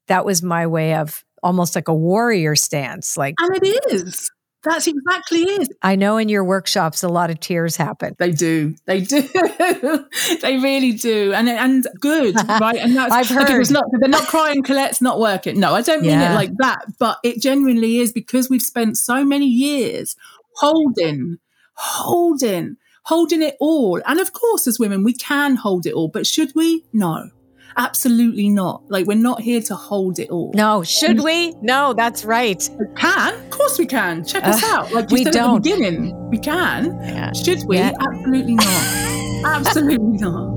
That 0.09 0.25
was 0.25 0.43
my 0.43 0.67
way 0.67 0.95
of 0.95 1.25
almost 1.43 1.75
like 1.75 1.89
a 1.89 1.95
warrior 1.95 2.57
stance. 2.57 3.17
Like 3.19 3.35
And 3.39 3.59
it 3.63 3.81
is. 3.93 4.31
That's 4.65 4.87
exactly 4.87 5.41
it. 5.41 5.69
I 5.83 5.97
know 5.97 6.19
in 6.19 6.29
your 6.29 6.45
workshops, 6.45 7.03
a 7.03 7.09
lot 7.09 7.31
of 7.31 7.41
tears 7.41 7.77
happen. 7.77 8.15
They 8.19 8.31
do. 8.31 8.75
They 8.87 9.01
do. 9.01 9.23
they 10.41 10.59
really 10.59 10.93
do. 10.93 11.33
And 11.33 11.49
and 11.49 11.87
good, 12.01 12.35
right? 12.49 12.77
And 12.77 12.97
that's 12.97 13.13
I've 13.13 13.31
like, 13.31 13.51
if 13.51 13.59
it's 13.61 13.69
heard. 13.71 13.75
not 13.75 13.85
they're 13.99 14.09
not 14.09 14.29
crying, 14.29 14.63
Colette's 14.63 15.01
not 15.03 15.19
working. 15.19 15.59
No, 15.59 15.75
I 15.75 15.83
don't 15.83 16.03
mean 16.03 16.11
Yeah. 16.13 16.33
it 16.33 16.35
like 16.37 16.53
that. 16.59 16.85
But 16.99 17.19
it 17.25 17.43
genuinely 17.43 17.99
is 17.99 18.13
because 18.13 18.49
we've 18.49 18.63
spent 18.63 18.97
so 18.97 19.25
many 19.25 19.47
years 19.47 20.15
holding, 20.57 21.39
holding, 21.75 22.77
holding 23.05 23.43
it 23.43 23.57
all. 23.61 24.01
And 24.07 24.21
of 24.21 24.33
course, 24.33 24.67
as 24.67 24.79
women, 24.79 25.03
we 25.03 25.13
can 25.13 25.57
hold 25.57 25.87
it 25.87 25.93
all. 25.95 26.09
But 26.09 26.27
should 26.27 26.55
we? 26.55 26.85
No. 26.93 27.31
Absolutely 27.77 28.49
not. 28.49 28.83
Like 28.89 29.07
we're 29.07 29.17
not 29.17 29.41
here 29.41 29.61
to 29.63 29.75
hold 29.75 30.19
it 30.19 30.31
all. 30.31 30.53
No, 30.55 30.83
should 30.83 31.21
we? 31.21 31.55
No, 31.63 31.95
that's 31.95 32.25
right. 32.25 32.69
We 32.79 32.87
can. 32.97 33.35
Of 33.35 33.51
course 33.51 33.79
we 33.79 33.87
can. 33.87 34.25
Check 34.25 34.45
us 34.45 34.63
Uh, 34.63 34.67
out. 34.77 34.93
Like 34.93 35.11
you 35.11 35.15
we 35.19 35.25
said 35.25 35.33
don't. 35.33 35.57
at 35.57 35.63
the 35.63 35.71
beginning. 35.73 36.31
We 36.31 36.39
can. 36.39 36.97
Yeah. 37.03 37.33
Should 37.33 37.65
we? 37.67 37.79
Yeah. 37.79 37.93
Absolutely 38.01 38.55
not. 38.55 38.67
Absolutely 39.45 40.19
not. 40.19 40.53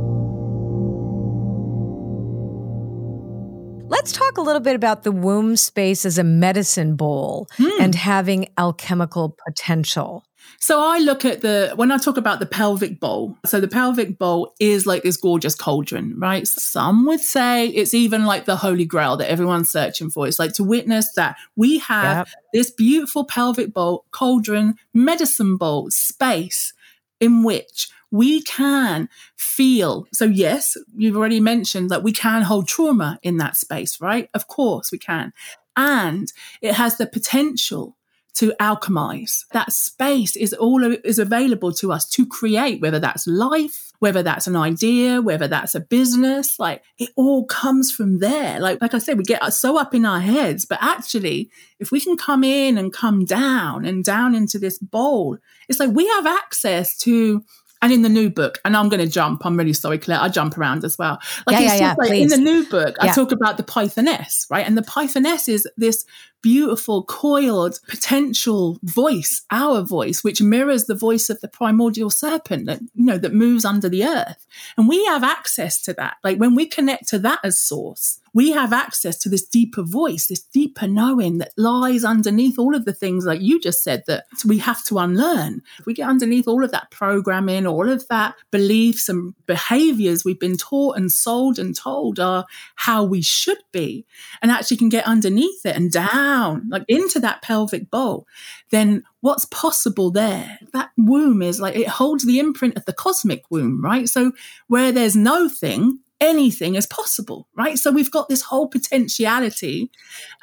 Let's 3.88 4.12
talk 4.12 4.38
a 4.38 4.41
little 4.41 4.62
bit 4.62 4.75
about 4.75 5.04
the 5.04 5.12
womb 5.12 5.56
space 5.58 6.06
as 6.06 6.17
a 6.17 6.23
medicine 6.23 6.95
bowl 6.95 7.47
Hmm. 7.58 7.69
and 7.80 7.95
having 7.95 8.47
alchemical 8.58 9.36
potential. 9.47 10.23
So 10.59 10.79
I 10.81 10.99
look 10.99 11.25
at 11.25 11.41
the 11.41 11.73
when 11.75 11.91
I 11.91 11.97
talk 11.97 12.17
about 12.17 12.39
the 12.39 12.45
pelvic 12.45 12.99
bowl. 12.99 13.37
So 13.45 13.59
the 13.59 13.67
pelvic 13.67 14.17
bowl 14.17 14.53
is 14.59 14.85
like 14.85 15.03
this 15.03 15.17
gorgeous 15.17 15.55
cauldron, 15.55 16.17
right? 16.19 16.47
Some 16.47 17.05
would 17.05 17.19
say 17.19 17.67
it's 17.67 17.93
even 17.93 18.25
like 18.25 18.45
the 18.45 18.55
holy 18.55 18.85
grail 18.85 19.17
that 19.17 19.29
everyone's 19.29 19.69
searching 19.69 20.09
for. 20.09 20.27
It's 20.27 20.39
like 20.39 20.53
to 20.53 20.63
witness 20.63 21.13
that 21.13 21.37
we 21.55 21.79
have 21.79 22.27
Yep. 22.27 22.27
this 22.53 22.71
beautiful 22.71 23.25
pelvic 23.25 23.73
bowl, 23.73 24.05
cauldron, 24.11 24.75
medicine 24.93 25.57
bowl 25.57 25.91
space 25.91 26.73
in 27.19 27.43
which 27.43 27.89
we 28.11 28.41
can 28.43 29.09
feel. 29.35 30.07
So, 30.13 30.25
yes, 30.25 30.77
you've 30.95 31.17
already 31.17 31.39
mentioned 31.39 31.89
that 31.89 32.03
we 32.03 32.11
can 32.11 32.43
hold 32.43 32.67
trauma 32.67 33.19
in 33.23 33.37
that 33.37 33.57
space, 33.57 33.99
right? 33.99 34.29
Of 34.33 34.47
course 34.47 34.91
we 34.91 34.97
can. 34.97 35.33
And 35.75 36.31
it 36.61 36.73
has 36.75 36.97
the 36.97 37.07
potential 37.07 37.97
to 38.35 38.53
alchemize. 38.59 39.45
That 39.53 39.71
space 39.71 40.35
is 40.35 40.53
all 40.53 40.83
is 40.83 41.19
available 41.19 41.71
to 41.73 41.91
us 41.91 42.07
to 42.09 42.25
create, 42.25 42.81
whether 42.81 42.99
that's 42.99 43.25
life, 43.27 43.93
whether 43.99 44.21
that's 44.23 44.45
an 44.45 44.55
idea, 44.55 45.21
whether 45.21 45.47
that's 45.47 45.73
a 45.73 45.79
business. 45.79 46.59
Like 46.59 46.83
it 46.97 47.09
all 47.15 47.45
comes 47.45 47.91
from 47.91 48.19
there. 48.19 48.59
Like 48.59 48.81
like 48.81 48.93
I 48.93 48.99
said, 48.99 49.17
we 49.17 49.23
get 49.23 49.41
so 49.53 49.79
up 49.79 49.95
in 49.95 50.05
our 50.05 50.19
heads, 50.19 50.65
but 50.65 50.79
actually, 50.81 51.49
if 51.79 51.91
we 51.91 51.99
can 51.99 52.17
come 52.17 52.43
in 52.43 52.77
and 52.77 52.93
come 52.93 53.25
down 53.25 53.85
and 53.85 54.03
down 54.03 54.35
into 54.35 54.59
this 54.59 54.77
bowl, 54.79 55.37
it's 55.69 55.79
like 55.79 55.91
we 55.91 56.07
have 56.07 56.27
access 56.27 56.97
to. 56.99 57.43
And 57.81 57.91
in 57.93 58.01
the 58.01 58.09
new 58.09 58.31
book, 58.31 58.59
and 58.65 58.75
I'm 58.75 58.89
going 58.89 59.01
to 59.01 59.11
jump. 59.11 59.45
I'm 59.45 59.57
really 59.57 59.73
sorry, 59.73 59.99
Claire. 59.99 60.19
I 60.19 60.27
jump 60.29 60.57
around 60.57 60.83
as 60.83 60.97
well. 60.97 61.19
Like 61.45 61.59
Yeah, 61.59 61.59
it's 61.59 61.65
yeah, 61.65 61.69
just 61.69 61.81
yeah, 61.81 61.93
like 61.97 62.19
in 62.19 62.29
the 62.29 62.37
new 62.37 62.65
book, 62.67 62.95
I 62.99 63.13
talk 63.13 63.31
about 63.31 63.57
the 63.57 63.63
Pythoness, 63.63 64.49
right? 64.49 64.65
And 64.65 64.75
the 64.75 64.81
Pythoness 64.81 65.47
is 65.47 65.67
this 65.77 66.03
beautiful, 66.45 67.03
coiled, 67.05 67.79
potential 67.88 68.77
voice, 68.84 69.43
our 69.49 69.81
voice, 69.81 70.23
which 70.23 70.43
mirrors 70.43 70.86
the 70.86 70.93
voice 70.93 71.27
of 71.27 71.41
the 71.41 71.47
primordial 71.47 72.12
serpent 72.12 72.67
that, 72.67 72.79
you 72.93 73.03
know, 73.03 73.17
that 73.17 73.34
moves 73.34 73.65
under 73.65 73.89
the 73.89 74.05
earth. 74.05 74.45
And 74.77 74.88
we 74.88 75.03
have 75.05 75.23
access 75.23 75.81
to 75.81 75.93
that. 75.93 76.17
Like 76.23 76.38
when 76.38 76.53
we 76.53 76.67
connect 76.67 77.08
to 77.08 77.19
that 77.19 77.39
as 77.43 77.58
source, 77.58 78.19
we 78.36 78.51
have 78.51 78.73
access 78.73 79.17
to 79.19 79.29
this 79.29 79.47
deeper 79.47 79.81
voice, 79.81 80.27
this 80.27 80.41
deeper 80.41 80.88
knowing 80.88 81.38
that 81.38 81.53
lies 81.55 82.03
underneath 82.03 82.60
all 82.60 82.75
of 82.75 82.84
the 82.84 82.93
things 82.93 83.25
like 83.25 83.39
you 83.41 83.62
just 83.62 83.81
said 83.81 84.03
that 84.08 84.25
we 84.45 84.58
have 84.58 84.84
to 84.84 84.99
unlearn. 84.99 85.62
If 85.79 85.86
we 85.86 85.93
get 85.93 86.10
underneath 86.10 86.45
all 86.45 86.63
of 86.63 86.71
that 86.71 86.91
programming, 86.91 87.65
all 87.65 87.89
of 87.89 88.05
that 88.10 88.36
beliefs 88.51 89.08
and 89.08 89.34
behaviors 89.47 90.25
we've 90.25 90.39
been 90.39 90.58
taught 90.58 90.97
and 90.97 91.12
sold 91.12 91.58
and 91.58 91.73
told 91.73 92.19
are 92.19 92.45
how 92.75 93.05
we 93.05 93.21
should 93.21 93.63
be, 93.71 94.05
and 94.41 94.51
actually 94.51 94.77
can 94.77 94.89
get 94.89 95.08
underneath 95.08 95.65
it 95.65 95.77
and 95.77 95.89
down, 95.89 96.34
like 96.69 96.85
into 96.87 97.19
that 97.19 97.41
pelvic 97.41 97.89
bowl, 97.89 98.27
then 98.69 99.03
what's 99.21 99.45
possible 99.45 100.11
there? 100.11 100.59
That 100.73 100.91
womb 100.97 101.41
is 101.41 101.59
like 101.59 101.75
it 101.75 101.87
holds 101.87 102.25
the 102.25 102.39
imprint 102.39 102.77
of 102.77 102.85
the 102.85 102.93
cosmic 102.93 103.43
womb, 103.49 103.83
right? 103.83 104.07
So 104.07 104.31
where 104.67 104.91
there's 104.91 105.15
no 105.15 105.49
thing, 105.49 105.99
anything 106.21 106.75
is 106.75 106.87
possible, 106.87 107.47
right? 107.55 107.77
So 107.77 107.91
we've 107.91 108.11
got 108.11 108.29
this 108.29 108.41
whole 108.41 108.67
potentiality. 108.67 109.91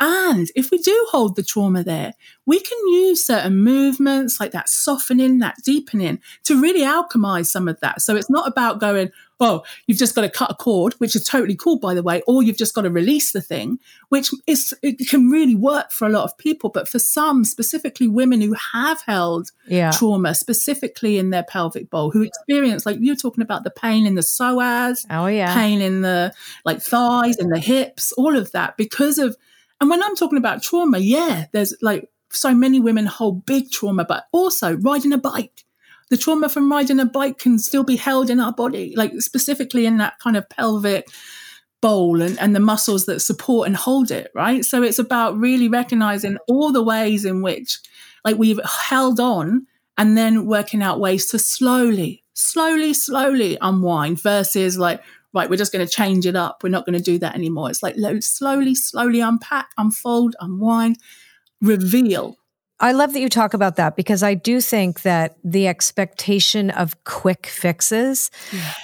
And 0.00 0.48
if 0.55 0.70
we 0.70 0.78
do 0.78 1.09
hold 1.11 1.37
the 1.37 1.42
trauma 1.42 1.83
there, 1.83 2.12
we 2.46 2.61
can 2.61 2.78
use 2.88 3.24
certain 3.26 3.57
movements 3.57 4.38
like 4.38 4.52
that 4.52 4.68
softening, 4.68 5.38
that 5.38 5.57
deepening 5.64 6.20
to 6.44 6.61
really 6.61 6.83
alchemize 6.83 7.46
some 7.46 7.68
of 7.68 7.81
that. 7.81 8.02
So 8.02 8.16
it's 8.16 8.31
not 8.31 8.48
about 8.48 8.81
going, 8.81 9.11
oh, 9.42 9.62
you've 9.87 9.98
just 9.98 10.14
got 10.14 10.22
to 10.22 10.31
cut 10.31 10.50
a 10.50 10.55
cord, 10.55 10.94
which 10.94 11.16
is 11.16 11.24
totally 11.24 11.57
cool, 11.57 11.78
by 11.78 11.92
the 11.94 12.02
way, 12.02 12.22
or 12.26 12.42
you've 12.42 12.57
just 12.57 12.74
got 12.74 12.83
to 12.83 12.90
release 12.90 13.33
the 13.33 13.42
thing, 13.42 13.78
which 14.09 14.31
is, 14.46 14.72
it 14.83 15.07
can 15.09 15.28
really 15.28 15.57
work 15.57 15.90
for 15.90 16.07
a 16.07 16.11
lot 16.11 16.24
of 16.24 16.38
people. 16.38 16.70
But 16.70 16.88
for 16.88 16.98
some, 16.98 17.44
specifically 17.44 18.07
women 18.09 18.40
who 18.40 18.55
have 18.72 19.02
held 19.02 19.50
Yeah. 19.66 19.90
trauma, 19.90 20.35
specifically 20.35 21.18
in 21.18 21.31
their 21.31 21.42
pelvic 21.42 21.90
bowl, 21.90 22.11
who 22.12 22.22
experience, 22.22 22.87
like 22.87 22.98
you're 23.00 23.16
talking 23.16 23.42
about 23.42 23.64
the 23.64 23.70
pain 23.70 24.07
in 24.07 24.14
the 24.14 24.22
psoas, 24.22 25.05
Oh, 25.11 25.26
yeah. 25.26 25.52
pain 25.52 25.81
in 25.83 26.02
the 26.02 26.33
like 26.64 26.81
thighs 26.81 27.37
and 27.38 27.52
the 27.52 27.59
hips, 27.59 28.12
all 28.12 28.37
of 28.37 28.52
that 28.52 28.76
because 28.76 29.18
of, 29.18 29.37
and 29.81 29.90
when 29.90 30.02
I'm 30.02 30.14
talking 30.14 30.38
about 30.38 30.62
trauma, 30.62 30.98
yeah, 30.98 31.46
there's 31.52 31.74
like 31.83 32.09
so 32.31 32.55
many 32.55 32.78
women 32.78 33.07
hold 33.07 33.44
big 33.44 33.70
trauma, 33.72 34.05
but 34.05 34.24
also 34.33 34.76
riding 34.76 35.12
a 35.12 35.18
bike. 35.18 35.64
The 36.12 36.18
trauma 36.18 36.51
from 36.51 36.70
riding 36.70 37.01
a 37.01 37.07
bike 37.07 37.38
can 37.38 37.59
still 37.59 37.85
be 37.85 37.96
held 37.96 38.29
in 38.29 38.38
our 38.38 38.53
body, 38.53 38.92
like 38.94 39.18
specifically 39.22 39.87
in 39.87 39.96
that 39.96 40.18
kind 40.18 40.37
of 40.37 40.46
pelvic 40.51 41.09
bowl 41.81 42.20
and, 42.20 42.38
and 42.38 42.55
the 42.55 42.61
muscles 42.61 43.07
that 43.07 43.20
support 43.20 43.66
and 43.66 43.75
hold 43.75 44.11
it, 44.11 44.31
right? 44.35 44.62
So 44.62 44.83
it's 44.83 44.98
about 44.98 45.38
really 45.38 45.68
recognizing 45.68 46.37
all 46.48 46.70
the 46.70 46.83
ways 46.83 47.25
in 47.25 47.40
which 47.40 47.79
like 48.27 48.37
we've 48.37 48.61
held 48.62 49.20
on 49.20 49.66
and 49.96 50.14
then 50.14 50.44
working 50.44 50.83
out 50.83 51.01
ways 51.01 51.29
to 51.29 51.38
slowly, 51.38 52.22
slowly, 52.35 52.92
slowly 52.92 53.57
unwind 53.62 54.20
versus 54.20 54.77
like, 54.77 55.03
right, 55.33 55.48
we're 55.48 55.57
just 55.57 55.72
going 55.72 55.87
to 55.87 55.90
change 55.90 56.27
it 56.27 56.37
up. 56.37 56.62
We're 56.62 56.68
not 56.68 56.85
going 56.85 56.98
to 56.98 57.03
do 57.03 57.18
that 57.20 57.35
anymore. 57.35 57.70
It's 57.70 57.83
like 57.83 57.94
lo- 57.96 58.20
slowly, 58.20 58.75
slowly 58.75 59.20
unpack, 59.20 59.70
unfold, 59.79 60.37
unwind, 60.40 60.98
reveal. 61.62 62.37
I 62.83 62.90
love 62.90 63.12
that 63.12 63.21
you 63.21 63.29
talk 63.29 63.55
about 63.55 63.77
that 63.77 63.95
because 63.95 64.25
I 64.25 64.35
do 64.35 64.61
think 64.61 65.03
that 65.03 65.37
the 65.45 65.68
expectation 65.68 66.71
of 66.71 67.05
quick 67.05 67.47
fixes 67.47 68.29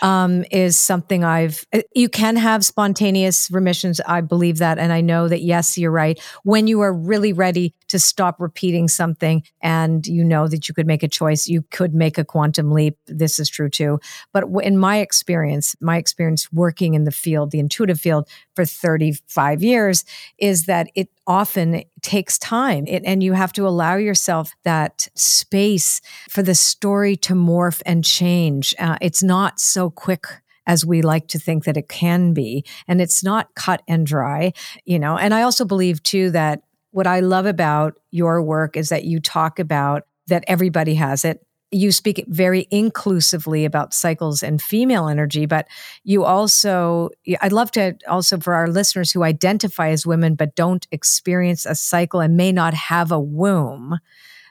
um, 0.02 0.44
is 0.52 0.78
something 0.78 1.24
I've. 1.24 1.66
uh, 1.74 1.80
You 1.96 2.08
can 2.08 2.36
have 2.36 2.64
spontaneous 2.64 3.50
remissions. 3.50 4.00
I 4.06 4.20
believe 4.20 4.58
that. 4.58 4.78
And 4.78 4.92
I 4.92 5.00
know 5.00 5.26
that, 5.26 5.42
yes, 5.42 5.76
you're 5.76 5.90
right. 5.90 6.20
When 6.44 6.68
you 6.68 6.80
are 6.80 6.92
really 6.92 7.32
ready 7.32 7.74
to 7.88 7.98
stop 7.98 8.36
repeating 8.40 8.86
something 8.86 9.42
and 9.60 10.06
you 10.06 10.22
know 10.22 10.46
that 10.46 10.68
you 10.68 10.74
could 10.74 10.86
make 10.86 11.02
a 11.02 11.08
choice, 11.08 11.48
you 11.48 11.62
could 11.72 11.92
make 11.92 12.18
a 12.18 12.24
quantum 12.24 12.70
leap. 12.70 12.96
This 13.08 13.40
is 13.40 13.48
true 13.48 13.68
too. 13.68 13.98
But 14.32 14.44
in 14.62 14.78
my 14.78 14.98
experience, 14.98 15.74
my 15.80 15.96
experience 15.96 16.52
working 16.52 16.94
in 16.94 17.02
the 17.02 17.10
field, 17.10 17.50
the 17.50 17.58
intuitive 17.58 18.00
field 18.00 18.28
for 18.54 18.64
35 18.64 19.64
years, 19.64 20.04
is 20.38 20.66
that 20.66 20.88
it 20.94 21.08
often 21.26 21.82
takes 22.02 22.38
time 22.38 22.86
it, 22.86 23.02
and 23.04 23.22
you 23.22 23.32
have 23.32 23.52
to 23.54 23.66
allow 23.66 23.96
yourself 23.96 24.52
that 24.64 25.08
space 25.14 26.00
for 26.28 26.42
the 26.42 26.54
story 26.54 27.16
to 27.16 27.34
morph 27.34 27.82
and 27.86 28.04
change. 28.04 28.74
Uh, 28.78 28.96
it's 29.00 29.22
not 29.22 29.60
so 29.60 29.90
quick 29.90 30.26
as 30.66 30.84
we 30.84 31.00
like 31.00 31.26
to 31.28 31.38
think 31.38 31.64
that 31.64 31.76
it 31.76 31.88
can 31.88 32.34
be 32.34 32.64
and 32.86 33.00
it's 33.00 33.24
not 33.24 33.54
cut 33.54 33.82
and 33.88 34.06
dry 34.06 34.52
you 34.84 34.98
know 34.98 35.16
and 35.16 35.32
i 35.32 35.40
also 35.40 35.64
believe 35.64 36.02
too 36.02 36.30
that 36.30 36.60
what 36.90 37.06
i 37.06 37.20
love 37.20 37.46
about 37.46 37.94
your 38.10 38.42
work 38.42 38.76
is 38.76 38.90
that 38.90 39.04
you 39.04 39.18
talk 39.18 39.58
about 39.58 40.02
that 40.26 40.44
everybody 40.46 40.94
has 40.94 41.24
it 41.24 41.40
you 41.70 41.92
speak 41.92 42.24
very 42.28 42.66
inclusively 42.70 43.64
about 43.64 43.92
cycles 43.92 44.42
and 44.42 44.60
female 44.62 45.08
energy, 45.08 45.44
but 45.46 45.68
you 46.02 46.24
also, 46.24 47.10
I'd 47.42 47.52
love 47.52 47.70
to 47.72 47.96
also 48.08 48.38
for 48.38 48.54
our 48.54 48.68
listeners 48.68 49.10
who 49.10 49.22
identify 49.22 49.90
as 49.90 50.06
women 50.06 50.34
but 50.34 50.54
don't 50.54 50.86
experience 50.90 51.66
a 51.66 51.74
cycle 51.74 52.20
and 52.20 52.36
may 52.36 52.52
not 52.52 52.72
have 52.74 53.12
a 53.12 53.20
womb 53.20 53.98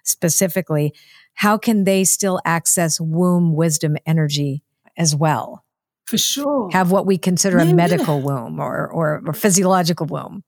specifically, 0.04 0.94
how 1.34 1.58
can 1.58 1.84
they 1.84 2.04
still 2.04 2.40
access 2.46 3.00
womb 3.02 3.56
wisdom 3.56 3.98
energy 4.06 4.64
as 4.96 5.16
well? 5.16 5.64
For 6.06 6.18
sure. 6.18 6.70
Have 6.72 6.92
what 6.92 7.06
we 7.06 7.18
consider 7.18 7.58
Yeah, 7.58 7.64
a 7.64 7.68
yeah. 7.68 7.74
medical 7.74 8.22
womb 8.22 8.60
or, 8.60 8.88
or, 8.88 9.22
or 9.26 9.34
physiological 9.34 10.06
womb. 10.06 10.44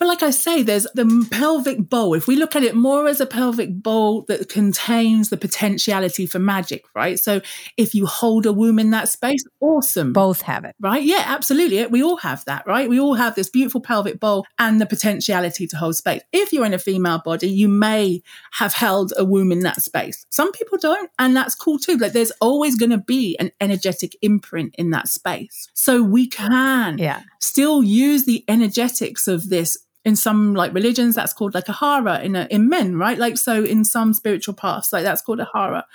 But 0.00 0.08
like 0.08 0.22
I 0.22 0.30
say, 0.30 0.62
there's 0.62 0.86
the 0.94 1.28
pelvic 1.30 1.90
bowl. 1.90 2.14
If 2.14 2.26
we 2.26 2.34
look 2.34 2.56
at 2.56 2.64
it 2.64 2.74
more 2.74 3.06
as 3.06 3.20
a 3.20 3.26
pelvic 3.26 3.82
bowl 3.82 4.22
that 4.28 4.48
contains 4.48 5.28
the 5.28 5.36
potentiality 5.36 6.24
for 6.24 6.38
magic, 6.38 6.84
right? 6.94 7.18
So 7.18 7.42
if 7.76 7.94
you 7.94 8.06
hold 8.06 8.46
a 8.46 8.52
womb 8.54 8.78
in 8.78 8.92
that 8.92 9.10
space, 9.10 9.44
awesome. 9.60 10.14
Both 10.14 10.40
have 10.40 10.64
it. 10.64 10.74
Right? 10.80 11.02
Yeah, 11.02 11.24
absolutely. 11.26 11.84
We 11.88 12.02
all 12.02 12.16
have 12.16 12.42
that, 12.46 12.66
right? 12.66 12.88
We 12.88 12.98
all 12.98 13.12
have 13.12 13.34
this 13.34 13.50
beautiful 13.50 13.82
pelvic 13.82 14.18
bowl 14.18 14.46
and 14.58 14.80
the 14.80 14.86
potentiality 14.86 15.66
to 15.66 15.76
hold 15.76 15.96
space. 15.96 16.22
If 16.32 16.50
you're 16.50 16.64
in 16.64 16.72
a 16.72 16.78
female 16.78 17.20
body, 17.22 17.48
you 17.48 17.68
may 17.68 18.22
have 18.52 18.72
held 18.72 19.12
a 19.18 19.24
womb 19.26 19.52
in 19.52 19.60
that 19.60 19.82
space. 19.82 20.24
Some 20.30 20.50
people 20.52 20.78
don't, 20.78 21.10
and 21.18 21.36
that's 21.36 21.54
cool 21.54 21.78
too. 21.78 21.98
Like 21.98 22.12
there's 22.12 22.32
always 22.40 22.74
going 22.74 22.88
to 22.90 22.96
be 22.98 23.36
an 23.38 23.50
energetic 23.60 24.16
imprint 24.22 24.74
in 24.78 24.92
that 24.92 25.08
space. 25.08 25.68
So 25.74 26.02
we 26.02 26.26
can 26.26 26.96
Yeah. 26.96 27.20
still 27.38 27.82
use 27.82 28.24
the 28.24 28.46
energetics 28.48 29.28
of 29.28 29.50
this 29.50 29.76
in 30.04 30.16
some 30.16 30.54
like 30.54 30.72
religions 30.72 31.14
that's 31.14 31.32
called 31.32 31.54
like 31.54 31.68
a 31.68 31.72
hara 31.72 32.20
in 32.20 32.34
a, 32.36 32.46
in 32.50 32.68
men 32.68 32.96
right? 32.96 33.18
Like 33.18 33.36
so 33.36 33.64
in 33.64 33.84
some 33.84 34.14
spiritual 34.14 34.54
paths 34.54 34.92
like 34.92 35.04
that's 35.04 35.22
called 35.22 35.40
a 35.40 35.48
hara. 35.52 35.86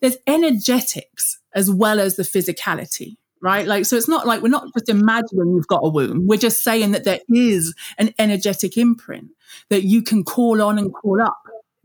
There's 0.00 0.16
energetics 0.26 1.38
as 1.54 1.70
well 1.70 2.00
as 2.00 2.16
the 2.16 2.24
physicality 2.24 3.16
right? 3.40 3.66
Like 3.66 3.84
so 3.84 3.96
it's 3.96 4.08
not 4.08 4.26
like 4.26 4.40
we're 4.40 4.48
not 4.48 4.72
just 4.72 4.88
imagining 4.88 5.52
you've 5.54 5.68
got 5.68 5.80
a 5.84 5.88
womb. 5.88 6.26
We're 6.26 6.38
just 6.38 6.64
saying 6.64 6.92
that 6.92 7.04
there 7.04 7.20
is 7.28 7.74
an 7.98 8.14
energetic 8.18 8.78
imprint 8.78 9.28
that 9.68 9.84
you 9.84 10.02
can 10.02 10.24
call 10.24 10.62
on 10.62 10.78
and 10.78 10.92
call 10.92 11.20
up 11.20 11.36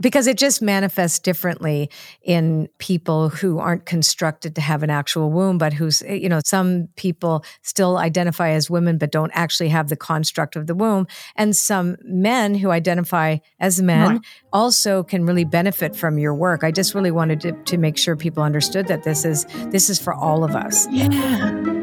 because 0.02 0.28
it 0.28 0.38
just 0.38 0.62
manifests 0.62 1.20
differently 1.20 1.90
in 2.24 2.70
people 2.78 3.30
who 3.30 3.60
aren't 3.60 3.86
constructed 3.86 4.56
to 4.56 4.62
have 4.62 4.84
an 4.84 4.90
actual 4.90 5.32
womb 5.32 5.58
but 5.58 5.74
who's 5.74 6.02
eh, 6.04 6.14
you 6.16 6.30
know 6.30 6.40
some 6.46 6.88
people 6.96 7.44
still 7.62 7.98
identify 7.98 8.50
as 8.50 8.70
women 8.70 8.98
but 8.98 9.12
don't 9.12 9.32
actually 9.34 9.70
have 9.70 9.90
the 9.90 9.96
construct 9.96 10.56
of 10.56 10.68
the 10.68 10.76
womb. 10.76 11.08
And 11.36 11.56
some 11.56 11.96
men 12.04 12.56
who 12.56 12.72
identify 12.72 13.38
as 13.60 13.82
men 13.82 14.00
Right. 14.10 14.22
also 14.54 15.04
can 15.04 15.26
really 15.26 15.46
benefit 15.46 15.96
from 15.96 16.18
your 16.18 16.34
work. 16.34 16.64
I 16.64 16.72
just 16.72 16.96
really 16.96 17.12
wanted 17.12 17.42
to, 17.42 17.52
to 17.52 17.78
make 17.78 17.98
sure 17.98 18.16
people 18.16 18.44
understood 18.44 18.88
that 18.88 19.04
this 19.04 19.26
is 19.26 19.46
this 19.72 19.90
is 19.90 20.00
for 20.00 20.14
all 20.14 20.44
of 20.44 20.56
us. 20.56 20.88
Yeah 20.92 21.79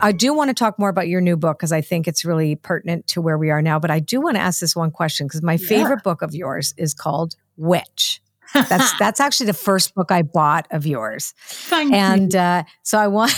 I 0.00 0.12
do 0.12 0.34
want 0.34 0.48
to 0.48 0.54
talk 0.54 0.78
more 0.78 0.88
about 0.88 1.08
your 1.08 1.20
new 1.20 1.36
book 1.36 1.58
because 1.58 1.72
I 1.72 1.80
think 1.80 2.06
it's 2.06 2.24
really 2.24 2.56
pertinent 2.56 3.06
to 3.08 3.20
where 3.20 3.38
we 3.38 3.50
are 3.50 3.62
now. 3.62 3.78
But 3.78 3.90
I 3.90 3.98
do 3.98 4.20
want 4.20 4.36
to 4.36 4.40
ask 4.40 4.60
this 4.60 4.76
one 4.76 4.90
question 4.90 5.26
because 5.26 5.42
my 5.42 5.56
favorite 5.56 6.02
book 6.02 6.22
of 6.22 6.34
yours 6.34 6.74
is 6.76 6.94
called 6.94 7.34
Witch. 7.56 8.20
That's 8.54 8.92
that's 8.98 9.20
actually 9.20 9.46
the 9.46 9.54
first 9.54 9.94
book 9.94 10.10
I 10.10 10.22
bought 10.22 10.66
of 10.70 10.86
yours, 10.86 11.34
thank 11.38 11.92
and 11.92 12.32
you 12.32 12.38
uh, 12.38 12.62
so 12.82 12.98
I 12.98 13.08
want. 13.08 13.32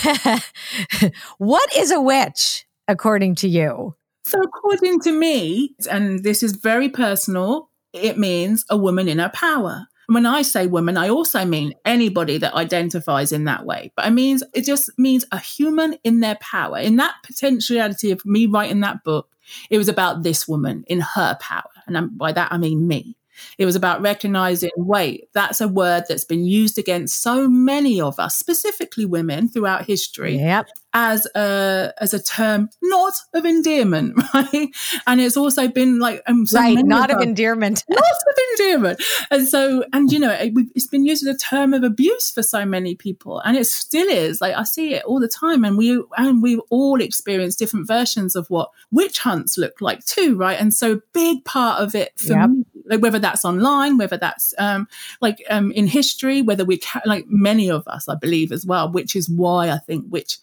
what 1.37 1.75
is 1.75 1.91
a 1.91 1.99
witch 1.99 2.65
according 2.87 3.35
to 3.35 3.47
you? 3.47 3.95
so 4.29 4.39
according 4.41 4.99
to 4.99 5.11
me 5.11 5.75
and 5.89 6.23
this 6.23 6.43
is 6.43 6.53
very 6.53 6.89
personal 6.89 7.69
it 7.93 8.17
means 8.17 8.63
a 8.69 8.77
woman 8.77 9.07
in 9.07 9.19
her 9.19 9.29
power 9.29 9.87
when 10.09 10.25
I 10.25 10.41
say 10.41 10.67
woman, 10.67 10.97
I 10.97 11.09
also 11.09 11.45
mean 11.45 11.73
anybody 11.85 12.37
that 12.39 12.55
identifies 12.55 13.31
in 13.31 13.45
that 13.45 13.65
way. 13.65 13.91
But 13.95 14.07
it 14.07 14.11
means 14.11 14.43
it 14.53 14.65
just 14.65 14.89
means 14.97 15.25
a 15.31 15.39
human 15.39 15.97
in 16.03 16.19
their 16.19 16.35
power. 16.35 16.79
In 16.79 16.95
that 16.97 17.15
potentiality 17.23 18.11
of 18.11 18.25
me 18.25 18.47
writing 18.47 18.79
that 18.81 19.03
book, 19.03 19.29
it 19.69 19.77
was 19.77 19.87
about 19.87 20.23
this 20.23 20.47
woman 20.47 20.83
in 20.87 21.01
her 21.01 21.37
power. 21.39 21.69
And 21.87 22.17
by 22.17 22.31
that, 22.31 22.51
I 22.51 22.57
mean 22.57 22.87
me. 22.87 23.15
It 23.57 23.65
was 23.65 23.75
about 23.75 24.01
recognizing, 24.01 24.71
wait, 24.77 25.29
that's 25.33 25.61
a 25.61 25.67
word 25.67 26.03
that's 26.07 26.25
been 26.25 26.45
used 26.45 26.77
against 26.77 27.21
so 27.21 27.47
many 27.49 27.99
of 28.01 28.19
us, 28.19 28.35
specifically 28.35 29.05
women 29.05 29.47
throughout 29.49 29.85
history 29.85 30.37
Yep. 30.37 30.67
as 30.93 31.27
a 31.35 31.93
as 31.99 32.13
a 32.13 32.21
term 32.21 32.69
not 32.81 33.13
of 33.33 33.45
endearment, 33.45 34.15
right? 34.33 34.69
And 35.07 35.21
it's 35.21 35.37
also 35.37 35.67
been 35.67 35.99
like 35.99 36.21
um, 36.27 36.45
so 36.45 36.59
right. 36.59 36.77
Not 36.85 37.11
of 37.11 37.17
us- 37.17 37.23
endearment. 37.23 37.83
not 37.89 37.99
of 37.99 38.35
endearment. 38.59 39.01
And 39.31 39.47
so, 39.47 39.83
and 39.93 40.11
you 40.11 40.19
know, 40.19 40.31
it, 40.31 40.53
it's 40.75 40.87
been 40.87 41.05
used 41.05 41.25
as 41.27 41.35
a 41.35 41.37
term 41.37 41.73
of 41.73 41.83
abuse 41.83 42.31
for 42.31 42.41
so 42.43 42.65
many 42.65 42.95
people, 42.95 43.39
and 43.41 43.55
it 43.57 43.65
still 43.67 44.07
is. 44.07 44.41
Like 44.41 44.55
I 44.55 44.63
see 44.63 44.93
it 44.95 45.03
all 45.05 45.19
the 45.19 45.27
time, 45.27 45.63
and 45.63 45.77
we 45.77 46.03
and 46.17 46.41
we've 46.41 46.61
all 46.69 47.01
experienced 47.01 47.59
different 47.59 47.87
versions 47.87 48.35
of 48.35 48.47
what 48.49 48.69
witch 48.91 49.19
hunts 49.19 49.57
look 49.57 49.81
like 49.81 50.03
too, 50.05 50.35
right? 50.35 50.59
And 50.59 50.73
so, 50.73 50.93
a 50.93 51.01
big 51.13 51.45
part 51.45 51.81
of 51.81 51.93
it 51.95 52.13
for 52.19 52.33
Yep. 52.33 52.49
me, 52.49 52.63
like 52.89 53.01
whether 53.01 53.19
that's 53.19 53.45
online, 53.45 53.97
whether 53.97 54.17
that's 54.17 54.53
um, 54.57 54.87
like 55.21 55.43
um, 55.49 55.71
in 55.71 55.87
history, 55.87 56.41
whether 56.41 56.65
we 56.65 56.79
ca- 56.79 57.01
like 57.05 57.25
many 57.27 57.69
of 57.69 57.87
us, 57.87 58.09
I 58.09 58.15
believe 58.15 58.51
as 58.51 58.65
well, 58.65 58.91
which 58.91 59.15
is 59.15 59.29
why 59.29 59.69
I 59.69 59.77
think 59.77 60.05
Witch 60.09 60.39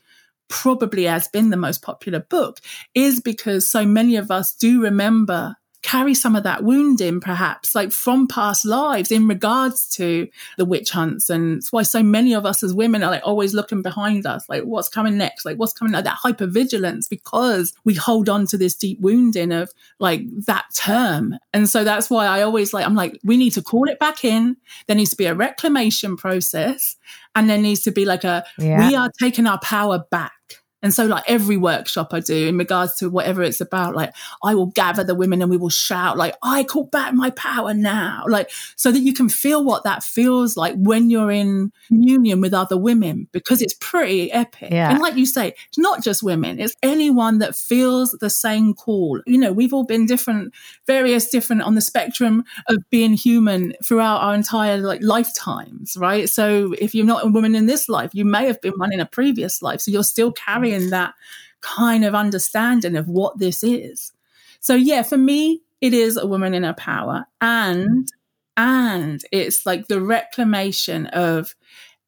probably 0.48 1.04
has 1.04 1.28
been 1.28 1.50
the 1.50 1.56
most 1.56 1.82
popular 1.82 2.20
book 2.20 2.60
is 2.94 3.20
because 3.20 3.68
so 3.68 3.84
many 3.84 4.16
of 4.16 4.30
us 4.30 4.54
do 4.54 4.80
remember 4.80 5.56
carry 5.86 6.14
some 6.14 6.34
of 6.34 6.42
that 6.42 6.64
wounding, 6.64 7.20
perhaps, 7.20 7.76
like 7.76 7.92
from 7.92 8.26
past 8.26 8.64
lives 8.64 9.12
in 9.12 9.28
regards 9.28 9.88
to 9.90 10.26
the 10.58 10.64
witch 10.64 10.90
hunts. 10.90 11.30
And 11.30 11.58
it's 11.58 11.70
why 11.70 11.84
so 11.84 12.02
many 12.02 12.34
of 12.34 12.44
us 12.44 12.64
as 12.64 12.74
women 12.74 13.04
are 13.04 13.10
like 13.12 13.22
always 13.24 13.54
looking 13.54 13.82
behind 13.82 14.26
us, 14.26 14.48
like 14.48 14.64
what's 14.64 14.88
coming 14.88 15.16
next? 15.16 15.44
Like 15.44 15.58
what's 15.58 15.72
coming, 15.72 15.92
like 15.92 16.02
that 16.02 16.18
hypervigilance, 16.24 17.08
because 17.08 17.72
we 17.84 17.94
hold 17.94 18.28
on 18.28 18.46
to 18.48 18.58
this 18.58 18.74
deep 18.74 19.00
wounding 19.00 19.52
of 19.52 19.70
like 20.00 20.22
that 20.46 20.64
term. 20.74 21.36
And 21.54 21.70
so 21.70 21.84
that's 21.84 22.10
why 22.10 22.26
I 22.26 22.42
always 22.42 22.74
like, 22.74 22.84
I'm 22.84 22.96
like, 22.96 23.20
we 23.22 23.36
need 23.36 23.50
to 23.50 23.62
call 23.62 23.88
it 23.88 24.00
back 24.00 24.24
in. 24.24 24.56
There 24.88 24.96
needs 24.96 25.10
to 25.10 25.16
be 25.16 25.26
a 25.26 25.34
reclamation 25.34 26.16
process. 26.16 26.96
And 27.36 27.48
there 27.48 27.58
needs 27.58 27.82
to 27.82 27.92
be 27.92 28.04
like 28.04 28.24
a, 28.24 28.44
Yeah. 28.58 28.88
we 28.88 28.96
are 28.96 29.10
taking 29.20 29.46
our 29.46 29.60
power 29.60 30.04
back. 30.10 30.32
And 30.82 30.92
so, 30.92 31.06
like 31.06 31.24
every 31.26 31.56
workshop 31.56 32.12
I 32.12 32.20
do 32.20 32.46
in 32.46 32.58
regards 32.58 32.96
to 32.96 33.08
whatever 33.08 33.42
it's 33.42 33.60
about, 33.60 33.96
like 33.96 34.12
I 34.44 34.54
will 34.54 34.66
gather 34.66 35.02
the 35.02 35.14
women 35.14 35.40
and 35.42 35.50
we 35.50 35.56
will 35.56 35.70
shout, 35.70 36.16
like, 36.16 36.34
I 36.42 36.64
call 36.64 36.84
back 36.84 37.14
my 37.14 37.30
power 37.30 37.72
now. 37.74 38.24
Like, 38.28 38.50
so 38.76 38.92
that 38.92 39.00
you 39.00 39.14
can 39.14 39.28
feel 39.28 39.64
what 39.64 39.84
that 39.84 40.02
feels 40.02 40.56
like 40.56 40.74
when 40.76 41.10
you're 41.10 41.30
in 41.30 41.72
union 41.88 42.40
with 42.40 42.52
other 42.54 42.76
women, 42.76 43.26
because 43.32 43.62
it's 43.62 43.74
pretty 43.80 44.30
epic. 44.30 44.70
Yeah. 44.70 44.90
And 44.90 45.00
like 45.00 45.16
you 45.16 45.26
say, 45.26 45.54
it's 45.68 45.78
not 45.78 46.04
just 46.04 46.22
women, 46.22 46.60
it's 46.60 46.74
anyone 46.82 47.38
that 47.38 47.56
feels 47.56 48.12
the 48.20 48.30
same 48.30 48.74
call. 48.74 49.20
You 49.26 49.38
know, 49.38 49.52
we've 49.52 49.72
all 49.72 49.84
been 49.84 50.06
different, 50.06 50.52
various 50.86 51.30
different 51.30 51.62
on 51.62 51.74
the 51.74 51.80
spectrum 51.80 52.44
of 52.68 52.78
being 52.90 53.14
human 53.14 53.74
throughout 53.82 54.20
our 54.20 54.34
entire 54.34 54.78
like 54.78 55.02
lifetimes, 55.02 55.96
right? 55.96 56.28
So 56.28 56.74
if 56.78 56.94
you're 56.94 57.06
not 57.06 57.24
a 57.24 57.28
woman 57.28 57.54
in 57.54 57.66
this 57.66 57.88
life, 57.88 58.10
you 58.12 58.24
may 58.24 58.46
have 58.46 58.60
been 58.60 58.74
one 58.76 58.92
in 58.92 59.00
a 59.00 59.06
previous 59.06 59.62
life. 59.62 59.80
So 59.80 59.90
you're 59.90 60.04
still 60.04 60.32
carrying 60.70 60.90
that 60.90 61.14
kind 61.60 62.04
of 62.04 62.14
understanding 62.14 62.96
of 62.96 63.08
what 63.08 63.38
this 63.38 63.62
is. 63.64 64.12
So 64.60 64.74
yeah, 64.74 65.02
for 65.02 65.16
me, 65.18 65.62
it 65.80 65.92
is 65.94 66.16
a 66.16 66.26
woman 66.26 66.54
in 66.54 66.62
her 66.62 66.74
power. 66.74 67.26
And 67.40 68.08
and 68.56 69.22
it's 69.32 69.66
like 69.66 69.86
the 69.88 70.00
reclamation 70.00 71.06
of 71.08 71.54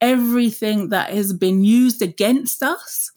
everything 0.00 0.88
that 0.90 1.10
has 1.10 1.32
been 1.32 1.62
used 1.64 2.02
against 2.02 2.62
us. 2.62 3.12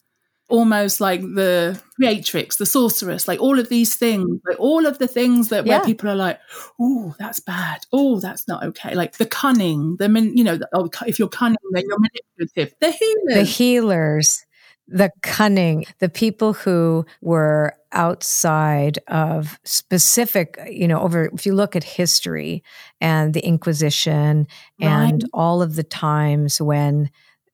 Almost 0.49 0.99
like 0.99 1.21
the 1.21 1.81
creatrix 1.95 2.57
the 2.57 2.65
sorceress 2.65 3.25
like 3.25 3.39
all 3.39 3.57
of 3.57 3.69
these 3.69 3.95
things 3.95 4.41
like 4.45 4.59
all 4.59 4.85
of 4.85 4.97
the 4.99 5.07
things 5.07 5.47
that 5.47 5.63
where 5.63 5.77
Yeah. 5.77 5.85
people 5.85 6.09
are 6.09 6.15
like 6.15 6.41
oh 6.77 7.15
that's 7.17 7.39
bad. 7.39 7.85
Oh 7.93 8.19
that's 8.19 8.49
not 8.49 8.61
okay. 8.65 8.93
Like 8.93 9.15
the 9.15 9.25
cunning 9.25 9.95
the 9.95 10.09
you 10.35 10.43
know 10.43 10.57
the, 10.57 10.67
oh, 10.73 10.89
if 11.07 11.19
you're 11.19 11.29
cunning 11.29 11.55
then 11.71 11.83
you're 11.87 11.99
manipulative. 11.99 12.75
The 12.81 12.91
healers. 12.91 13.33
the 13.35 13.43
healers, 13.43 14.45
the 14.87 15.11
cunning, 15.21 15.85
the 15.99 16.09
people 16.09 16.53
who 16.53 17.05
were 17.21 17.73
outside 17.93 18.99
of 19.07 19.59
specific, 19.63 20.57
you 20.69 20.87
know, 20.87 20.99
over, 21.01 21.29
if 21.33 21.45
you 21.45 21.53
look 21.53 21.75
at 21.75 21.83
history 21.83 22.63
and 22.99 23.33
the 23.33 23.45
Inquisition 23.45 24.47
and 24.79 25.23
Right. 25.23 25.29
all 25.33 25.61
of 25.61 25.75
the 25.75 25.83
times 25.83 26.61
when 26.61 27.09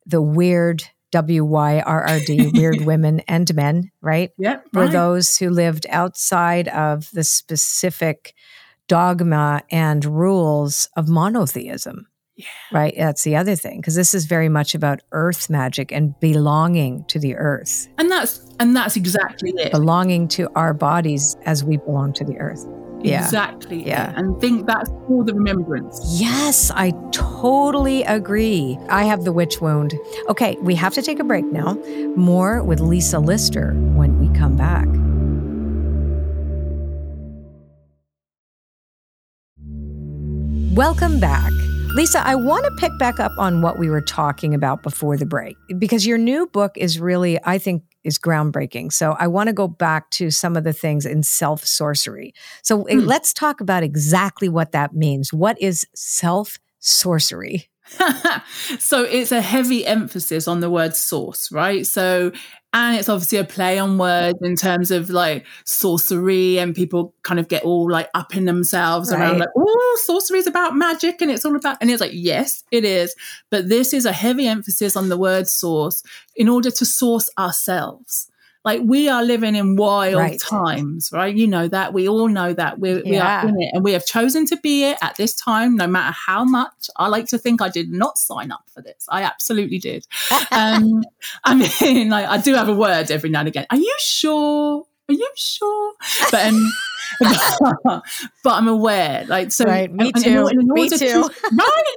the 0.05 0.21
weird 0.21 0.83
W 1.11 1.43
Y 1.45 1.79
R 1.79 2.03
R 2.05 2.19
D, 2.19 2.47
weird 2.53 2.81
women 2.81 3.21
and 3.27 3.53
men, 3.55 3.91
right? 4.01 4.31
yeah 4.37 4.59
were 4.73 4.83
right. 4.83 4.91
those 4.91 5.37
who 5.37 5.49
lived 5.49 5.85
outside 5.89 6.67
of 6.69 7.09
the 7.11 7.23
specific 7.23 8.33
dogma 8.87 9.63
and 9.71 10.05
rules 10.05 10.89
of 10.95 11.07
monotheism. 11.09 12.07
Right. 12.71 12.93
That's 12.97 13.23
the 13.23 13.35
other 13.35 13.55
thing, 13.55 13.81
because 13.81 13.95
this 13.95 14.13
is 14.13 14.25
very 14.25 14.49
much 14.49 14.75
about 14.75 15.01
earth 15.11 15.49
magic 15.49 15.91
and 15.91 16.19
belonging 16.19 17.03
to 17.05 17.19
the 17.19 17.35
earth, 17.35 17.87
and 17.97 18.11
that's 18.11 18.45
and 18.59 18.75
that's 18.75 18.95
exactly 18.95 19.51
it 19.57 19.71
belonging 19.71 20.27
to 20.29 20.47
our 20.55 20.73
bodies 20.73 21.35
as 21.45 21.63
we 21.63 21.77
belong 21.77 22.13
to 22.13 22.23
the 22.23 22.37
earth. 22.37 22.65
Yeah. 22.99 23.23
exactly 23.23 23.87
Yeah. 23.87 24.09
it. 24.11 24.17
and 24.17 24.41
think 24.41 24.65
that's 24.65 24.89
all 25.07 25.23
the 25.23 25.33
remembrance 25.35 25.99
Yes, 26.19 26.71
I 26.71 26.91
totally 27.11 28.01
agree. 28.03 28.75
I 28.89 29.03
have 29.03 29.23
the 29.23 29.31
witch 29.31 29.61
wound. 29.61 29.93
Okay, 30.29 30.57
we 30.61 30.73
have 30.73 30.95
to 30.95 31.03
take 31.03 31.19
a 31.19 31.23
break 31.23 31.45
now. 31.45 31.75
More 32.15 32.63
with 32.63 32.79
Lisa 32.79 33.19
Lister 33.19 33.73
when 33.93 34.19
we 34.19 34.35
come 34.35 34.57
back. 34.57 34.87
Welcome 40.75 41.19
back. 41.19 41.51
Lisa, 41.97 42.21
I 42.23 42.35
want 42.35 42.63
to 42.65 42.71
pick 42.79 42.95
back 42.99 43.19
up 43.19 43.31
on 43.39 43.63
what 43.63 43.79
we 43.79 43.89
were 43.89 44.01
talking 44.01 44.53
about 44.53 44.83
before 44.83 45.17
the 45.17 45.25
break 45.25 45.57
because 45.79 46.05
your 46.05 46.19
new 46.19 46.45
book 46.45 46.73
is 46.77 46.99
really, 46.99 47.39
I 47.43 47.57
think, 47.57 47.81
is 48.03 48.19
groundbreaking. 48.19 48.93
So 48.93 49.15
I 49.17 49.25
want 49.25 49.47
to 49.47 49.53
go 49.53 49.67
back 49.67 50.11
to 50.11 50.29
some 50.29 50.55
of 50.55 50.63
the 50.63 50.73
things 50.73 51.07
in 51.07 51.23
self 51.23 51.65
sorcery. 51.65 52.35
So 52.61 52.83
eh, 52.83 52.97
let's 52.99 53.33
talk 53.33 53.61
about 53.61 53.81
exactly 53.81 54.47
what 54.47 54.73
that 54.73 54.93
means. 54.93 55.33
What 55.33 55.59
is 55.59 55.87
self 55.95 56.59
sorcery? 56.77 57.67
so 58.79 59.03
it's 59.03 59.31
a 59.31 59.41
heavy 59.41 59.85
emphasis 59.85 60.47
on 60.47 60.59
the 60.59 60.69
word 60.69 60.95
source, 60.95 61.51
right? 61.51 61.85
So, 61.85 62.31
and 62.73 62.97
it's 62.97 63.09
obviously 63.09 63.37
a 63.37 63.43
play 63.43 63.79
on 63.79 63.97
words 63.97 64.37
in 64.41 64.55
terms 64.55 64.91
of 64.91 65.09
like 65.09 65.45
sorcery, 65.65 66.59
and 66.59 66.75
people 66.75 67.13
kind 67.23 67.39
of 67.39 67.47
get 67.47 67.63
all 67.63 67.89
like 67.89 68.09
up 68.13 68.35
in 68.35 68.45
themselves 68.45 69.11
Right. 69.11 69.19
around 69.19 69.39
like, 69.39 69.49
oh, 69.57 69.99
sorcery 70.05 70.39
is 70.39 70.47
about 70.47 70.75
magic, 70.75 71.21
and 71.21 71.31
it's 71.31 71.45
all 71.45 71.55
about, 71.55 71.77
and 71.81 71.89
it's 71.89 72.01
like, 72.01 72.11
yes, 72.13 72.63
it 72.71 72.83
is, 72.85 73.15
but 73.49 73.69
this 73.69 73.93
is 73.93 74.05
a 74.05 74.11
heavy 74.11 74.47
emphasis 74.47 74.95
on 74.95 75.09
the 75.09 75.17
word 75.17 75.47
source 75.47 76.03
in 76.35 76.49
order 76.49 76.69
to 76.71 76.85
source 76.85 77.29
ourselves. 77.37 78.29
Like 78.67 78.81
we 78.83 79.07
are 79.07 79.23
living 79.23 79.55
in 79.55 79.77
wild 79.77 80.15
Right. 80.15 80.37
times, 80.39 81.09
right? 81.13 81.33
You 81.33 81.47
know 81.47 81.69
that. 81.69 81.93
We 81.93 82.09
all 82.09 82.27
know 82.27 82.51
that. 82.51 82.79
We're, 82.79 83.01
we 83.01 83.17
are 83.17 83.47
in 83.47 83.55
it 83.61 83.69
and 83.73 83.81
we 83.81 83.93
have 83.93 84.05
chosen 84.05 84.45
to 84.47 84.57
be 84.57 84.83
it 84.83 84.97
at 85.01 85.15
this 85.15 85.33
time, 85.35 85.77
no 85.77 85.87
matter 85.87 86.13
how 86.27 86.43
much. 86.43 86.89
I 86.97 87.07
like 87.07 87.27
to 87.27 87.37
think 87.37 87.61
I 87.61 87.69
did 87.69 87.89
not 87.91 88.17
sign 88.17 88.51
up 88.51 88.65
for 88.73 88.81
this. 88.81 89.05
I 89.07 89.23
absolutely 89.23 89.79
did. 89.79 90.05
um, 90.51 91.03
I 91.45 91.55
mean, 91.81 92.09
like, 92.09 92.27
I 92.27 92.37
do 92.39 92.55
have 92.55 92.67
a 92.67 92.73
word 92.75 93.09
every 93.09 93.29
now 93.29 93.39
and 93.39 93.47
again. 93.47 93.67
Are 93.69 93.77
you 93.77 93.95
sure? 93.99 94.85
Are 95.09 95.13
you 95.13 95.29
sure? 95.37 95.93
But 96.29 96.47
um, 96.47 96.71
but 97.83 98.03
I'm 98.53 98.67
aware. 98.67 99.23
Like 99.27 99.53
so, 99.53 99.63
Right, 99.63 99.89
me 99.89 100.11
and- 100.13 100.25
and 100.25 100.49
in 100.51 100.59
too. 100.67 100.73
Me 100.73 100.89
too. 100.89 100.97
To, 100.97 101.21
right. 101.53 101.95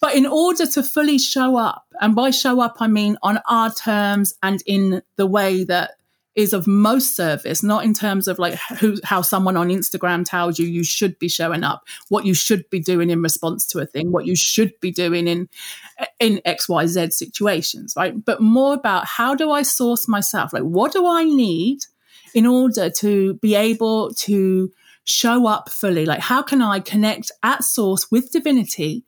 But 0.00 0.16
in 0.16 0.26
order 0.26 0.66
to 0.66 0.82
fully 0.82 1.18
show 1.18 1.56
up, 1.56 1.86
and 2.00 2.16
by 2.16 2.30
show 2.30 2.60
up 2.60 2.78
I 2.80 2.88
mean 2.88 3.16
on 3.22 3.38
our 3.48 3.72
terms 3.72 4.34
and 4.42 4.60
in 4.66 5.02
the 5.16 5.26
way 5.26 5.62
that 5.64 5.92
is 6.36 6.52
of 6.52 6.66
most 6.66 7.16
service, 7.16 7.62
not 7.62 7.84
in 7.84 7.92
terms 7.92 8.28
of 8.28 8.38
like 8.38 8.54
who 8.78 8.96
how 9.02 9.20
someone 9.20 9.56
on 9.56 9.68
Instagram 9.68 10.24
tells 10.24 10.58
you 10.58 10.66
you 10.66 10.84
should 10.84 11.18
be 11.18 11.28
showing 11.28 11.64
up, 11.64 11.86
what 12.08 12.24
you 12.24 12.34
should 12.34 12.68
be 12.70 12.78
doing 12.78 13.10
in 13.10 13.20
response 13.20 13.66
to 13.66 13.80
a 13.80 13.86
thing, 13.86 14.12
what 14.12 14.26
you 14.26 14.36
should 14.36 14.72
be 14.80 14.90
doing 14.92 15.26
in 15.26 15.48
in 16.20 16.40
XYZ 16.46 17.12
situations, 17.12 17.94
right? 17.96 18.24
But 18.24 18.40
more 18.40 18.74
about 18.74 19.06
how 19.06 19.34
do 19.34 19.50
I 19.50 19.62
source 19.62 20.06
myself? 20.06 20.52
Like 20.52 20.62
what 20.62 20.92
do 20.92 21.06
I 21.06 21.24
need 21.24 21.80
in 22.32 22.46
order 22.46 22.90
to 22.90 23.34
be 23.34 23.56
able 23.56 24.14
to 24.14 24.70
show 25.04 25.48
up 25.48 25.68
fully? 25.68 26.06
Like 26.06 26.20
how 26.20 26.42
can 26.42 26.62
I 26.62 26.78
connect 26.78 27.32
at 27.42 27.64
source 27.64 28.08
with 28.10 28.30
divinity 28.30 29.04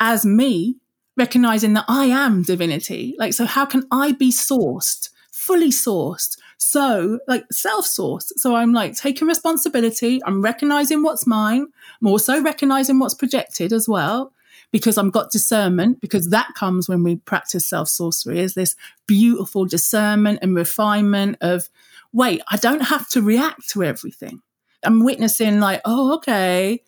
as 0.00 0.26
me, 0.26 0.76
recognizing 1.16 1.74
that 1.74 1.84
I 1.86 2.06
am 2.06 2.42
divinity? 2.42 3.14
Like 3.16 3.32
so 3.32 3.44
how 3.44 3.64
can 3.64 3.84
I 3.92 4.10
be 4.10 4.32
sourced, 4.32 5.10
fully 5.30 5.70
sourced? 5.70 6.36
So, 6.64 7.20
like 7.28 7.44
self 7.52 7.86
source. 7.86 8.32
So, 8.36 8.54
I'm 8.54 8.72
like 8.72 8.94
taking 8.94 9.28
responsibility. 9.28 10.20
I'm 10.24 10.42
recognizing 10.42 11.02
what's 11.02 11.26
mine. 11.26 11.66
I'm 12.00 12.08
also 12.08 12.40
recognizing 12.40 12.98
what's 12.98 13.14
projected 13.14 13.72
as 13.72 13.88
well, 13.88 14.32
because 14.72 14.98
I've 14.98 15.12
got 15.12 15.30
discernment, 15.30 16.00
because 16.00 16.30
that 16.30 16.54
comes 16.54 16.88
when 16.88 17.02
we 17.02 17.16
practice 17.16 17.66
self 17.66 17.88
sorcery, 17.88 18.40
is 18.40 18.54
this 18.54 18.76
beautiful 19.06 19.66
discernment 19.66 20.38
and 20.42 20.56
refinement 20.56 21.36
of, 21.40 21.68
wait, 22.12 22.40
I 22.50 22.56
don't 22.56 22.82
have 22.82 23.08
to 23.10 23.22
react 23.22 23.68
to 23.70 23.84
everything. 23.84 24.40
I'm 24.82 25.04
witnessing, 25.04 25.60
like, 25.60 25.80
oh, 25.84 26.14
okay, 26.16 26.82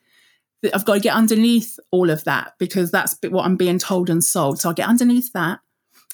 I've 0.74 0.84
got 0.84 0.94
to 0.94 1.00
get 1.00 1.14
underneath 1.14 1.78
all 1.90 2.10
of 2.10 2.24
that 2.24 2.54
because 2.58 2.90
that's 2.90 3.16
what 3.28 3.44
I'm 3.44 3.56
being 3.56 3.78
told 3.78 4.10
and 4.10 4.22
sold. 4.22 4.60
So 4.60 4.70
I 4.70 4.72
get 4.72 4.88
underneath 4.88 5.32
that. 5.32 5.60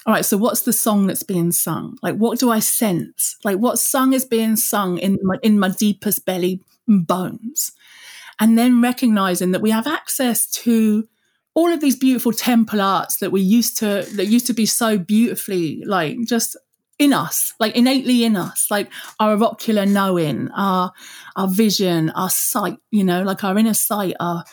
All 0.05 0.13
right, 0.13 0.25
so 0.25 0.37
what's 0.37 0.61
the 0.61 0.73
song 0.73 1.07
that's 1.07 1.23
being 1.23 1.51
sung? 1.51 1.97
Like, 2.01 2.15
what 2.15 2.37
do 2.39 2.51
I 2.51 2.59
sense? 2.59 3.37
Like, 3.43 3.57
what 3.57 3.79
song 3.79 4.13
is 4.13 4.25
being 4.25 4.57
sung 4.57 4.97
in 4.97 5.17
my, 5.23 5.37
in 5.41 5.59
my 5.59 5.69
deepest 5.69 6.25
belly 6.25 6.61
bones? 6.87 7.71
And 8.39 8.57
then 8.57 8.81
recognizing 8.81 9.51
that 9.51 9.61
we 9.61 9.71
have 9.71 9.87
access 9.87 10.49
to 10.63 11.07
all 11.53 11.71
of 11.71 11.79
these 11.79 11.95
beautiful 11.95 12.33
temple 12.33 12.81
arts 12.81 13.17
that 13.17 13.31
we 13.31 13.39
used 13.39 13.77
to, 13.77 14.05
that 14.15 14.25
used 14.25 14.47
to 14.47 14.53
be 14.53 14.65
so 14.65 14.97
beautifully, 14.97 15.83
like, 15.85 16.17
just 16.25 16.57
in 16.99 17.13
us, 17.13 17.53
like 17.59 17.75
innately 17.75 18.23
in 18.23 18.35
us, 18.35 18.69
like 18.69 18.89
our 19.19 19.41
ocular 19.43 19.85
knowing, 19.85 20.49
our 20.51 20.91
our 21.35 21.47
vision, 21.47 22.11
our 22.11 22.29
sight, 22.29 22.77
you 22.91 23.03
know, 23.03 23.23
like 23.23 23.43
our 23.43 23.57
inner 23.57 23.73
sight, 23.73 24.15
our 24.19 24.43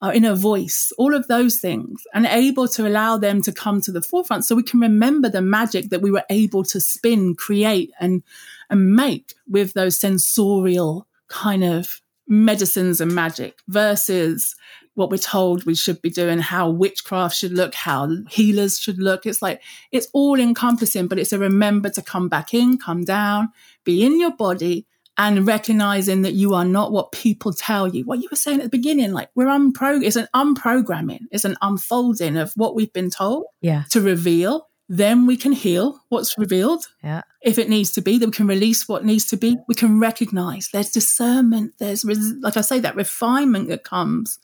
Uh, 0.00 0.06
our 0.06 0.14
inner 0.14 0.34
voice, 0.34 0.92
all 0.98 1.14
of 1.14 1.26
those 1.28 1.58
things, 1.60 2.06
and 2.14 2.26
able 2.26 2.68
to 2.68 2.86
allow 2.86 3.18
them 3.18 3.42
to 3.42 3.52
come 3.52 3.80
to 3.80 3.92
the 3.92 4.02
forefront 4.02 4.44
so 4.44 4.54
we 4.54 4.62
can 4.62 4.80
remember 4.80 5.28
the 5.28 5.42
magic 5.42 5.90
that 5.90 6.02
we 6.02 6.10
were 6.10 6.24
able 6.30 6.64
to 6.64 6.80
spin, 6.80 7.34
create, 7.34 7.90
and 8.00 8.22
and 8.70 8.94
make 8.94 9.34
with 9.48 9.72
those 9.74 9.98
sensorial 9.98 11.06
kind 11.28 11.64
of 11.64 12.00
medicines 12.26 13.00
and 13.00 13.14
magic 13.14 13.58
versus 13.68 14.54
what 14.94 15.10
we're 15.10 15.16
told 15.16 15.64
we 15.64 15.76
should 15.76 16.02
be 16.02 16.10
doing, 16.10 16.40
how 16.40 16.68
witchcraft 16.68 17.36
should 17.36 17.52
look, 17.52 17.74
how 17.74 18.10
healers 18.28 18.78
should 18.80 18.98
look. 18.98 19.26
It's 19.26 19.40
like, 19.40 19.62
it's 19.92 20.08
all 20.12 20.40
encompassing, 20.40 21.06
but 21.06 21.20
it's 21.20 21.32
a 21.32 21.38
remember 21.38 21.88
to 21.90 22.02
come 22.02 22.28
back 22.28 22.52
in, 22.52 22.78
come 22.78 23.04
down, 23.04 23.52
be 23.84 24.04
in 24.04 24.18
your 24.18 24.32
body 24.32 24.86
and 25.18 25.46
recognizing 25.46 26.22
that 26.22 26.32
you 26.34 26.54
are 26.54 26.64
not 26.64 26.92
what 26.92 27.10
people 27.12 27.52
tell 27.52 27.88
you. 27.88 28.04
What 28.04 28.20
you 28.20 28.28
were 28.30 28.36
saying 28.36 28.58
at 28.60 28.64
the 28.64 28.68
beginning, 28.70 29.12
like 29.12 29.28
we're 29.34 29.46
unpro, 29.46 30.02
it's 30.02 30.16
an 30.16 30.28
unprogramming, 30.34 31.22
it's 31.32 31.44
an 31.44 31.56
unfolding 31.60 32.36
of 32.36 32.52
what 32.54 32.74
we've 32.76 32.92
been 32.92 33.10
told 33.10 33.46
Yeah. 33.60 33.82
to 33.90 34.00
reveal. 34.00 34.68
Then 34.88 35.26
we 35.26 35.36
can 35.36 35.52
heal 35.52 36.00
what's 36.08 36.38
revealed 36.38 36.84
Yeah. 37.04 37.22
if 37.42 37.58
it 37.58 37.68
needs 37.68 37.90
to 37.92 38.00
be, 38.00 38.16
then 38.16 38.28
we 38.30 38.32
can 38.36 38.46
release 38.46 38.88
what 38.88 39.04
needs 39.04 39.26
to 39.26 39.36
be. 39.36 39.58
We 39.68 39.74
can 39.74 39.98
recognize 40.00 40.70
there's 40.72 40.90
discernment. 40.90 41.74
There's, 41.78 42.04
res- 42.04 42.34
like 42.40 42.56
I 42.56 42.62
say, 42.62 42.78
that 42.80 42.96
refinement 42.96 43.68
that 43.68 43.84
comes 43.84 44.38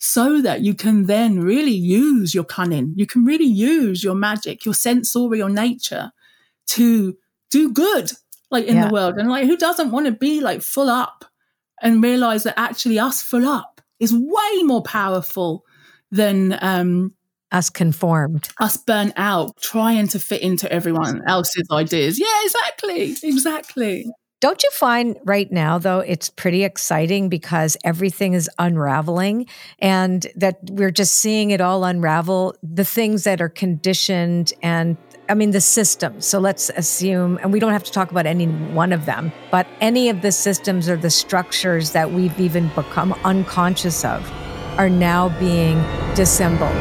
so 0.00 0.42
that 0.42 0.60
you 0.60 0.74
can 0.74 1.06
then 1.06 1.40
really 1.40 1.72
use 1.72 2.34
your 2.34 2.44
cunning. 2.44 2.92
You 2.96 3.06
can 3.06 3.24
really 3.24 3.46
use 3.46 4.04
your 4.04 4.14
magic, 4.14 4.64
your 4.64 4.74
sensorial 4.74 5.48
nature 5.48 6.12
to 6.68 7.16
do 7.50 7.72
good, 7.72 8.12
like 8.50 8.66
in 8.66 8.76
Yeah. 8.76 8.88
the 8.88 8.92
world. 8.92 9.14
And 9.18 9.28
like, 9.28 9.46
who 9.46 9.56
doesn't 9.56 9.90
want 9.90 10.06
to 10.06 10.12
be 10.12 10.40
like 10.40 10.62
full 10.62 10.88
up 10.90 11.24
and 11.82 12.02
realize 12.02 12.42
that 12.44 12.58
actually 12.58 12.98
us 12.98 13.22
full 13.22 13.46
up 13.48 13.80
is 14.00 14.12
way 14.12 14.62
more 14.62 14.82
powerful 14.82 15.64
than, 16.10 16.58
um, 16.62 17.12
Us 17.52 17.70
conformed. 17.70 18.48
us 18.60 18.76
burnt 18.76 19.12
out 19.16 19.56
trying 19.60 20.06
to 20.08 20.18
fit 20.18 20.42
into 20.42 20.70
everyone 20.72 21.22
else's 21.26 21.66
ideas. 21.70 22.18
Yeah, 22.18 22.26
exactly. 22.44 23.16
Exactly. 23.22 24.06
Don't 24.40 24.62
you 24.62 24.70
find 24.70 25.16
right 25.24 25.50
now, 25.50 25.78
though, 25.78 25.98
it's 25.98 26.30
pretty 26.30 26.62
exciting 26.62 27.28
because 27.28 27.76
everything 27.84 28.34
is 28.34 28.48
unraveling 28.58 29.46
and 29.80 30.24
that 30.36 30.58
we're 30.70 30.92
just 30.92 31.14
seeing 31.16 31.50
it 31.50 31.60
all 31.60 31.82
unravel? 31.84 32.54
The 32.62 32.84
things 32.84 33.24
that 33.24 33.40
are 33.40 33.48
conditioned 33.48 34.52
and 34.62 34.96
I 35.28 35.34
mean, 35.34 35.50
the 35.50 35.60
system. 35.60 36.20
So 36.22 36.38
let's 36.38 36.70
assume, 36.70 37.38
and 37.42 37.52
we 37.52 37.60
don't 37.60 37.72
have 37.72 37.84
to 37.84 37.92
talk 37.92 38.10
about 38.10 38.24
any 38.24 38.46
one 38.46 38.94
of 38.94 39.04
them, 39.04 39.30
but 39.50 39.66
any 39.80 40.08
of 40.08 40.22
the 40.22 40.32
systems 40.32 40.88
or 40.88 40.96
the 40.96 41.10
structures 41.10 41.92
that 41.92 42.12
we've 42.12 42.38
even 42.40 42.68
become 42.68 43.12
unconscious 43.24 44.06
of 44.06 44.26
are 44.78 44.88
now 44.88 45.28
being 45.38 45.84
dissembled. 46.14 46.72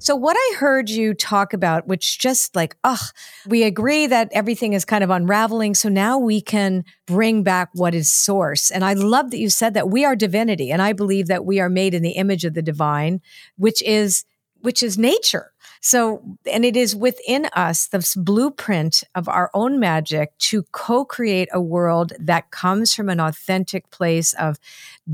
So, 0.00 0.14
what 0.14 0.36
I 0.38 0.54
heard 0.56 0.88
you 0.88 1.12
talk 1.12 1.52
about, 1.52 1.88
which 1.88 2.20
just 2.20 2.54
like, 2.54 2.76
ugh, 2.84 3.00
we 3.46 3.64
agree 3.64 4.06
that 4.06 4.30
everything 4.32 4.74
is 4.74 4.84
kind 4.84 5.02
of 5.02 5.10
unraveling. 5.10 5.74
So 5.74 5.88
now 5.88 6.18
we 6.18 6.40
can 6.40 6.84
bring 7.06 7.42
back 7.42 7.70
what 7.74 7.94
is 7.94 8.10
source. 8.10 8.70
And 8.70 8.84
I 8.84 8.92
love 8.92 9.32
that 9.32 9.38
you 9.38 9.50
said 9.50 9.74
that 9.74 9.90
we 9.90 10.04
are 10.04 10.14
divinity. 10.14 10.70
And 10.70 10.80
I 10.80 10.92
believe 10.92 11.26
that 11.26 11.44
we 11.44 11.58
are 11.58 11.68
made 11.68 11.92
in 11.92 12.02
the 12.02 12.12
image 12.12 12.44
of 12.44 12.54
the 12.54 12.62
divine, 12.62 13.20
which 13.56 13.82
is, 13.82 14.24
which 14.60 14.82
is 14.82 14.96
nature. 14.96 15.52
So, 15.80 16.22
and 16.50 16.64
it 16.64 16.76
is 16.76 16.94
within 16.94 17.46
us 17.54 17.88
this 17.88 18.14
blueprint 18.14 19.04
of 19.14 19.28
our 19.28 19.50
own 19.54 19.78
magic 19.78 20.36
to 20.38 20.64
co 20.72 21.04
create 21.04 21.48
a 21.52 21.60
world 21.60 22.12
that 22.18 22.50
comes 22.50 22.94
from 22.94 23.08
an 23.08 23.20
authentic 23.20 23.90
place 23.90 24.34
of 24.34 24.58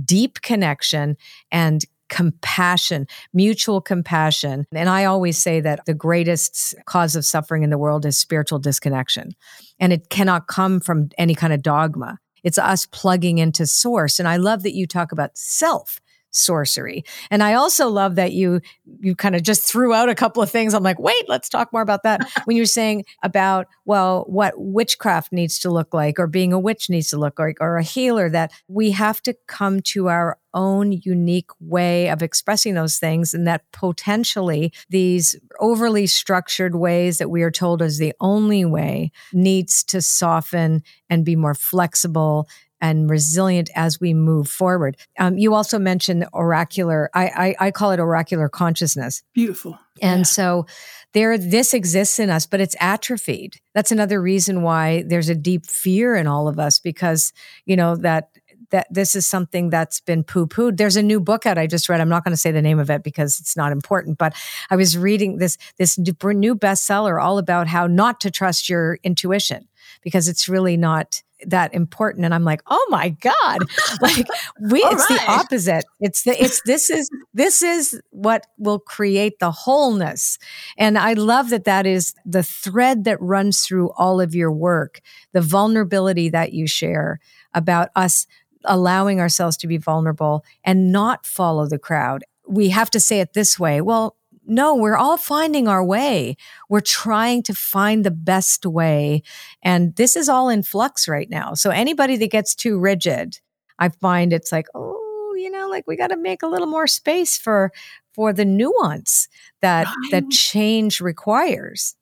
deep 0.05 0.43
connection 0.43 1.17
and 1.51 1.85
compassion, 2.09 3.07
mutual 3.33 3.81
compassion. 3.81 4.67
And 4.73 4.89
I 4.89 5.05
always 5.05 5.39
say 5.39 5.61
that 5.61 5.85
the 5.87 5.95
greatest 5.95 6.75
cause 6.87 7.17
of 7.17 7.25
suffering 7.25 7.63
in 7.63 7.71
the 7.71 7.79
world 7.79 8.07
is 8.07 8.17
spiritual 8.17 8.59
disconnection. 8.59 9.35
And 9.81 9.93
it 9.93 10.11
cannot 10.11 10.47
come 10.47 10.81
from 10.81 11.09
any 11.19 11.35
kind 11.35 11.53
of 11.53 11.63
dogma. 11.63 12.19
It's 12.43 12.59
us 12.59 12.87
plugging 12.87 13.39
into 13.39 13.67
source. 13.67 14.19
And 14.19 14.29
I 14.29 14.37
love 14.37 14.63
that 14.63 14.75
you 14.75 14.87
talk 14.87 15.13
about 15.13 15.37
self 15.37 16.01
sorcery. 16.35 17.05
And 17.31 17.43
I 17.43 17.55
also 17.55 17.89
love 17.89 18.17
that 18.17 18.33
you 18.33 18.61
you 19.01 19.15
kind 19.15 19.35
of 19.35 19.43
just 19.43 19.63
threw 19.63 19.95
out 19.95 20.09
a 20.09 20.15
couple 20.15 20.43
of 20.43 20.51
things. 20.51 20.75
I'm 20.75 20.83
like, 20.83 20.99
wait, 20.99 21.29
let's 21.29 21.49
talk 21.49 21.73
more 21.73 21.83
about 21.83 22.03
that. 22.03 22.29
when 22.45 22.57
you're 22.57 22.67
saying 22.67 23.05
about, 23.23 23.67
well, 23.85 24.25
what 24.29 24.55
witchcraft 24.57 25.33
needs 25.33 25.59
to 25.61 25.71
look 25.71 25.95
like, 25.95 26.19
or 26.19 26.27
being 26.27 26.53
a 26.53 26.59
witch 26.59 26.91
needs 26.91 27.09
to 27.11 27.17
look 27.17 27.39
like, 27.39 27.57
or 27.61 27.77
a 27.77 27.83
healer, 27.83 28.29
that 28.31 28.53
we 28.69 28.91
have 28.91 29.23
to 29.23 29.35
come 29.47 29.81
to 29.81 30.09
our 30.09 30.39
own 30.53 30.93
unique 30.93 31.51
way 31.61 32.09
of 32.09 32.23
expressing 32.23 32.75
those 32.75 32.99
things, 32.99 33.35
and 33.35 33.47
that 33.47 33.63
potentially 33.73 34.73
these 34.89 35.37
overly 35.61 36.07
structured 36.07 36.77
ways 36.77 37.19
that 37.19 37.31
we 37.31 37.43
are 37.43 37.51
told 37.51 37.83
is 37.83 37.99
the 37.99 38.15
only 38.21 38.65
way 38.65 39.11
needs 39.33 39.83
to 39.85 40.01
soften 40.01 40.83
and 41.09 41.25
be 41.25 41.37
more 41.37 41.55
flexible 41.55 42.49
and 42.85 43.09
resilient 43.09 43.71
as 43.75 43.99
we 43.99 44.13
move 44.13 44.47
forward. 44.47 44.95
Um, 45.19 45.39
you 45.39 45.55
also 45.55 45.79
mentioned 45.79 46.27
oracular. 46.35 47.09
I, 47.15 47.55
I, 47.59 47.67
I 47.67 47.71
call 47.71 47.93
it 47.93 47.99
oracular 47.99 48.51
consciousness. 48.51 49.23
Beautiful. 49.33 49.79
And 50.03 50.21
Yeah. 50.21 50.25
so 50.25 50.67
there, 51.15 51.39
this 51.39 51.73
exists 51.73 52.19
in 52.19 52.29
us, 52.29 52.45
but 52.45 52.61
it's 52.61 52.77
atrophied. 52.81 53.57
That's 53.75 53.91
another 53.91 54.21
reason 54.21 54.61
why 54.61 55.03
there's 55.07 55.31
a 55.31 55.35
deep 55.35 55.65
fear 55.65 56.15
in 56.15 56.27
all 56.27 56.47
of 56.47 56.59
us 56.59 56.79
because, 56.79 57.33
you 57.65 57.75
know, 57.75 57.97
that 57.97 58.29
that 58.71 58.87
this 58.91 59.15
is 59.15 59.25
something 59.25 59.71
that's 59.71 60.01
been 60.01 60.25
poo-pooed. 60.25 60.77
There's 60.77 60.97
a 60.97 61.03
new 61.03 61.21
book 61.21 61.47
out 61.47 61.59
I 61.59 61.67
just 61.69 61.89
read. 61.89 62.01
I'm 62.01 62.09
not 62.09 62.25
going 62.25 62.33
to 62.33 62.37
say 62.45 62.51
the 62.51 62.63
name 62.63 62.81
of 62.81 62.91
it 62.91 63.05
because 63.05 63.39
it's 63.39 63.57
not 63.57 63.71
important, 63.71 64.19
but 64.19 64.35
I 64.69 64.77
was 64.77 64.99
reading 64.99 65.37
this 65.39 65.57
this 65.79 65.97
new 65.99 66.57
bestseller 66.57 67.23
all 67.23 67.39
about 67.39 67.69
how 67.69 67.87
not 67.87 68.21
to 68.23 68.31
trust 68.31 68.69
your 68.69 68.99
intuition 69.05 69.69
because 70.05 70.29
it's 70.29 70.49
really 70.49 70.77
not 70.77 71.21
that 71.47 71.75
important. 71.75 72.25
And 72.25 72.35
i'm 72.35 72.45
like 72.45 72.63
oh 72.69 72.87
my 72.91 73.11
god. 73.11 73.59
Like 74.01 74.27
we 74.61 74.83
All 74.83 74.93
it's 74.93 75.07
the 75.07 75.21
opposite. 75.29 75.85
It's 76.01 76.23
the 76.23 76.43
it's 76.43 76.61
this 76.65 76.91
is 76.91 77.09
this 77.33 77.63
is 77.63 78.01
what 78.11 78.47
will 78.59 78.79
create 78.79 79.39
the 79.41 79.51
wholeness. 79.51 80.39
And 80.79 80.99
i 80.99 81.15
love 81.15 81.51
that 81.51 81.65
that 81.65 81.87
is 81.87 82.15
the 82.25 82.43
thread 82.43 83.05
that 83.05 83.21
runs 83.21 83.63
through 83.63 83.91
all 83.97 84.21
of 84.21 84.35
your 84.35 84.53
work 84.53 85.01
the 85.33 85.41
vulnerability 85.41 86.29
that 86.29 86.53
you 86.53 86.67
share 86.67 87.19
about 87.53 87.89
us 87.97 88.27
allowing 88.65 89.21
ourselves 89.21 89.57
to 89.59 89.67
be 89.67 89.77
vulnerable 89.77 90.45
and 90.65 90.91
not 90.91 91.27
follow 91.27 91.67
the 91.67 91.79
crowd. 91.79 92.25
We 92.47 92.71
have 92.71 92.91
to 92.91 93.01
say 93.01 93.21
it 93.21 93.35
this 93.35 93.59
way. 93.59 93.81
Well 93.81 94.17
no, 94.47 94.75
we're 94.75 94.97
all 94.97 95.17
finding 95.17 95.69
our 95.69 95.85
way. 95.85 96.37
We're 96.69 96.81
trying 96.81 97.43
to 97.45 97.55
find 97.55 98.05
the 98.05 98.11
best 98.11 98.67
way. 98.67 99.23
And 99.63 99.95
this 99.97 100.17
is 100.17 100.29
all 100.29 100.49
in 100.49 100.63
flux 100.63 101.09
right 101.09 101.29
now. 101.31 101.55
So 101.55 101.71
anybody 101.71 102.17
that 102.17 102.31
gets 102.31 102.55
too 102.55 102.79
rigid, 102.79 103.39
I 103.79 103.89
find 103.89 104.33
it's 104.33 104.53
like, 104.53 104.67
oh, 104.75 105.35
you 105.37 105.51
know, 105.51 105.69
like 105.69 105.85
we 105.87 105.97
got 105.97 106.09
to 106.09 106.17
make 106.17 106.43
a 106.43 106.47
little 106.47 106.67
more 106.69 106.87
space 106.87 107.37
for 107.39 107.73
for 108.15 108.33
the 108.33 108.45
nuance 108.45 109.29
that 109.63 109.87
that 110.11 110.31
change 110.31 111.01
requires. 111.01 111.97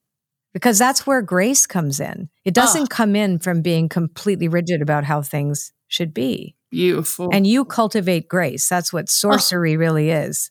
Because 0.52 0.78
that's 0.78 1.06
where 1.06 1.22
grace 1.22 1.66
comes 1.66 1.98
in. 1.98 2.28
It 2.44 2.52
doesn't 2.52 2.92
Ah. 2.92 2.94
come 2.96 3.16
in 3.16 3.38
from 3.38 3.62
being 3.62 3.88
completely 3.88 4.48
rigid 4.48 4.82
about 4.82 5.04
how 5.04 5.22
things 5.22 5.72
should 5.88 6.12
be. 6.12 6.54
Beautiful. 6.70 7.30
And 7.32 7.46
you 7.46 7.64
cultivate 7.64 8.28
grace. 8.28 8.68
That's 8.68 8.92
what 8.92 9.08
sorcery 9.08 9.78
really 9.78 10.10
is. 10.10 10.50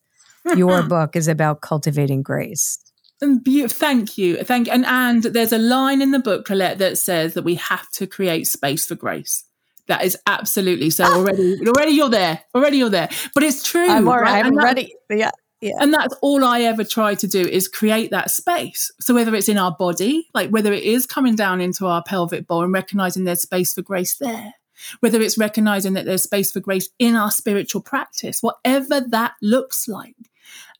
Your 0.55 0.83
book 0.87 1.15
is 1.15 1.27
about 1.27 1.61
cultivating 1.61 2.23
grace. 2.23 2.79
And 3.21 3.43
beau- 3.43 3.67
thank 3.67 4.17
you, 4.17 4.43
thank 4.43 4.67
and 4.67 4.85
and 4.85 5.23
there's 5.23 5.53
a 5.53 5.59
line 5.59 6.01
in 6.01 6.11
the 6.11 6.19
book, 6.19 6.45
Colette, 6.45 6.79
that 6.79 6.97
says 6.97 7.35
that 7.35 7.43
we 7.43 7.55
have 7.55 7.89
to 7.91 8.07
create 8.07 8.47
space 8.47 8.87
for 8.87 8.95
grace. 8.95 9.43
That 9.87 10.03
is 10.03 10.17
absolutely 10.25 10.89
so. 10.89 11.03
Ah! 11.05 11.17
Already, 11.17 11.59
already 11.67 11.91
you're 11.91 12.09
there. 12.09 12.41
Already 12.55 12.77
you're 12.77 12.89
there. 12.89 13.09
But 13.35 13.43
it's 13.43 13.63
true. 13.63 13.87
I'm, 13.87 14.07
right? 14.07 14.21
right, 14.21 14.45
I'm 14.45 14.57
ready. 14.57 14.95
Yeah. 15.09 15.31
Yeah. 15.61 15.73
And 15.79 15.93
that's 15.93 16.15
all 16.21 16.43
I 16.43 16.61
ever 16.61 16.83
try 16.83 17.13
to 17.13 17.27
do 17.27 17.41
is 17.41 17.67
create 17.67 18.09
that 18.09 18.31
space. 18.31 18.91
So 18.99 19.13
whether 19.13 19.35
it's 19.35 19.47
in 19.47 19.59
our 19.59 19.71
body, 19.71 20.27
like 20.33 20.49
whether 20.49 20.73
it 20.73 20.83
is 20.83 21.05
coming 21.05 21.35
down 21.35 21.61
into 21.61 21.85
our 21.85 22.01
pelvic 22.01 22.47
bowl 22.47 22.63
and 22.63 22.73
recognizing 22.73 23.25
there's 23.25 23.43
space 23.43 23.75
for 23.75 23.83
grace 23.83 24.15
there, 24.15 24.55
whether 25.01 25.21
it's 25.21 25.37
recognizing 25.37 25.93
that 25.93 26.05
there's 26.05 26.23
space 26.23 26.51
for 26.51 26.61
grace 26.61 26.89
in 26.97 27.15
our 27.15 27.29
spiritual 27.29 27.81
practice, 27.81 28.41
whatever 28.41 29.01
that 29.01 29.33
looks 29.39 29.87
like. 29.87 30.15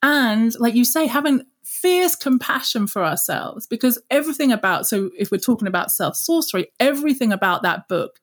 And 0.04 0.54
like 0.60 0.76
you 0.76 0.86
say, 0.86 1.08
having 1.08 1.44
fierce 1.64 2.16
compassion 2.16 2.88
for 2.88 3.04
ourselves, 3.04 3.68
because 3.68 4.02
everything 4.10 4.52
about, 4.52 4.88
so 4.88 5.12
if 5.18 5.32
we're 5.32 5.38
talking 5.38 5.68
about 5.68 5.92
self 5.92 6.16
sorcery, 6.16 6.68
everything 6.80 7.32
about 7.32 7.64
that 7.64 7.88
book 7.88 8.20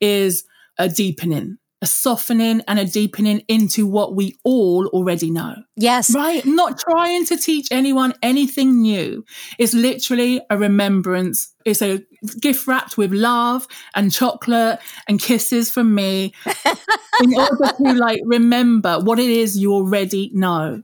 is 0.00 0.44
a 0.78 0.88
deepening, 0.88 1.58
a 1.80 1.86
softening 1.86 2.60
and 2.68 2.78
a 2.78 2.84
deepening 2.84 3.42
into 3.48 3.86
what 3.86 4.14
we 4.14 4.34
all 4.44 4.86
already 4.88 5.30
know. 5.30 5.54
Yes. 5.76 6.14
Right? 6.14 6.44
Not 6.44 6.78
trying 6.78 7.24
to 7.26 7.36
teach 7.36 7.68
anyone 7.70 8.14
anything 8.22 8.82
new. 8.82 9.24
It's 9.58 9.74
literally 9.74 10.42
a 10.50 10.58
remembrance. 10.58 11.54
It's 11.64 11.82
a 11.82 12.02
gift 12.40 12.66
wrapped 12.66 12.98
with 12.98 13.12
love 13.12 13.66
and 13.94 14.12
chocolate 14.12 14.78
and 15.08 15.20
kisses 15.20 15.70
from 15.70 15.94
me 15.94 16.34
in 17.22 17.34
order 17.34 17.72
to 17.78 17.94
like 17.94 18.20
remember 18.24 18.98
what 19.00 19.18
it 19.18 19.30
is 19.30 19.58
you 19.58 19.72
already 19.72 20.30
know. 20.34 20.82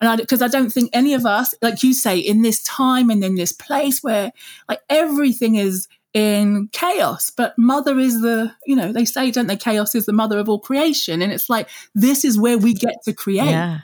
And 0.00 0.08
I, 0.08 0.16
because 0.16 0.42
I 0.42 0.48
don't 0.48 0.70
think 0.70 0.90
any 0.92 1.14
of 1.14 1.26
us, 1.26 1.54
like 1.60 1.82
you 1.82 1.92
say, 1.92 2.18
in 2.18 2.42
this 2.42 2.62
time 2.62 3.10
and 3.10 3.22
in 3.22 3.34
this 3.34 3.52
place 3.52 4.02
where 4.02 4.32
like 4.68 4.80
everything 4.88 5.56
is 5.56 5.88
in 6.14 6.68
chaos. 6.72 7.30
But 7.30 7.56
mother 7.58 7.98
is 7.98 8.20
the, 8.20 8.54
you 8.66 8.74
know, 8.74 8.92
they 8.92 9.04
say, 9.04 9.30
don't 9.30 9.46
they, 9.46 9.56
chaos 9.56 9.94
is 9.94 10.06
the 10.06 10.12
mother 10.12 10.38
of 10.38 10.48
all 10.48 10.58
creation. 10.58 11.22
And 11.22 11.32
it's 11.32 11.50
like, 11.50 11.68
this 11.94 12.24
is 12.24 12.38
where 12.38 12.58
we 12.58 12.74
get 12.74 12.94
to 13.04 13.12
create. 13.12 13.50
Yeah. 13.50 13.80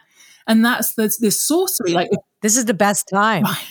And 0.47 0.64
that's 0.64 0.95
the, 0.95 1.14
this 1.21 1.41
sorcery. 1.41 1.93
Like, 1.93 2.11
This 2.41 2.57
is 2.57 2.64
the 2.64 2.75
best 2.75 3.09
time. 3.09 3.43
Right. 3.43 3.64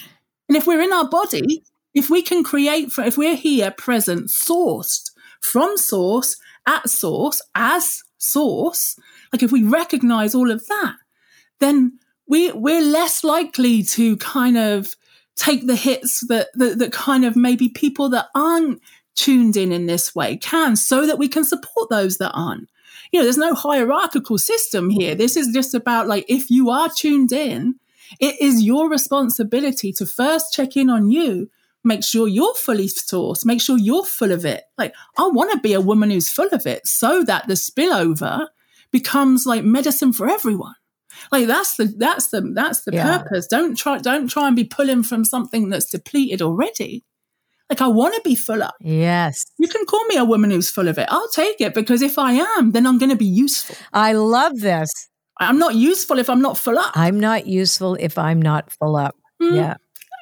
And 0.50 0.58
if 0.58 0.68
we're 0.68 0.82
in 0.82 0.94
our 0.94 1.10
body, 1.10 1.64
if 1.94 2.10
we 2.10 2.22
can 2.22 2.44
create, 2.44 2.92
for, 2.92 3.04
if 3.04 3.18
we're 3.18 3.36
here, 3.36 3.72
present, 3.72 4.28
sourced 4.28 5.12
from 5.42 5.78
source, 5.78 6.38
at 6.68 6.90
source, 6.90 7.42
as 7.56 8.04
source, 8.18 9.00
like 9.32 9.44
if 9.44 9.52
we 9.52 9.64
recognize 9.64 10.36
all 10.36 10.52
of 10.52 10.66
that, 10.68 10.96
then 11.60 12.00
we, 12.28 12.52
we're 12.52 12.82
less 12.82 13.24
likely 13.24 13.84
to 13.84 14.18
kind 14.18 14.58
of 14.58 14.96
take 15.36 15.68
the 15.68 15.76
hits 15.76 16.22
that, 16.28 16.48
that, 16.56 16.80
that 16.80 16.92
kind 16.92 17.26
of 17.26 17.36
maybe 17.36 17.70
people 17.70 18.10
that 18.10 18.28
aren't 18.34 18.82
tuned 19.16 19.58
in 19.58 19.72
in 19.72 19.86
this 19.86 20.16
way 20.16 20.38
can 20.38 20.76
so 20.76 21.06
that 21.06 21.18
we 21.18 21.28
can 21.28 21.44
support 21.44 21.90
those 21.90 22.18
that 22.18 22.32
aren't. 22.34 22.70
You 23.12 23.20
know, 23.20 23.24
there's 23.24 23.38
no 23.38 23.54
hierarchical 23.54 24.38
system 24.38 24.90
here. 24.90 25.16
This 25.16 25.38
is 25.38 25.50
just 25.54 25.74
about 25.74 26.08
like, 26.08 26.26
if 26.28 26.50
you 26.50 26.70
are 26.70 26.90
tuned 26.90 27.32
in, 27.32 27.76
it 28.20 28.40
is 28.40 28.64
your 28.64 28.90
responsibility 28.90 29.92
to 29.94 30.06
first 30.06 30.54
check 30.54 30.78
in 30.78 30.90
on 30.90 31.12
you, 31.12 31.50
make 31.84 32.04
sure 32.04 32.28
you're 32.28 32.56
fully 32.56 32.88
sourced, 32.88 33.46
make 33.46 33.62
sure 33.62 33.78
you're 33.78 34.06
full 34.06 34.32
of 34.32 34.46
it. 34.46 34.64
Like, 34.78 34.94
I 35.18 35.28
want 35.28 35.52
to 35.52 35.60
be 35.60 35.74
a 35.74 35.82
woman 35.82 36.10
who's 36.10 36.30
full 36.30 36.50
of 36.52 36.66
it 36.66 36.88
so 36.88 37.24
that 37.24 37.48
the 37.48 37.54
spillover 37.54 38.48
becomes 38.92 39.46
like 39.46 39.64
medicine 39.64 40.14
for 40.14 40.30
everyone. 40.30 40.76
Like 41.32 41.48
that's 41.48 41.78
the 41.78 41.94
that's 41.98 42.30
the 42.30 42.42
that's 42.54 42.84
the 42.84 42.94
Yeah. 42.94 43.18
purpose. 43.20 43.48
Don't 43.48 43.76
try 43.78 43.98
don't 43.98 44.28
try 44.28 44.48
and 44.48 44.56
be 44.56 44.64
pulling 44.64 45.04
from 45.04 45.26
something 45.26 45.70
that's 45.70 45.90
depleted 45.92 46.42
already. 46.42 47.04
Like 47.70 47.82
I 47.82 47.88
want 47.88 48.14
to 48.16 48.22
be 48.24 48.36
full 48.36 48.62
up. 48.62 48.76
Yes. 48.80 49.44
You 49.58 49.68
can 49.68 49.86
call 49.86 50.04
me 50.06 50.18
a 50.18 50.26
woman 50.26 50.52
who's 50.52 50.70
full 50.70 50.88
of 50.88 50.98
it. 51.00 51.08
I'll 51.10 51.30
take 51.30 51.60
it 51.60 51.74
because 51.74 52.02
if 52.04 52.20
I 52.20 52.34
am, 52.34 52.72
then 52.72 52.86
I'm 52.86 53.00
going 53.00 53.10
to 53.10 53.16
be 53.16 53.26
useful. 53.26 53.76
I 53.92 54.14
love 54.14 54.60
this. 54.60 54.92
I'm 55.40 55.58
not 55.58 55.74
useful 55.76 56.20
if 56.20 56.30
I'm 56.30 56.42
not 56.42 56.58
full 56.60 56.78
up. 56.78 56.92
I'm 56.96 57.20
not 57.20 57.48
useful 57.48 57.96
if 58.00 58.18
I'm 58.20 58.40
not 58.42 58.72
full 58.72 58.96
up. 58.96 59.16
Mm. 59.42 59.56
Yeah. 59.56 59.76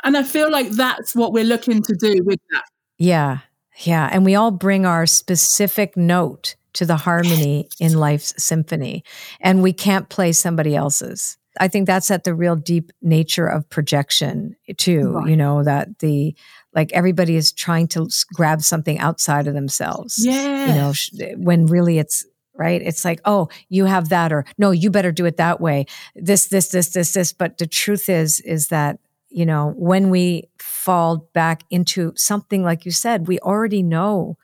And 0.05 0.15
I 0.17 0.23
feel 0.23 0.49
like 0.49 0.69
that's 0.69 1.15
what 1.15 1.33
we're 1.33 1.43
looking 1.43 1.81
to 1.83 1.95
do 1.95 2.23
with 2.23 2.39
that. 2.51 2.63
Yeah. 2.97 3.39
Yeah. 3.83 4.09
And 4.11 4.23
we 4.23 4.35
all 4.35 4.51
bring 4.51 4.85
our 4.85 5.05
specific 5.05 5.97
note 5.97 6.55
to 6.73 6.85
the 6.85 6.97
harmony 6.97 7.69
in 7.79 7.97
life's 7.97 8.33
symphony, 8.41 9.03
and 9.39 9.61
we 9.61 9.73
can't 9.73 10.09
play 10.09 10.31
somebody 10.31 10.75
else's. 10.75 11.37
I 11.59 11.67
think 11.67 11.85
that's 11.85 12.09
at 12.09 12.23
the 12.23 12.33
real 12.33 12.55
deep 12.55 12.91
nature 13.01 13.45
of 13.45 13.69
projection, 13.69 14.55
too. 14.77 15.11
Right. 15.11 15.29
You 15.29 15.37
know, 15.37 15.63
that 15.63 15.99
the 15.99 16.35
like 16.73 16.91
everybody 16.93 17.35
is 17.35 17.51
trying 17.51 17.87
to 17.89 18.09
grab 18.33 18.61
something 18.63 18.97
outside 18.97 19.47
of 19.47 19.53
themselves. 19.53 20.15
Yeah. 20.17 20.67
You 20.67 20.73
know, 20.73 21.35
when 21.37 21.67
really 21.67 21.99
it's 21.99 22.25
right. 22.55 22.81
It's 22.81 23.05
like, 23.05 23.21
oh, 23.25 23.49
you 23.69 23.85
have 23.85 24.09
that, 24.09 24.33
or 24.33 24.45
no, 24.57 24.71
you 24.71 24.89
better 24.89 25.11
do 25.11 25.25
it 25.25 25.37
that 25.37 25.61
way. 25.61 25.85
This, 26.15 26.47
this, 26.47 26.69
this, 26.69 26.89
this, 26.89 27.13
this. 27.13 27.33
But 27.33 27.57
the 27.57 27.67
truth 27.67 28.09
is, 28.09 28.39
is 28.41 28.67
that 28.69 28.99
you 29.33 29.47
know, 29.47 29.73
when 29.75 30.11
we 30.11 30.47
fall 30.83 31.29
back 31.33 31.63
into 31.69 32.11
something 32.15 32.63
like 32.63 32.85
you 32.85 32.91
said, 32.91 33.27
we 33.27 33.39
already 33.39 33.81
know. 33.83 34.37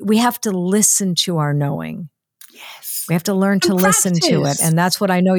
We 0.00 0.16
have 0.18 0.40
to 0.40 0.50
listen 0.50 1.14
to 1.26 1.38
our 1.38 1.52
knowing. 1.52 2.08
yes. 2.52 3.04
We 3.08 3.14
have 3.14 3.24
to 3.24 3.34
learn 3.34 3.60
to 3.60 3.72
And 3.72 3.82
listen 3.82 4.14
to 4.14 4.44
it. 4.44 4.58
And 4.62 4.78
that's 4.78 5.00
what 5.00 5.10
I 5.10 5.20
know. 5.20 5.36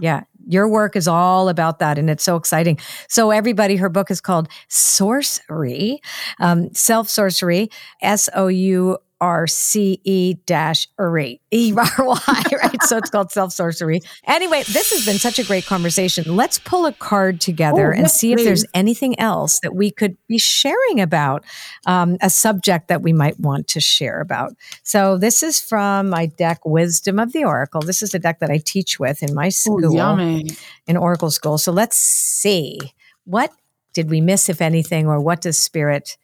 Yeah. 0.00 0.22
Your 0.48 0.68
work 0.68 0.96
is 0.96 1.06
all 1.08 1.48
about 1.48 1.78
that. 1.80 1.98
And 1.98 2.08
it's 2.08 2.24
so 2.24 2.36
exciting. 2.36 2.78
So, 3.08 3.30
everybody, 3.30 3.76
her 3.76 3.88
book 3.88 4.10
is 4.10 4.20
called 4.20 4.48
Sorcery, 4.68 6.00
um, 6.40 6.72
Self 6.72 7.08
Sorcery, 7.08 7.68
S 8.00 8.28
O 8.34 8.46
U 8.46 8.98
R 9.20 9.46
C 9.46 10.00
E 10.04 10.34
dash 10.46 10.88
E 11.00 11.72
R 11.76 11.86
Y, 11.98 12.42
right? 12.52 12.82
So 12.82 12.98
it's 12.98 13.10
called 13.10 13.30
Self 13.32 13.52
Sorcery. 13.52 14.00
Anyway, 14.26 14.62
this 14.64 14.90
has 14.92 15.04
been 15.06 15.18
such 15.18 15.38
a 15.38 15.44
great 15.44 15.64
conversation. 15.66 16.36
Let's 16.36 16.58
pull 16.58 16.86
a 16.86 16.92
card 16.92 17.40
together 17.40 17.94
Oh, 17.94 17.98
and 17.98 18.10
see 18.10 18.32
if 18.32 18.38
there's 18.44 18.64
anything 18.74 19.18
else 19.18 19.60
that 19.60 19.74
we 19.74 19.90
could 19.90 20.16
be 20.28 20.38
sharing 20.38 21.00
about, 21.00 21.44
um, 21.86 22.16
a 22.20 22.30
subject 22.30 22.88
that 22.88 23.02
we 23.02 23.12
might 23.12 23.38
want 23.40 23.68
to 23.68 23.80
share 23.80 24.20
about. 24.20 24.54
So 24.82 25.16
this 25.18 25.42
is 25.42 25.60
from 25.60 26.10
my 26.10 26.26
deck, 26.26 26.60
Wisdom 26.64 27.18
of 27.18 27.32
the 27.32 27.44
Oracle. 27.44 27.80
This 27.80 28.02
is 28.02 28.10
the 28.10 28.18
deck 28.18 28.40
that 28.40 28.50
I 28.50 28.58
teach 28.58 28.98
with 28.98 29.22
in 29.22 29.34
my 29.34 29.48
school, 29.48 29.94
yummy. 29.94 30.46
in 30.86 30.96
Oracle 30.96 31.30
School. 31.30 31.58
So 31.58 31.72
let's 31.72 31.96
see 31.96 32.78
what 33.24 33.50
did 33.92 34.10
we 34.10 34.20
miss, 34.20 34.48
if 34.48 34.60
anything, 34.60 35.06
or 35.06 35.18
what 35.20 35.40
does 35.40 35.58
Spirit, 35.60 36.16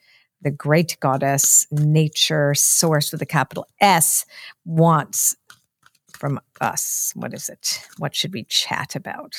the 0.43 0.51
great 0.51 0.99
goddess, 1.01 1.67
nature, 1.71 2.55
source 2.55 3.13
with 3.13 3.23
a 3.23 3.27
capital 3.27 3.67
S, 3.81 4.27
wants 4.65 5.37
from 6.17 6.41
us? 6.61 7.13
What 7.15 7.35
is 7.35 7.49
it? 7.49 7.87
What 7.99 8.15
should 8.15 8.33
we 8.33 8.45
chat 8.45 8.95
about? 8.95 9.35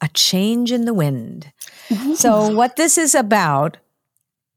A 0.00 0.08
change 0.08 0.72
in 0.72 0.84
the 0.84 0.94
wind. 0.94 1.52
Mm-hmm. 1.88 2.14
So 2.14 2.48
what 2.54 2.76
this 2.76 2.98
is 2.98 3.14
about 3.14 3.76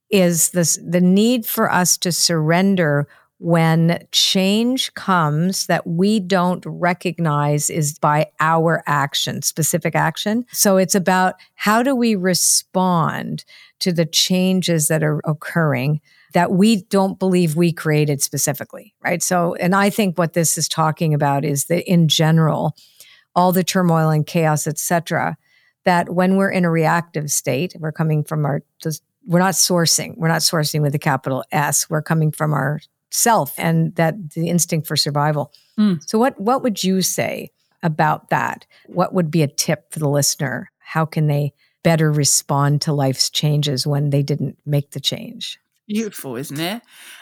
is 0.09 0.51
this 0.51 0.80
the 0.86 1.01
need 1.01 1.45
for 1.45 1.71
us 1.71 1.97
to 1.97 2.11
surrender 2.11 3.07
when 3.46 4.00
change 4.12 4.91
comes 4.96 5.68
that 5.68 5.86
we 5.86 6.20
don't 6.20 6.66
recognize 6.66 7.70
is 7.70 8.00
by 8.00 8.26
our 8.39 8.82
action, 8.88 9.43
specific 9.43 9.93
action. 9.93 10.43
So 10.52 10.78
it's 10.78 10.96
about 10.96 11.36
how 11.54 11.84
do 11.84 11.96
we 11.96 12.16
respond 12.16 13.46
to 13.82 13.93
the 13.93 14.08
changes 14.08 14.88
that 14.88 15.04
are 15.04 15.22
occurring 15.26 16.02
that 16.34 16.54
we 16.54 16.86
don't 16.86 17.20
believe 17.20 17.56
we 17.56 17.72
created 17.72 18.20
specifically, 18.20 18.96
right? 19.04 19.22
So, 19.22 19.54
and 19.60 19.76
I 19.76 19.91
think 19.91 20.18
what 20.18 20.34
this 20.34 20.58
is 20.58 20.68
talking 20.68 21.14
about 21.14 21.46
is 21.46 21.66
that 21.66 21.88
in 21.88 22.08
general, 22.08 22.76
all 23.36 23.52
the 23.52 23.64
turmoil 23.64 24.10
and 24.10 24.26
chaos, 24.26 24.66
et 24.66 24.80
cetera, 24.80 25.38
that 25.84 26.10
when 26.10 26.36
we're 26.36 26.50
in 26.50 26.66
a 26.66 26.72
reactive 26.72 27.30
state, 27.30 27.76
we're 27.78 27.91
coming 27.91 28.24
from 28.24 28.43
our, 28.43 28.64
we're 29.28 29.38
not 29.38 29.54
sourcing, 29.54 30.18
we're 30.18 30.30
not 30.30 30.41
sourcing 30.41 30.82
with 30.82 30.96
a 30.96 31.00
capital 31.00 31.43
S, 31.52 31.91
we're 31.91 32.02
coming 32.02 32.32
from 32.32 32.52
our 32.52 32.80
self 33.16 33.53
and 33.57 33.95
that 33.95 34.32
the 34.32 34.49
instinct 34.49 34.88
for 34.88 34.95
survival. 34.95 35.51
Mm. 35.80 36.01
So 36.07 36.20
what, 36.20 36.39
what 36.39 36.63
would 36.63 36.84
you 36.84 37.01
say 37.01 37.51
about 37.82 38.30
that? 38.30 38.66
What 38.88 39.13
would 39.13 39.32
be 39.32 39.41
a 39.41 39.47
tip 39.47 39.91
for 39.91 39.99
the 39.99 40.09
listener? 40.09 40.72
How 40.80 41.05
can 41.05 41.28
they 41.28 41.53
better 41.84 42.11
respond 42.11 42.82
to 42.82 42.93
life's 42.93 43.30
changes 43.30 43.86
when 43.86 44.09
they 44.09 44.24
didn't 44.24 44.57
make 44.66 44.91
the 44.91 44.99
change? 44.99 45.59
Beautiful, 45.88 46.36
isn't 46.36 46.59
it? 46.59 46.82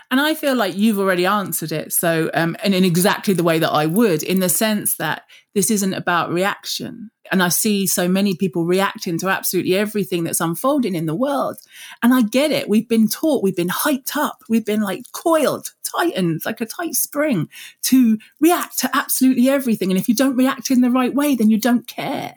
And 0.10 0.22
I 0.22 0.36
feel 0.36 0.56
like 0.56 0.78
you've 0.78 1.00
already 1.00 1.26
answered 1.26 1.72
it. 1.72 1.92
So, 1.92 2.30
um, 2.34 2.56
and 2.64 2.74
in 2.74 2.86
exactly 2.86 3.34
the 3.34 3.44
way 3.44 3.60
that 3.60 3.72
I 3.72 3.88
would, 3.88 4.24
in 4.24 4.40
the 4.40 4.48
sense 4.48 4.96
that 4.98 5.24
this 5.54 5.70
isn't 5.70 5.94
about 5.94 6.32
reaction. 6.32 7.12
And 7.32 7.44
I 7.44 7.50
see 7.50 7.88
so 7.88 8.08
many 8.08 8.36
people 8.36 8.66
reacting 8.66 9.18
to 9.20 9.30
absolutely 9.30 9.76
everything 9.76 10.24
that's 10.24 10.40
unfolding 10.40 10.96
in 10.96 11.08
the 11.08 11.16
world. 11.16 11.58
And 12.02 12.14
I 12.14 12.22
get 12.22 12.52
it. 12.52 12.70
We've 12.70 12.88
been 12.88 13.08
taught, 13.08 13.44
we've 13.44 13.56
been 13.56 13.70
hyped 13.70 14.16
up, 14.16 14.44
we've 14.48 14.66
been 14.66 14.82
like 14.82 15.04
coiled, 15.12 15.74
tightened, 15.96 16.46
like 16.46 16.62
a 16.62 16.66
tight 16.66 16.96
spring 16.96 17.50
to 17.84 18.18
react 18.40 18.80
to 18.80 18.90
absolutely 18.94 19.50
everything. 19.50 19.90
And 19.92 20.00
if 20.00 20.08
you 20.08 20.16
don't 20.16 20.36
react 20.36 20.72
in 20.72 20.82
the 20.82 20.92
right 20.92 21.14
way, 21.14 21.36
then 21.36 21.50
you 21.50 21.60
don't 21.60 21.88
care. 21.88 22.36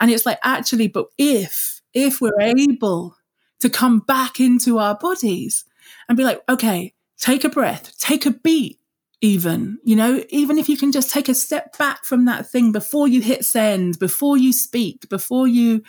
And 0.00 0.10
it's 0.10 0.26
like, 0.26 0.38
actually, 0.42 0.88
but 0.88 1.06
if, 1.18 1.82
if 1.94 2.20
we're 2.20 2.40
able 2.40 3.16
to 3.60 3.70
come 3.70 4.00
back 4.00 4.40
into 4.40 4.78
our 4.78 4.96
bodies 4.96 5.64
and 6.08 6.16
be 6.16 6.24
like, 6.24 6.42
okay, 6.48 6.94
take 7.18 7.44
a 7.44 7.48
breath, 7.48 7.96
take 7.98 8.26
a 8.26 8.30
beat, 8.30 8.78
even, 9.20 9.78
you 9.84 9.94
know, 9.94 10.22
even 10.30 10.58
if 10.58 10.68
you 10.68 10.76
can 10.76 10.90
just 10.90 11.12
take 11.12 11.28
a 11.28 11.34
step 11.34 11.78
back 11.78 12.04
from 12.04 12.24
that 12.24 12.50
thing 12.50 12.72
before 12.72 13.06
you 13.06 13.20
hit 13.20 13.44
send, 13.44 13.98
before 14.00 14.36
you 14.36 14.52
speak, 14.52 15.08
before 15.08 15.46
you, 15.46 15.82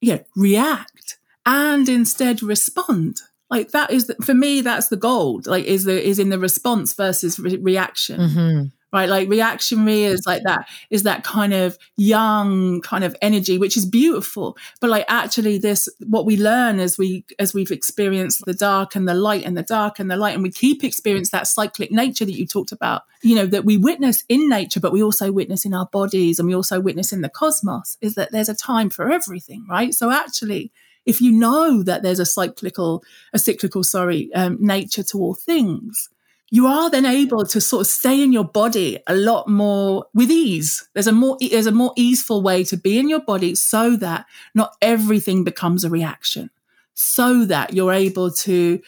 you 0.00 0.14
know, 0.14 0.24
react 0.34 1.18
and 1.44 1.88
instead 1.90 2.42
respond. 2.42 3.20
Like 3.50 3.70
that 3.72 3.90
is, 3.90 4.06
the, 4.06 4.14
for 4.16 4.34
me, 4.34 4.62
that's 4.62 4.88
the 4.88 4.96
gold, 4.96 5.46
like 5.46 5.64
is 5.64 5.84
the, 5.84 6.02
is 6.02 6.18
in 6.18 6.30
the 6.30 6.38
response 6.38 6.94
versus 6.94 7.38
re- 7.38 7.56
reaction 7.58 8.20
Mm-hmm. 8.20 8.66
right? 8.92 9.08
Like 9.08 9.28
reactionary 9.28 10.04
is 10.04 10.24
like 10.24 10.44
that, 10.44 10.68
is 10.88 11.02
that 11.02 11.24
kind 11.24 11.52
of 11.52 11.76
young 11.96 12.80
kind 12.80 13.02
of 13.02 13.16
energy, 13.20 13.58
which 13.58 13.76
is 13.76 13.86
beautiful. 13.86 14.56
But 14.80 14.90
like 14.90 15.04
actually 15.08 15.58
this, 15.58 15.88
what 16.06 16.24
we 16.26 16.36
learn 16.36 16.78
as 16.78 16.96
we, 16.96 17.24
as 17.38 17.52
we've 17.52 17.72
experienced 17.72 18.44
the 18.46 18.54
dark 18.54 18.94
and 18.94 19.08
the 19.08 19.14
light 19.14 19.44
and 19.44 19.56
the 19.56 19.62
dark 19.64 19.98
and 19.98 20.08
the 20.10 20.16
light, 20.16 20.34
and 20.34 20.42
we 20.44 20.50
keep 20.50 20.84
experience 20.84 21.30
that 21.30 21.48
cyclic 21.48 21.90
nature 21.90 22.24
that 22.24 22.38
you 22.38 22.46
talked 22.46 22.72
about, 22.72 23.02
you 23.22 23.34
know, 23.34 23.46
that 23.46 23.64
we 23.64 23.76
witness 23.76 24.24
in 24.28 24.48
nature, 24.48 24.80
but 24.80 24.92
we 24.92 25.02
also 25.02 25.32
witness 25.32 25.64
in 25.64 25.74
our 25.74 25.86
bodies 25.86 26.38
and 26.38 26.46
we 26.46 26.54
also 26.54 26.80
witness 26.80 27.12
in 27.12 27.20
the 27.20 27.28
cosmos 27.28 27.98
is 28.00 28.14
that 28.14 28.30
there's 28.30 28.48
a 28.48 28.54
time 28.54 28.90
for 28.90 29.10
everything, 29.10 29.66
right? 29.68 29.92
So 29.92 30.10
actually, 30.10 30.70
if 31.06 31.20
you 31.20 31.32
know 31.32 31.82
that 31.82 32.02
there's 32.02 32.20
a 32.20 32.26
cyclical, 32.26 33.02
a 33.32 33.38
cyclical, 33.38 33.84
sorry, 33.84 34.32
um, 34.34 34.56
nature 34.60 35.02
to 35.04 35.18
all 35.18 35.34
things, 35.34 36.08
you 36.50 36.66
are 36.66 36.90
then 36.90 37.04
able 37.06 37.44
to 37.46 37.60
sort 37.60 37.80
of 37.80 37.86
stay 37.86 38.22
in 38.22 38.32
your 38.32 38.44
body 38.44 38.98
a 39.06 39.14
lot 39.14 39.48
more 39.48 40.06
with 40.14 40.30
ease. 40.30 40.88
There's 40.94 41.06
a 41.06 41.12
more 41.12 41.36
there's 41.40 41.66
a 41.66 41.72
more 41.72 41.92
easeful 41.96 42.42
way 42.42 42.64
to 42.64 42.76
be 42.76 42.98
in 42.98 43.08
your 43.08 43.20
body 43.20 43.54
so 43.54 43.96
that 43.96 44.26
not 44.54 44.76
everything 44.80 45.44
becomes 45.44 45.84
a 45.84 45.90
reaction. 45.90 46.50
so 46.94 47.44
that 47.44 47.74
you're 47.74 47.92
able 47.92 48.30
to 48.30 48.80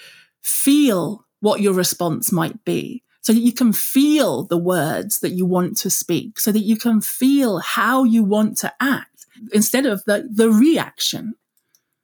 feel 0.43 1.25
what 1.41 1.61
your 1.61 1.75
response 1.75 2.33
might 2.33 2.65
be 2.65 3.03
so 3.21 3.33
that 3.33 3.41
you 3.41 3.53
can 3.53 3.73
feel 3.73 4.45
the 4.45 4.57
words 4.57 5.19
that 5.19 5.31
you 5.33 5.45
want 5.45 5.77
to 5.77 5.91
speak, 5.91 6.39
so 6.39 6.53
that 6.53 6.61
you 6.61 6.77
can 6.77 7.01
feel 7.01 7.59
how 7.59 8.05
you 8.05 8.23
want 8.23 8.57
to 8.57 8.73
act 8.81 9.27
instead 9.53 9.85
of 9.85 10.05
the, 10.05 10.29
the 10.33 10.49
reaction. 10.49 11.35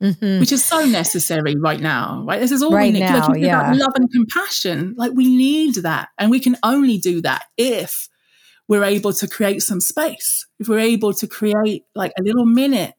Mm-hmm. 0.02 0.40
Which 0.40 0.50
is 0.50 0.64
so 0.64 0.84
necessary 0.84 1.54
right 1.56 1.80
now, 1.80 2.24
right? 2.26 2.40
This 2.40 2.50
is 2.50 2.60
all 2.62 2.72
right 2.72 2.92
we 2.92 2.98
need. 2.98 3.06
Now, 3.06 3.28
like, 3.28 3.40
yeah. 3.40 3.60
about 3.60 3.76
love 3.76 3.92
and 3.94 4.10
compassion. 4.10 4.94
Like 4.98 5.12
we 5.12 5.26
need 5.26 5.76
that. 5.76 6.08
And 6.18 6.30
we 6.30 6.40
can 6.40 6.56
only 6.64 6.98
do 6.98 7.22
that 7.22 7.44
if 7.56 8.08
we're 8.66 8.84
able 8.84 9.12
to 9.12 9.28
create 9.28 9.62
some 9.62 9.80
space, 9.80 10.46
if 10.58 10.68
we're 10.68 10.80
able 10.80 11.12
to 11.14 11.26
create 11.28 11.84
like 11.94 12.12
a 12.18 12.22
little 12.22 12.46
minute 12.46 12.94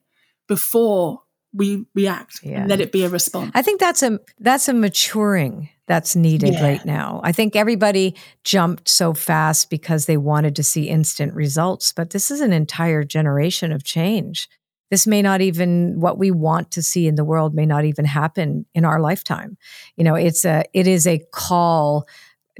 before 0.48 1.22
we 1.54 1.86
react 1.94 2.40
yeah. 2.42 2.62
and 2.62 2.70
let 2.70 2.80
it 2.80 2.92
be 2.92 3.04
a 3.04 3.10
response. 3.10 3.52
I 3.54 3.62
think 3.62 3.80
that's 3.80 4.02
a 4.02 4.20
that's 4.40 4.68
a 4.68 4.74
maturing 4.74 5.70
that's 5.88 6.16
needed 6.16 6.54
yeah. 6.54 6.64
right 6.64 6.86
now. 6.86 7.22
I 7.24 7.32
think 7.32 7.56
everybody 7.56 8.16
jumped 8.44 8.88
so 8.88 9.14
fast 9.14 9.70
because 9.70 10.06
they 10.06 10.18
wanted 10.18 10.56
to 10.56 10.64
see 10.64 10.88
instant 10.88 11.34
results, 11.34 11.92
but 11.92 12.12
this 12.12 12.32
is 12.32 12.40
an 12.42 12.54
entire 12.54 13.04
generation 13.04 13.72
of 13.72 13.84
change. 13.84 14.48
This 14.90 15.08
may 15.08 15.22
not 15.22 15.42
even 15.42 16.00
what 16.00 16.18
we 16.18 16.30
want 16.30 16.72
to 16.72 16.84
see 16.84 17.08
in 17.08 17.16
the 17.16 17.24
world 17.24 17.56
may 17.56 17.66
not 17.66 17.86
even 17.86 18.06
happen 18.06 18.66
in 18.76 18.86
our 18.86 19.00
lifetime. 19.00 19.58
You 19.96 20.04
know, 20.04 20.16
it's 20.16 20.46
a 20.46 20.64
it 20.74 20.88
is 20.88 21.08
a 21.08 21.22
call 21.32 22.08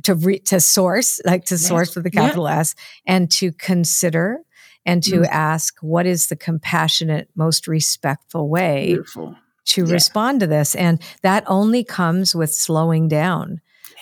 to 0.04 0.16
re, 0.16 0.40
to 0.40 0.60
source, 0.60 1.22
like 1.26 1.46
to 1.46 1.58
source 1.58 1.96
with 1.96 2.06
a 2.06 2.12
capital 2.12 2.46
yeah. 2.46 2.60
S, 2.60 2.76
and 3.06 3.30
to 3.32 3.52
consider 3.52 4.40
and 4.86 5.04
to 5.04 5.20
mm. 5.20 5.28
ask 5.30 5.78
what 5.82 6.06
is 6.06 6.28
the 6.28 6.36
compassionate, 6.36 7.30
most 7.36 7.68
respectful 7.68 8.50
way 8.50 8.88
Beautiful 8.88 9.36
to 9.66 9.86
yeah. 9.86 9.94
respond 9.94 10.40
to 10.42 10.48
this. 10.48 10.76
And 10.76 11.02
that 11.22 11.44
only 11.48 11.84
comes 11.84 12.36
with 12.36 12.54
slowing 12.54 13.08
down. 13.08 13.62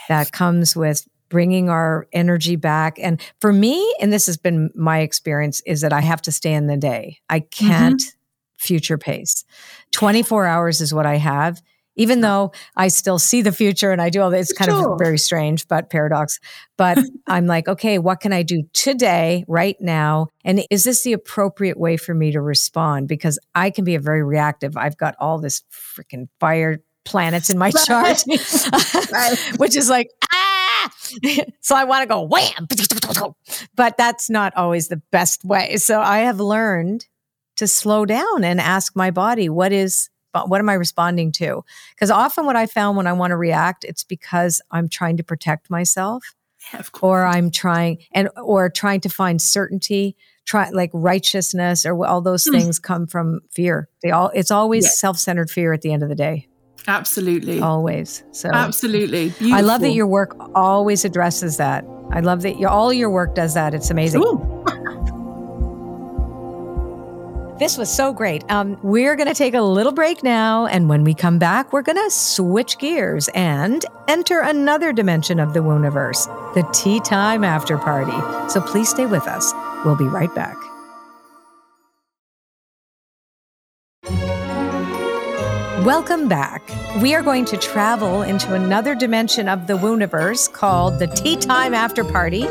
That 0.09 0.31
comes 0.31 0.75
with 0.75 1.07
bringing 1.31 1.69
our 1.69 2.07
energy 2.13 2.55
back. 2.55 2.99
And 2.99 3.19
for 3.39 3.51
me, 3.51 3.95
and 3.99 4.13
this 4.13 4.27
has 4.27 4.37
been 4.37 4.69
my 4.75 4.99
experience, 4.99 5.61
is 5.65 5.81
that 5.81 5.93
I 5.93 6.01
have 6.01 6.21
to 6.23 6.31
stay 6.31 6.53
in 6.53 6.67
the 6.67 6.77
day. 6.77 7.17
I 7.27 7.39
can't 7.39 7.99
mm-hmm. 7.99 8.17
future 8.57 8.99
pace. 8.99 9.43
24 9.93 10.45
hours 10.45 10.81
is 10.81 10.93
what 10.93 11.07
I 11.07 11.15
have 11.17 11.61
even 11.95 12.21
though 12.21 12.51
I 12.75 12.87
still 12.87 13.19
see 13.19 13.41
the 13.41 13.51
future 13.51 13.91
and 13.91 14.01
I 14.01 14.09
do 14.09 14.21
all 14.21 14.29
this. 14.29 14.49
It's 14.49 14.57
kind 14.57 14.71
sure. 14.71 14.93
of 14.93 14.99
very 14.99 15.17
strange, 15.17 15.67
but 15.67 15.89
paradox. 15.89 16.39
But 16.77 16.99
I'm 17.27 17.47
like, 17.47 17.67
okay, 17.67 17.99
what 17.99 18.19
can 18.21 18.33
I 18.33 18.43
do 18.43 18.63
today, 18.73 19.43
right 19.47 19.75
now? 19.79 20.27
And 20.45 20.63
is 20.69 20.83
this 20.83 21.03
the 21.03 21.13
appropriate 21.13 21.79
way 21.79 21.97
for 21.97 22.13
me 22.13 22.31
to 22.31 22.41
respond? 22.41 23.07
Because 23.07 23.37
I 23.55 23.69
can 23.69 23.83
be 23.83 23.95
a 23.95 23.99
very 23.99 24.23
reactive. 24.23 24.77
I've 24.77 24.97
got 24.97 25.15
all 25.19 25.39
this 25.39 25.63
freaking 25.71 26.27
fire 26.39 26.79
planets 27.03 27.49
in 27.49 27.57
my 27.57 27.71
chart, 27.85 28.23
which 29.57 29.75
is 29.75 29.89
like, 29.89 30.09
ah! 30.81 31.43
so 31.61 31.75
I 31.75 31.83
want 31.83 32.03
to 32.03 32.07
go 32.07 32.21
wham, 32.21 32.67
but 33.75 33.97
that's 33.97 34.29
not 34.29 34.55
always 34.55 34.87
the 34.87 35.01
best 35.11 35.43
way. 35.45 35.77
So 35.77 36.01
I 36.01 36.19
have 36.19 36.39
learned 36.39 37.07
to 37.57 37.67
slow 37.67 38.05
down 38.05 38.43
and 38.43 38.59
ask 38.59 38.95
my 38.95 39.11
body, 39.11 39.49
what 39.49 39.71
is 39.71 40.09
what 40.33 40.59
am 40.59 40.69
I 40.69 40.73
responding 40.73 41.31
to? 41.33 41.63
Because 41.93 42.09
often 42.09 42.45
what 42.45 42.55
I 42.55 42.65
found 42.65 42.97
when 42.97 43.07
I 43.07 43.13
want 43.13 43.31
to 43.31 43.37
react, 43.37 43.83
it's 43.83 44.03
because 44.03 44.61
I'm 44.71 44.87
trying 44.87 45.17
to 45.17 45.23
protect 45.23 45.69
myself. 45.69 46.23
Yeah, 46.73 46.83
or 47.01 47.25
I'm 47.25 47.49
trying 47.49 47.99
and 48.13 48.29
or 48.41 48.69
trying 48.69 49.01
to 49.01 49.09
find 49.09 49.41
certainty, 49.41 50.15
try 50.45 50.69
like 50.69 50.91
righteousness 50.93 51.85
or 51.85 52.05
all 52.05 52.21
those 52.21 52.43
mm. 52.43 52.51
things 52.51 52.79
come 52.79 53.07
from 53.07 53.41
fear. 53.49 53.89
They 54.03 54.11
all 54.11 54.31
it's 54.33 54.51
always 54.51 54.85
yeah. 54.85 54.91
self-centered 54.91 55.49
fear 55.49 55.73
at 55.73 55.81
the 55.81 55.91
end 55.91 56.03
of 56.03 56.09
the 56.09 56.15
day. 56.15 56.47
Absolutely. 56.87 57.59
Always. 57.59 58.23
So 58.31 58.49
Absolutely. 58.51 59.29
Beautiful. 59.29 59.53
I 59.53 59.61
love 59.61 59.81
that 59.81 59.91
your 59.91 60.07
work 60.07 60.35
always 60.55 61.05
addresses 61.05 61.57
that. 61.57 61.85
I 62.11 62.19
love 62.19 62.41
that 62.41 62.59
your, 62.59 62.69
all 62.69 62.91
your 62.91 63.09
work 63.09 63.35
does 63.35 63.53
that. 63.53 63.73
It's 63.73 63.89
amazing. 63.89 64.23
This 67.61 67.77
was 67.77 67.95
so 67.95 68.11
great. 68.11 68.43
Um, 68.49 68.75
we're 68.81 69.15
going 69.15 69.27
to 69.27 69.35
take 69.35 69.53
a 69.53 69.61
little 69.61 69.91
break 69.91 70.23
now. 70.23 70.65
And 70.65 70.89
when 70.89 71.03
we 71.03 71.13
come 71.13 71.37
back, 71.37 71.71
we're 71.71 71.83
going 71.83 72.03
to 72.03 72.09
switch 72.09 72.79
gears 72.79 73.29
and 73.35 73.85
enter 74.07 74.39
another 74.39 74.91
dimension 74.91 75.39
of 75.39 75.53
the 75.53 75.59
Wooniverse, 75.59 76.25
the 76.55 76.63
Tea 76.73 76.99
Time 77.01 77.43
After 77.43 77.77
Party. 77.77 78.17
So 78.49 78.61
please 78.61 78.89
stay 78.89 79.05
with 79.05 79.27
us. 79.27 79.53
We'll 79.85 79.95
be 79.95 80.05
right 80.05 80.33
back. 80.33 80.55
Welcome 85.85 86.27
back. 86.27 86.61
We 87.01 87.15
are 87.15 87.23
going 87.23 87.43
to 87.45 87.57
travel 87.57 88.21
into 88.21 88.53
another 88.53 88.93
dimension 88.93 89.49
of 89.49 89.65
the 89.65 89.73
Wooniverse 89.73 90.53
called 90.53 90.99
the 90.99 91.07
Tea 91.07 91.35
Time 91.35 91.73
After 91.73 92.03
Party. 92.03 92.45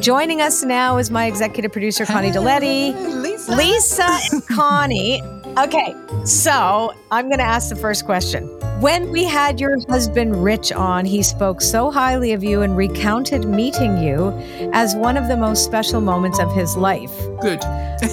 Joining 0.00 0.40
us 0.40 0.62
now 0.62 0.98
is 0.98 1.10
my 1.10 1.26
executive 1.26 1.72
producer, 1.72 2.06
Connie 2.06 2.30
Deletti. 2.30 2.92
Lisa. 2.92 3.56
Lisa 3.56 4.18
and 4.30 4.46
Connie. 4.46 5.20
Okay, 5.58 5.96
so 6.24 6.94
I'm 7.10 7.26
going 7.26 7.38
to 7.38 7.44
ask 7.44 7.70
the 7.70 7.76
first 7.76 8.04
question. 8.04 8.55
When 8.80 9.10
we 9.10 9.24
had 9.24 9.58
your 9.58 9.78
husband 9.88 10.44
Rich 10.44 10.70
on, 10.70 11.06
he 11.06 11.22
spoke 11.22 11.62
so 11.62 11.90
highly 11.90 12.32
of 12.34 12.44
you 12.44 12.60
and 12.60 12.76
recounted 12.76 13.46
meeting 13.46 13.96
you 14.02 14.32
as 14.74 14.94
one 14.94 15.16
of 15.16 15.28
the 15.28 15.36
most 15.36 15.64
special 15.64 16.02
moments 16.02 16.38
of 16.38 16.52
his 16.52 16.76
life. 16.76 17.10
Good. 17.40 17.60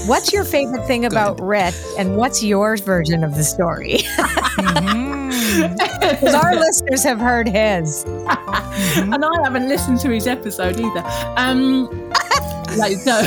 What's 0.06 0.32
your 0.32 0.46
favorite 0.46 0.88
thing 0.88 1.04
about 1.14 1.42
Rich, 1.42 1.76
and 2.00 2.16
what's 2.16 2.42
your 2.42 2.78
version 2.78 3.26
of 3.26 3.36
the 3.36 3.44
story? 3.44 4.00
Because 5.54 6.34
our 6.34 6.56
listeners 6.56 7.04
have 7.04 7.20
heard 7.20 7.48
his. 7.48 8.04
and 8.06 9.24
I 9.24 9.42
haven't 9.44 9.68
listened 9.68 10.00
to 10.00 10.10
his 10.10 10.26
episode 10.26 10.80
either. 10.80 11.04
Um, 11.38 11.90
like, 12.78 12.98
no, 13.06 13.22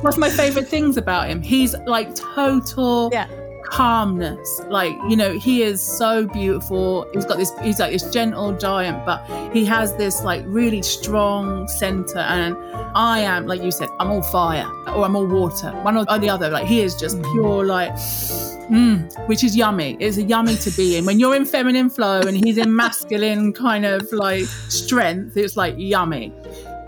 what's 0.00 0.16
my 0.16 0.30
favorite 0.30 0.66
things 0.66 0.96
about 0.96 1.28
him? 1.28 1.42
He's 1.42 1.76
like 1.86 2.14
total. 2.14 3.10
Yeah 3.12 3.28
calmness. 3.70 4.60
Like, 4.68 4.96
you 5.08 5.16
know, 5.16 5.32
he 5.32 5.62
is 5.62 5.80
so 5.80 6.26
beautiful. 6.26 7.06
He's 7.12 7.24
got 7.24 7.38
this, 7.38 7.52
he's 7.60 7.78
like 7.78 7.92
this 7.92 8.10
gentle 8.10 8.56
giant, 8.56 9.04
but 9.04 9.24
he 9.52 9.64
has 9.66 9.94
this 9.96 10.22
like 10.22 10.42
really 10.46 10.82
strong 10.82 11.68
center. 11.68 12.18
And 12.18 12.56
I 12.94 13.20
am, 13.20 13.46
like 13.46 13.62
you 13.62 13.70
said, 13.70 13.88
I'm 14.00 14.10
all 14.10 14.22
fire 14.22 14.66
or 14.88 15.04
I'm 15.04 15.16
all 15.16 15.26
water, 15.26 15.70
one 15.82 15.96
or 15.96 16.04
the 16.18 16.30
other. 16.30 16.48
Like, 16.50 16.66
he 16.66 16.80
is 16.80 16.94
just 16.94 17.22
pure, 17.22 17.64
like, 17.64 17.92
Mm, 18.68 19.28
which 19.28 19.42
is 19.42 19.56
yummy. 19.56 19.96
It's 19.98 20.18
a 20.18 20.22
yummy 20.22 20.54
to 20.56 20.70
be 20.72 20.96
in. 20.96 21.06
When 21.06 21.18
you're 21.18 21.34
in 21.34 21.46
feminine 21.46 21.88
flow 21.88 22.20
and 22.20 22.36
he's 22.36 22.58
in 22.58 22.76
masculine 22.76 23.54
kind 23.54 23.86
of 23.86 24.12
like 24.12 24.44
strength, 24.44 25.38
it's 25.38 25.56
like 25.56 25.74
yummy. 25.78 26.34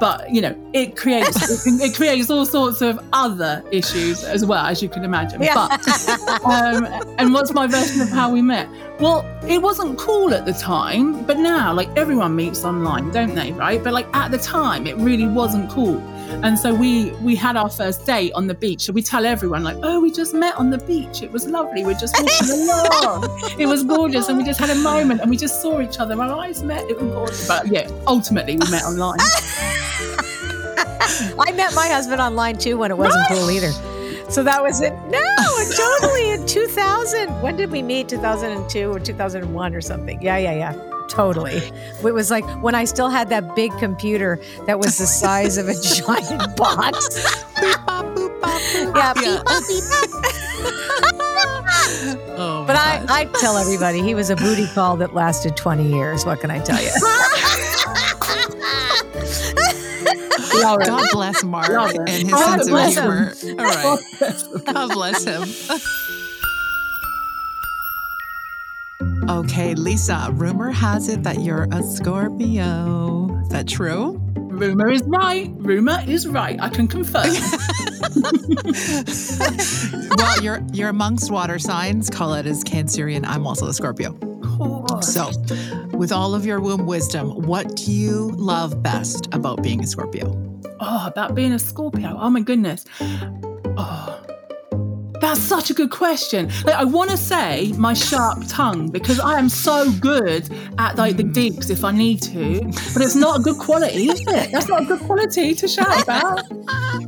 But 0.00 0.30
you 0.30 0.40
know, 0.40 0.56
it 0.72 0.96
creates 0.96 1.66
it, 1.66 1.80
it, 1.82 1.94
creates 1.94 2.30
all 2.30 2.46
sorts 2.46 2.80
of 2.80 2.98
other 3.12 3.62
issues 3.70 4.24
as 4.24 4.44
well, 4.46 4.64
as 4.64 4.82
you 4.82 4.88
can 4.88 5.04
imagine. 5.04 5.42
Yeah. 5.42 5.54
But 5.54 6.44
um, 6.44 6.86
and 7.18 7.34
what's 7.34 7.52
my 7.52 7.66
version 7.66 8.00
of 8.00 8.08
how 8.08 8.32
we 8.32 8.40
met? 8.40 8.68
Well, 8.98 9.24
it 9.46 9.60
wasn't 9.60 9.98
cool 9.98 10.32
at 10.34 10.46
the 10.46 10.54
time, 10.54 11.24
but 11.26 11.38
now 11.38 11.74
like 11.74 11.88
everyone 11.96 12.34
meets 12.34 12.64
online, 12.64 13.10
don't 13.10 13.34
they? 13.34 13.52
Right? 13.52 13.84
But 13.84 13.92
like 13.92 14.08
at 14.16 14.30
the 14.30 14.38
time, 14.38 14.86
it 14.86 14.96
really 14.96 15.26
wasn't 15.26 15.70
cool. 15.70 16.02
And 16.42 16.58
so 16.58 16.74
we 16.74 17.10
we 17.22 17.36
had 17.36 17.56
our 17.56 17.68
first 17.68 18.06
date 18.06 18.32
on 18.32 18.46
the 18.46 18.54
beach. 18.54 18.82
So 18.82 18.92
we 18.92 19.02
tell 19.02 19.26
everyone 19.26 19.62
like, 19.62 19.76
oh, 19.82 20.00
we 20.00 20.10
just 20.10 20.34
met 20.34 20.54
on 20.56 20.70
the 20.70 20.78
beach. 20.78 21.22
It 21.22 21.30
was 21.30 21.46
lovely. 21.46 21.84
We're 21.84 21.94
just 21.98 22.14
walking 22.20 22.68
along. 22.70 23.40
It 23.58 23.66
was 23.66 23.84
gorgeous, 23.84 24.28
and 24.28 24.38
we 24.38 24.44
just 24.44 24.60
had 24.60 24.70
a 24.70 24.74
moment, 24.76 25.20
and 25.20 25.30
we 25.30 25.36
just 25.36 25.60
saw 25.60 25.80
each 25.80 25.98
other. 25.98 26.20
Our 26.20 26.32
eyes 26.40 26.62
met. 26.62 26.88
It 26.88 27.00
was 27.00 27.12
gorgeous. 27.12 27.48
But 27.48 27.68
yeah, 27.68 27.88
ultimately 28.06 28.56
we 28.56 28.70
met 28.70 28.84
online. 28.84 29.18
I 31.38 31.52
met 31.52 31.74
my 31.74 31.86
husband 31.88 32.20
online 32.20 32.56
too 32.58 32.78
when 32.78 32.90
it 32.90 32.96
wasn't 32.96 33.28
right. 33.30 33.38
cool 33.38 33.50
either. 33.50 33.72
So 34.30 34.44
that 34.44 34.62
was 34.62 34.80
it. 34.80 34.92
No, 35.08 35.20
totally 36.00 36.30
in 36.30 36.46
2000. 36.46 37.42
When 37.42 37.56
did 37.56 37.70
we 37.70 37.82
meet? 37.82 38.08
2002 38.08 38.90
or 38.90 39.00
2001 39.00 39.74
or 39.74 39.80
something. 39.80 40.22
Yeah, 40.22 40.38
yeah, 40.38 40.54
yeah. 40.54 40.99
Totally. 41.10 41.72
It 42.04 42.14
was 42.14 42.30
like 42.30 42.44
when 42.62 42.74
I 42.74 42.84
still 42.84 43.08
had 43.08 43.28
that 43.30 43.56
big 43.56 43.76
computer 43.78 44.38
that 44.66 44.78
was 44.78 44.98
the 44.98 45.06
size 45.06 45.56
of 45.58 45.68
a 45.68 45.74
giant 45.82 46.56
box. 46.56 47.08
beep, 47.60 47.76
bop, 47.84 48.04
boop, 48.14 48.40
bop, 48.40 48.60
boop. 48.60 48.96
Yeah, 48.96 49.12
beep, 49.14 49.44
bop, 49.44 49.62
beep, 49.68 49.82
oh 52.38 52.64
but 52.66 52.76
I, 52.76 53.04
I 53.08 53.24
tell 53.40 53.56
everybody 53.56 54.02
he 54.02 54.14
was 54.14 54.30
a 54.30 54.36
booty 54.36 54.66
call 54.68 54.96
that 54.98 55.14
lasted 55.14 55.56
20 55.56 55.86
years. 55.86 56.24
What 56.24 56.40
can 56.40 56.50
I 56.50 56.60
tell 56.60 56.80
you? 56.80 56.90
God 60.62 61.02
bless 61.12 61.42
Mark 61.42 61.70
and 61.70 62.08
his 62.08 62.38
sense 62.38 62.68
of 62.68 62.92
humor. 62.92 63.34
Him. 63.34 63.58
All 63.58 63.66
right. 63.66 63.98
God 64.66 64.92
bless 64.92 65.24
him. 65.24 65.48
Okay, 69.30 69.74
Lisa, 69.76 70.30
rumor 70.32 70.72
has 70.72 71.08
it 71.08 71.22
that 71.22 71.40
you're 71.40 71.68
a 71.70 71.84
Scorpio. 71.84 73.30
Is 73.42 73.48
that 73.50 73.68
true? 73.68 74.20
Rumor 74.34 74.90
is 74.90 75.04
right. 75.04 75.52
Rumor 75.54 76.00
is 76.08 76.26
right. 76.26 76.60
I 76.60 76.68
can 76.68 76.88
confirm. 76.88 77.22
well, 80.16 80.42
you're 80.42 80.60
you're 80.72 80.88
amongst 80.88 81.30
water 81.30 81.60
signs. 81.60 82.10
Colette 82.10 82.46
is 82.46 82.64
Cancerian. 82.64 83.24
I'm 83.24 83.46
also 83.46 83.68
a 83.68 83.72
Scorpio. 83.72 84.18
So, 85.00 85.30
with 85.96 86.10
all 86.10 86.34
of 86.34 86.44
your 86.44 86.58
womb 86.58 86.86
wisdom, 86.86 87.42
what 87.42 87.76
do 87.76 87.92
you 87.92 88.32
love 88.32 88.82
best 88.82 89.32
about 89.32 89.62
being 89.62 89.84
a 89.84 89.86
Scorpio? 89.86 90.34
Oh, 90.80 91.06
about 91.06 91.36
being 91.36 91.52
a 91.52 91.58
Scorpio. 91.60 92.16
Oh 92.18 92.30
my 92.30 92.40
goodness. 92.40 92.84
Oh, 93.78 94.20
that's 95.20 95.40
such 95.40 95.70
a 95.70 95.74
good 95.74 95.90
question. 95.90 96.50
Like, 96.64 96.76
I 96.76 96.84
want 96.84 97.10
to 97.10 97.16
say 97.16 97.72
my 97.76 97.92
sharp 97.92 98.42
tongue 98.48 98.88
because 98.88 99.20
I 99.20 99.38
am 99.38 99.48
so 99.48 99.90
good 100.00 100.48
at 100.78 100.96
like 100.96 101.16
the 101.16 101.22
digs 101.22 101.70
if 101.70 101.84
I 101.84 101.92
need 101.92 102.22
to, 102.22 102.60
but 102.94 103.02
it's 103.02 103.14
not 103.14 103.40
a 103.40 103.42
good 103.42 103.58
quality, 103.58 104.08
is 104.08 104.20
it? 104.20 104.52
That's 104.52 104.68
not 104.68 104.82
a 104.82 104.86
good 104.86 105.00
quality 105.00 105.54
to 105.54 105.68
shout 105.68 106.02
about. 106.02 106.42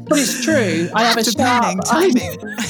But 0.09 0.19
it's 0.19 0.45
true. 0.45 0.91
I 0.95 1.05
have 1.05 1.17
a 1.17 1.25
sharp. 1.25 1.81
I, 1.91 2.11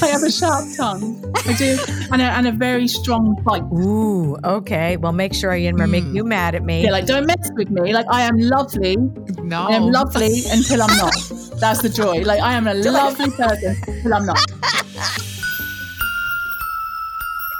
I, 0.01 0.07
have 0.07 0.23
a 0.23 0.31
sharp 0.31 0.65
tongue. 0.77 1.23
I 1.45 1.53
do, 1.53 1.77
and 2.11 2.21
a, 2.21 2.25
and 2.25 2.47
a 2.47 2.51
very 2.51 2.87
strong 2.87 3.41
bite. 3.43 3.63
Ooh, 3.73 4.37
okay. 4.43 4.97
Well, 4.97 5.11
make 5.11 5.33
sure 5.33 5.51
I 5.51 5.59
didn't 5.59 5.79
mm. 5.79 5.89
make 5.89 6.05
you 6.05 6.23
mad 6.23 6.55
at 6.55 6.63
me. 6.63 6.83
Yeah, 6.83 6.91
like 6.91 7.05
don't 7.05 7.25
mess 7.25 7.49
with 7.55 7.69
me. 7.69 7.93
Like 7.93 8.05
I 8.09 8.21
am 8.21 8.37
lovely. 8.37 8.95
No, 9.43 9.67
I 9.67 9.73
am 9.73 9.91
lovely 9.91 10.41
until 10.51 10.83
I'm 10.83 10.97
not. 10.97 11.13
That's 11.59 11.81
the 11.81 11.89
joy. 11.89 12.21
Like 12.21 12.41
I 12.41 12.53
am 12.53 12.67
a 12.67 12.73
lovely 12.91 13.29
person 13.31 13.75
until 13.87 14.13
I'm 14.13 14.25
not. 14.25 14.39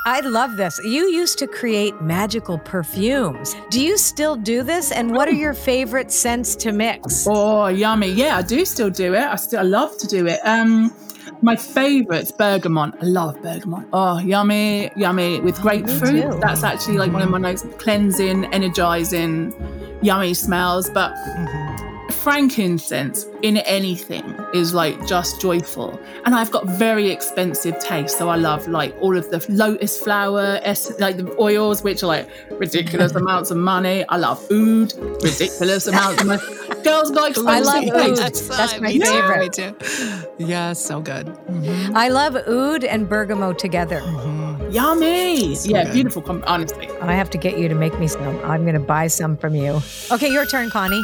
I 0.06 0.20
love 0.20 0.58
this. 0.58 0.80
You 0.84 1.10
used 1.10 1.38
to 1.40 1.48
create 1.48 2.02
magical 2.02 2.58
perfumes. 2.58 3.56
Do 3.70 3.82
you 3.82 3.98
still 3.98 4.36
do 4.36 4.62
this? 4.62 4.92
And 4.92 5.16
what 5.16 5.30
are 5.30 5.34
your 5.34 5.54
favorite 5.54 6.12
scents 6.12 6.58
to 6.58 6.74
mix? 6.74 7.26
Oh, 7.26 7.68
yummy. 7.68 8.12
Yeah, 8.12 8.38
I 8.38 8.42
do 8.42 8.66
still 8.66 8.90
do 8.90 9.14
it. 9.14 9.22
I 9.24 9.36
still 9.38 9.62
I 9.62 9.64
love 9.64 9.98
to 10.00 10.08
do 10.08 10.28
it. 10.28 10.40
Um 10.44 10.94
my 11.42 11.56
favorite's 11.56 12.32
bergamot. 12.32 12.96
I 13.02 13.06
love 13.06 13.42
bergamot. 13.42 13.88
Oh, 13.94 14.20
yummy, 14.20 14.92
yummy 14.98 15.40
with 15.40 15.62
grapefruit. 15.62 16.42
That's 16.42 16.64
actually 16.64 16.98
like 16.98 17.14
one 17.14 17.22
of 17.22 17.30
my 17.30 17.38
most 17.38 17.66
cleansing, 17.80 18.46
energizing, 18.54 19.54
yummy 20.02 20.34
smells. 20.34 20.90
But 20.90 21.14
mm-hmm 21.16 21.93
frankincense 22.24 23.26
in 23.42 23.58
anything 23.58 24.24
is 24.54 24.74
like 24.74 25.06
just 25.06 25.42
joyful. 25.42 26.00
And 26.26 26.34
I've 26.34 26.52
got 26.52 26.66
very 26.66 27.10
expensive 27.10 27.78
taste. 27.80 28.18
So 28.18 28.30
I 28.30 28.38
love 28.38 28.68
like 28.70 28.96
all 29.02 29.18
of 29.18 29.30
the 29.30 29.46
lotus 29.50 29.98
flower, 29.98 30.60
like 31.00 31.18
the 31.18 31.36
oils, 31.38 31.84
which 31.84 32.02
are 32.02 32.08
like 32.08 32.30
ridiculous 32.52 33.12
amounts 33.24 33.52
of 33.52 33.58
money. 33.58 34.06
I 34.08 34.18
love 34.18 34.40
oud, 34.50 34.94
ridiculous 35.22 35.88
amounts 35.92 36.22
of 36.22 36.28
money. 36.28 36.42
Girls 36.84 37.12
like 37.12 37.38
I 37.38 37.60
love 37.60 37.84
oud. 37.90 38.18
That's, 38.18 38.48
That's 38.48 38.80
my 38.80 38.98
favorite. 38.98 39.54
Too, 39.54 39.76
Yeah, 40.38 40.72
so 40.74 41.02
good. 41.02 41.28
Mm-hmm. 41.28 41.98
I 41.98 42.08
love 42.08 42.36
oud 42.36 42.86
and 42.86 43.10
bergamot 43.10 43.60
together. 43.60 44.00
Mm-hmm. 44.00 44.72
Yummy. 44.72 45.56
So 45.56 45.70
yeah, 45.70 45.84
good. 45.84 45.94
beautiful. 45.94 46.44
Honestly. 46.48 46.90
I 47.02 47.14
have 47.14 47.30
to 47.32 47.38
get 47.38 47.60
you 47.60 47.68
to 47.68 47.76
make 47.76 48.00
me 48.00 48.08
some. 48.08 48.24
I'm 48.46 48.64
going 48.64 48.74
to 48.76 48.80
buy 48.80 49.08
some 49.08 49.36
from 49.36 49.56
you. 49.56 49.82
Okay, 50.10 50.32
your 50.32 50.46
turn, 50.46 50.70
Connie. 50.70 51.04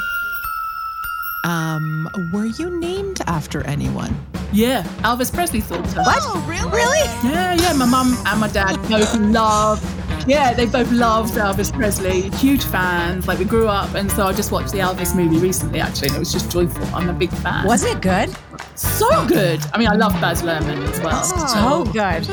Um, 1.46 2.10
were 2.34 2.46
you 2.46 2.80
named 2.80 3.22
after 3.28 3.66
anyone? 3.66 4.16
Yeah, 4.52 4.84
Elvis 5.04 5.34
Presley 5.34 5.62
thought 5.62 5.88
so. 5.88 6.02
What? 6.02 6.20
Oh, 6.22 6.46
really? 6.48 6.70
Really? 6.72 7.00
Yeah, 7.24 7.54
yeah. 7.54 7.74
My 7.74 7.86
mum 7.86 8.18
and 8.26 8.40
my 8.40 8.48
dad 8.50 8.76
both 8.90 9.16
love. 9.16 9.82
Yeah, 10.28 10.54
they 10.54 10.66
both 10.66 10.92
loved 10.92 11.34
Elvis 11.36 11.72
Presley. 11.74 12.30
Huge 12.32 12.64
fans. 12.64 13.28
Like 13.28 13.40
we 13.40 13.46
grew 13.46 13.68
up, 13.68 13.94
and 13.96 14.12
so 14.12 14.28
I 14.28 14.34
just 14.34 14.52
watched 14.52 14.72
the 14.72 14.80
Elvis 14.80 15.16
movie 15.16 15.38
recently. 15.38 15.80
Actually, 15.80 16.10
and 16.10 16.18
it 16.18 16.20
was 16.20 16.32
just 16.32 16.52
joyful. 16.52 16.84
I'm 16.94 17.10
a 17.10 17.14
big 17.14 17.32
fan. 17.32 17.66
Was 17.66 17.84
it 17.84 18.02
good? 18.02 18.36
So 18.76 19.26
good. 19.28 19.62
I 19.74 19.78
mean, 19.78 19.88
I 19.88 19.96
love 19.96 20.14
Baz 20.20 20.42
Luhrmann 20.42 20.88
as 20.90 21.00
well. 21.00 21.22
Oh, 21.24 21.84
so 21.86 21.92
good. 21.94 22.26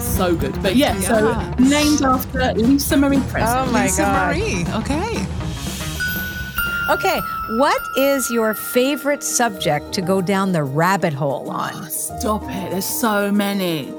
So 0.00 0.36
good. 0.36 0.62
But 0.62 0.76
yeah, 0.76 0.96
yeah, 0.98 1.08
so 1.08 1.54
named 1.58 2.02
after 2.02 2.52
Lisa 2.54 2.96
Marie 2.96 3.20
Presley. 3.28 3.42
Oh 3.58 3.72
my 3.72 3.84
Lisa 3.84 4.02
God. 4.02 4.36
Marie. 4.36 4.64
Okay. 4.74 5.26
Okay, 6.90 7.20
what 7.50 7.80
is 7.96 8.30
your 8.30 8.54
favorite 8.54 9.22
subject 9.22 9.92
to 9.92 10.02
go 10.02 10.20
down 10.20 10.52
the 10.52 10.64
rabbit 10.64 11.12
hole 11.12 11.48
on? 11.48 11.70
Oh, 11.74 11.88
stop 11.88 12.42
it. 12.42 12.70
There's 12.70 12.84
so 12.84 13.30
many. 13.30 13.94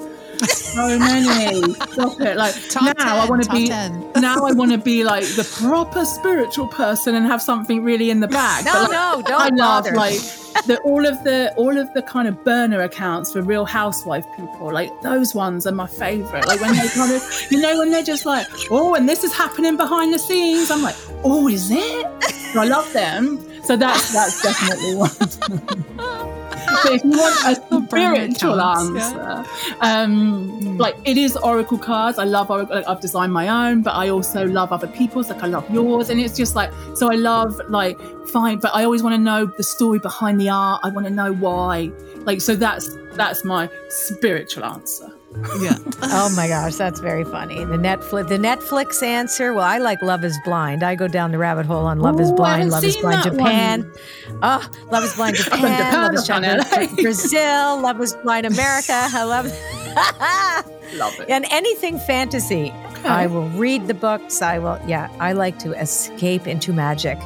So 0.47 0.97
many. 0.99 1.73
Stop 1.73 2.19
it. 2.21 2.37
Like 2.37 2.55
top 2.69 2.97
now 2.97 3.05
10, 3.05 3.07
I 3.07 3.29
want 3.29 3.43
to 3.43 3.51
be 3.51 3.67
10. 3.67 4.11
now 4.15 4.45
I 4.45 4.51
want 4.51 4.71
to 4.71 4.77
be 4.77 5.03
like 5.03 5.23
the 5.23 5.43
proper 5.61 6.05
spiritual 6.05 6.67
person 6.67 7.15
and 7.15 7.25
have 7.25 7.41
something 7.41 7.83
really 7.83 8.09
in 8.09 8.19
the 8.19 8.27
bag. 8.27 8.65
No, 8.65 8.73
like, 8.73 8.91
no, 8.91 9.21
don't 9.25 9.41
I 9.41 9.49
love 9.49 9.83
bother. 9.85 9.95
like 9.95 10.19
the, 10.65 10.79
all 10.83 11.05
of 11.05 11.23
the 11.23 11.53
all 11.55 11.77
of 11.77 11.93
the 11.93 12.01
kind 12.01 12.27
of 12.27 12.43
burner 12.43 12.81
accounts 12.81 13.33
for 13.33 13.41
real 13.41 13.65
housewife 13.65 14.25
people 14.35 14.71
like 14.71 14.89
those 15.01 15.33
ones 15.35 15.65
are 15.67 15.71
my 15.71 15.87
favorite 15.87 16.45
like 16.47 16.61
when 16.61 16.73
they 16.75 16.87
kind 16.89 17.11
of 17.11 17.23
you 17.49 17.59
know 17.59 17.79
when 17.79 17.91
they're 17.91 18.03
just 18.03 18.25
like 18.25 18.45
oh 18.71 18.93
and 18.95 19.09
this 19.09 19.23
is 19.23 19.33
happening 19.33 19.75
behind 19.75 20.13
the 20.13 20.19
scenes 20.19 20.69
i'm 20.71 20.81
like 20.81 20.95
oh 21.23 21.47
is 21.47 21.69
it 21.71 22.05
so 22.53 22.61
i 22.61 22.65
love 22.65 22.91
them 22.93 23.39
so 23.63 23.75
that's 23.75 24.13
that's 24.13 24.41
definitely 24.41 24.95
one 24.95 26.29
so 26.81 26.93
if 26.93 27.03
you 27.03 27.11
want 27.11 27.35
a 27.45 27.85
spiritual 27.85 28.61
answer 28.61 29.17
yeah. 29.17 29.45
um 29.81 30.59
mm. 30.61 30.79
like 30.79 30.95
it 31.05 31.17
is 31.17 31.35
oracle 31.37 31.77
cards. 31.77 32.19
I 32.19 32.23
love 32.23 32.49
oracle 32.49 32.75
like, 32.75 32.87
i've 32.87 33.01
designed 33.01 33.33
my 33.33 33.47
own 33.47 33.81
but 33.81 33.91
i 33.91 34.09
also 34.09 34.45
love 34.45 34.71
other 34.71 34.87
people's. 34.87 35.29
Like 35.29 35.43
i 35.43 35.47
love 35.47 35.69
yours. 35.69 36.09
And 36.09 36.19
it's 36.19 36.35
just 36.35 36.55
like 36.55 36.71
so 36.95 37.11
i 37.11 37.15
love 37.15 37.59
like 37.69 37.99
fine 38.27 38.59
but 38.59 38.73
i 38.73 38.83
always 38.83 39.03
want 39.03 39.15
to 39.15 39.21
know 39.21 39.45
the 39.45 39.63
story 39.63 39.99
behind 39.99 40.39
the 40.39 40.49
art. 40.49 40.81
I 40.83 40.89
want 40.89 41.07
to 41.07 41.13
know 41.13 41.33
why. 41.33 41.91
Like 42.17 42.41
so 42.41 42.55
that's 42.55 42.89
that's 43.13 43.43
my 43.43 43.69
spiritual 43.89 44.65
answer 44.65 45.12
yeah. 45.59 45.77
oh 46.03 46.33
my 46.35 46.47
gosh, 46.47 46.75
that's 46.75 46.99
very 46.99 47.23
funny. 47.23 47.63
The 47.65 47.77
Netflix 47.77 48.29
the 48.29 48.37
Netflix 48.37 49.03
answer. 49.03 49.53
Well, 49.53 49.63
I 49.63 49.77
like 49.77 50.01
Love 50.01 50.23
Is 50.23 50.37
Blind. 50.43 50.83
I 50.83 50.95
go 50.95 51.07
down 51.07 51.31
the 51.31 51.37
rabbit 51.37 51.65
hole 51.65 51.85
on 51.85 51.99
Love 51.99 52.19
Ooh, 52.19 52.23
Is 52.23 52.31
Blind, 52.31 52.69
ah, 52.69 52.75
Love 52.75 52.83
Is 52.83 52.97
Blind 52.97 53.23
Japan. 53.23 53.83
One. 53.83 54.39
Oh, 54.43 54.69
Love 54.91 55.03
Is 55.03 55.15
Blind 55.15 55.35
Japan, 55.35 55.59
Japan 55.59 56.03
Love 56.03 56.13
Is 56.15 56.27
Blind 56.27 56.95
Brazil, 57.01 57.81
Love 57.81 58.01
Is 58.01 58.13
Blind 58.17 58.45
America. 58.45 58.93
I 58.93 59.23
love 59.23 59.45
Love 60.95 61.19
it. 61.19 61.29
And 61.29 61.45
anything 61.49 61.97
fantasy. 61.99 62.73
Okay. 62.91 63.09
I 63.09 63.27
will 63.27 63.49
read 63.49 63.87
the 63.87 63.93
books. 63.93 64.41
I 64.41 64.59
will 64.59 64.79
yeah, 64.87 65.09
I 65.19 65.33
like 65.33 65.59
to 65.59 65.73
escape 65.79 66.47
into 66.47 66.71
magic, 66.71 67.17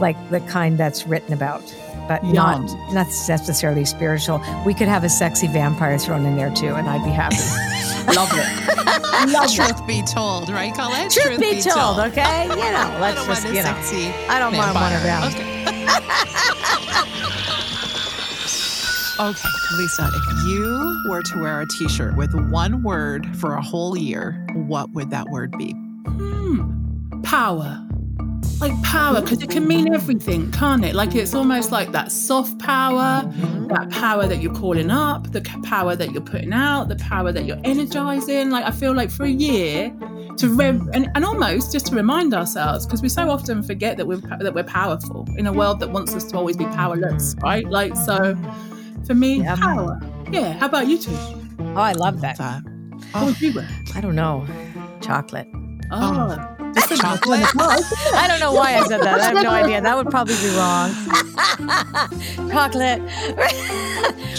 like 0.00 0.16
the 0.30 0.40
kind 0.40 0.78
that's 0.78 1.06
written 1.06 1.32
about 1.32 1.62
but 2.08 2.24
Yum. 2.24 2.34
not 2.34 2.60
not 2.92 3.06
necessarily 3.06 3.84
spiritual. 3.84 4.40
We 4.64 4.74
could 4.74 4.88
have 4.88 5.04
a 5.04 5.08
sexy 5.08 5.46
vampire 5.46 5.98
thrown 5.98 6.24
in 6.26 6.36
there 6.36 6.50
too, 6.50 6.74
and 6.74 6.88
I'd 6.88 7.04
be 7.04 7.10
happy. 7.10 7.36
Love 8.14 8.30
it. 8.32 8.66
Love 9.32 9.52
Truth 9.52 9.80
it. 9.80 9.86
be 9.86 10.02
told, 10.02 10.50
right, 10.50 10.72
Colette? 10.74 11.10
Truth, 11.10 11.26
Truth 11.26 11.40
be, 11.40 11.54
be 11.56 11.60
told, 11.60 11.96
told, 11.96 12.12
okay? 12.12 12.44
You 12.44 12.56
know, 12.56 12.96
let's 13.00 13.26
just 13.26 13.46
you 13.46 13.62
know. 13.62 13.74
I 14.28 14.38
don't 14.38 14.56
want 14.56 14.74
one 14.74 14.92
of 14.92 15.02
them. 15.02 15.22
Okay. 15.24 15.56
okay, 19.20 19.48
Lisa, 19.78 20.10
if 20.14 20.44
you 20.46 21.02
were 21.08 21.22
to 21.22 21.40
wear 21.40 21.60
a 21.60 21.66
T-shirt 21.66 22.16
with 22.16 22.32
one 22.50 22.82
word 22.82 23.36
for 23.36 23.54
a 23.54 23.62
whole 23.62 23.96
year, 23.96 24.46
what 24.54 24.90
would 24.92 25.10
that 25.10 25.28
word 25.30 25.52
be? 25.58 25.72
Hmm. 26.06 27.22
Power 27.22 27.86
like 28.60 28.82
power 28.82 29.20
because 29.20 29.42
it 29.42 29.50
can 29.50 29.66
mean 29.66 29.92
everything, 29.92 30.50
can't 30.50 30.84
it? 30.84 30.94
Like 30.94 31.14
it's 31.14 31.34
almost 31.34 31.72
like 31.72 31.92
that 31.92 32.10
soft 32.10 32.58
power, 32.58 33.22
that 33.68 33.90
power 33.90 34.26
that 34.26 34.40
you're 34.40 34.54
calling 34.54 34.90
up, 34.90 35.32
the 35.32 35.42
power 35.64 35.94
that 35.94 36.12
you're 36.12 36.22
putting 36.22 36.52
out, 36.52 36.88
the 36.88 36.96
power 36.96 37.32
that 37.32 37.44
you're 37.44 37.60
energizing. 37.64 38.50
Like 38.50 38.64
I 38.64 38.70
feel 38.70 38.94
like 38.94 39.10
for 39.10 39.24
a 39.24 39.30
year 39.30 39.94
to 40.38 40.48
rev 40.48 40.88
and, 40.92 41.08
and 41.14 41.24
almost 41.24 41.72
just 41.72 41.86
to 41.86 41.94
remind 41.94 42.34
ourselves 42.34 42.86
because 42.86 43.02
we 43.02 43.08
so 43.08 43.30
often 43.30 43.62
forget 43.62 43.96
that 43.96 44.06
we're 44.06 44.20
that 44.20 44.54
we're 44.54 44.64
powerful 44.64 45.26
in 45.36 45.46
a 45.46 45.52
world 45.52 45.80
that 45.80 45.90
wants 45.90 46.14
us 46.14 46.24
to 46.24 46.36
always 46.36 46.56
be 46.56 46.66
powerless, 46.66 47.34
right? 47.42 47.66
Like 47.66 47.94
so, 47.96 48.36
for 49.06 49.14
me, 49.14 49.40
yeah. 49.40 49.56
power. 49.56 50.00
Yeah. 50.30 50.54
How 50.54 50.66
about 50.66 50.88
you 50.88 50.98
two? 50.98 51.16
Oh, 51.58 51.74
I 51.76 51.92
love 51.92 52.20
that. 52.22 52.38
What 53.12 53.26
would 53.26 53.40
you 53.40 53.54
wear? 53.54 53.68
I 53.94 54.00
don't 54.00 54.14
know. 54.14 54.46
Chocolate. 55.00 55.46
Oh. 55.92 56.34
oh 56.38 56.55
chocolate. 56.96 57.44
I 58.14 58.26
don't 58.28 58.40
know 58.40 58.52
why 58.52 58.76
I 58.76 58.86
said 58.86 59.00
that. 59.00 59.20
I 59.20 59.24
have 59.24 59.42
no 59.42 59.50
idea. 59.50 59.80
That 59.80 59.96
would 59.96 60.10
probably 60.10 60.34
be 60.36 60.48
wrong. 60.56 60.90
chocolate. 62.50 63.00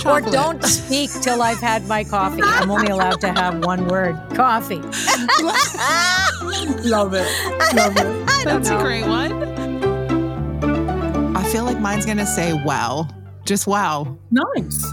or 0.05 0.21
don't 0.31 0.63
speak 0.63 1.11
till 1.21 1.41
I've 1.41 1.59
had 1.59 1.87
my 1.87 2.03
coffee. 2.03 2.41
I'm 2.43 2.71
only 2.71 2.87
allowed 2.87 3.21
to 3.21 3.31
have 3.31 3.63
one 3.65 3.87
word 3.87 4.15
coffee. 4.35 4.75
Love 6.83 7.13
it. 7.13 7.27
Love 7.75 7.97
it. 7.97 8.27
That's 8.45 8.69
a 8.69 8.77
great 8.77 9.05
one. 9.07 9.43
I 11.35 11.43
feel 11.51 11.63
like 11.63 11.79
mine's 11.79 12.05
going 12.05 12.17
to 12.17 12.25
say 12.25 12.53
wow. 12.65 13.07
Just 13.45 13.67
wow. 13.67 14.17
Nice 14.31 14.85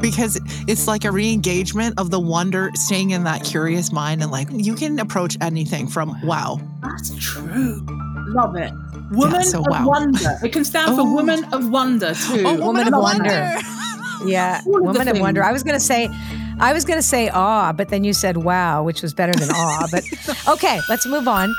because 0.00 0.39
it's 0.70 0.86
like 0.86 1.04
a 1.04 1.10
re-engagement 1.10 1.98
of 1.98 2.10
the 2.10 2.20
wonder 2.20 2.70
staying 2.74 3.10
in 3.10 3.24
that 3.24 3.44
curious 3.44 3.92
mind 3.92 4.22
and 4.22 4.30
like 4.30 4.48
you 4.52 4.74
can 4.74 4.98
approach 4.98 5.36
anything 5.40 5.86
from 5.86 6.14
wow 6.22 6.60
that's 6.82 7.14
true 7.18 7.84
love 8.28 8.56
it 8.56 8.72
woman 9.10 9.34
yeah, 9.34 9.40
so 9.40 9.58
of 9.58 9.66
wow. 9.68 9.86
wonder 9.86 10.38
it 10.42 10.52
can 10.52 10.64
stand 10.64 10.94
for 10.94 11.02
oh. 11.02 11.12
woman 11.12 11.44
of 11.52 11.68
wonder 11.68 12.12
oh, 12.14 12.36
too 12.36 12.44
oh, 12.46 12.52
woman, 12.52 12.66
woman 12.66 12.94
of 12.94 13.02
wonder, 13.02 13.30
wonder. 13.30 13.60
Yeah, 14.24 14.58
of 14.58 14.66
Woman 14.66 15.08
of 15.08 15.18
Wonder. 15.18 15.42
I 15.42 15.52
was 15.52 15.62
going 15.62 15.78
to 15.78 15.84
say, 15.84 16.08
I 16.58 16.72
was 16.72 16.84
going 16.84 16.98
to 16.98 17.02
say 17.02 17.28
awe, 17.30 17.72
but 17.72 17.88
then 17.88 18.04
you 18.04 18.12
said 18.12 18.38
wow, 18.38 18.82
which 18.82 19.02
was 19.02 19.14
better 19.14 19.32
than 19.32 19.50
awe. 19.50 19.86
But 19.90 20.04
okay, 20.48 20.80
let's 20.88 21.06
move 21.06 21.26
on. 21.26 21.54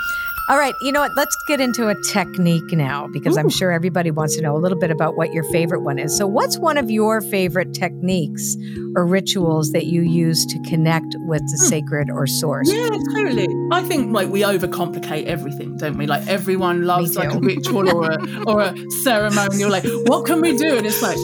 All 0.49 0.57
right, 0.57 0.75
you 0.81 0.91
know 0.91 1.01
what? 1.01 1.15
Let's 1.15 1.35
get 1.47 1.61
into 1.61 1.87
a 1.87 1.95
technique 2.01 2.71
now 2.71 3.07
because 3.07 3.37
I'm 3.37 3.49
sure 3.49 3.71
everybody 3.71 4.11
wants 4.11 4.35
to 4.35 4.41
know 4.41 4.55
a 4.55 4.59
little 4.59 4.77
bit 4.77 4.91
about 4.91 5.15
what 5.15 5.31
your 5.31 5.43
favorite 5.45 5.81
one 5.81 5.99
is. 5.99 6.17
So, 6.17 6.27
what's 6.27 6.57
one 6.57 6.77
of 6.77 6.89
your 6.89 7.21
favorite 7.21 7.73
techniques 7.73 8.57
or 8.95 9.05
rituals 9.05 9.71
that 9.71 9.85
you 9.85 10.01
use 10.01 10.45
to 10.47 10.59
connect 10.63 11.15
with 11.27 11.41
the 11.41 11.57
hmm. 11.59 11.67
sacred 11.67 12.09
or 12.09 12.27
source? 12.27 12.71
Yeah, 12.71 12.89
totally. 13.13 13.47
I 13.71 13.83
think 13.83 14.13
like 14.13 14.29
we 14.29 14.41
overcomplicate 14.41 15.25
everything, 15.25 15.77
don't 15.77 15.97
we? 15.97 16.07
Like 16.07 16.27
everyone 16.27 16.83
loves 16.83 17.15
like 17.15 17.33
a 17.33 17.39
ritual 17.39 17.89
or 17.89 18.11
a 18.11 18.43
or 18.45 18.61
a 18.61 18.75
ceremonial. 19.03 19.69
Like, 19.69 19.85
what 20.05 20.25
can 20.25 20.41
we 20.41 20.57
do? 20.57 20.75
And 20.75 20.85
it's 20.85 21.01
like, 21.01 21.17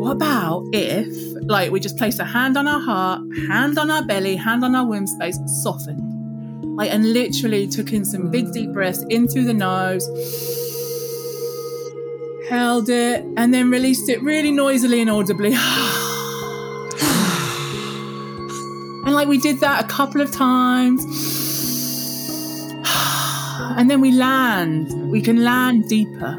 what 0.00 0.12
about 0.12 0.64
if 0.72 1.32
like 1.42 1.70
we 1.70 1.78
just 1.78 1.98
place 1.98 2.18
a 2.18 2.24
hand 2.24 2.56
on 2.56 2.66
our 2.66 2.80
heart, 2.80 3.20
hand 3.48 3.78
on 3.78 3.90
our 3.90 4.04
belly, 4.04 4.36
hand 4.36 4.64
on 4.64 4.74
our 4.74 4.86
womb 4.86 5.06
space, 5.06 5.38
softened, 5.62 6.21
like, 6.76 6.90
and 6.90 7.12
literally 7.12 7.66
took 7.66 7.92
in 7.92 8.04
some 8.04 8.30
big 8.30 8.52
deep 8.52 8.72
breaths 8.72 9.04
in 9.10 9.28
through 9.28 9.44
the 9.44 9.54
nose. 9.54 10.06
Held 12.48 12.88
it 12.88 13.24
and 13.36 13.52
then 13.52 13.70
released 13.70 14.08
it 14.08 14.22
really 14.22 14.50
noisily 14.50 15.00
and 15.00 15.10
audibly. 15.10 15.54
And 19.04 19.14
like 19.14 19.26
we 19.26 19.38
did 19.38 19.58
that 19.60 19.84
a 19.84 19.88
couple 19.88 20.20
of 20.20 20.30
times. 20.30 21.04
And 23.76 23.90
then 23.90 24.00
we 24.00 24.12
land. 24.12 25.10
We 25.10 25.20
can 25.20 25.44
land 25.44 25.88
deeper, 25.88 26.36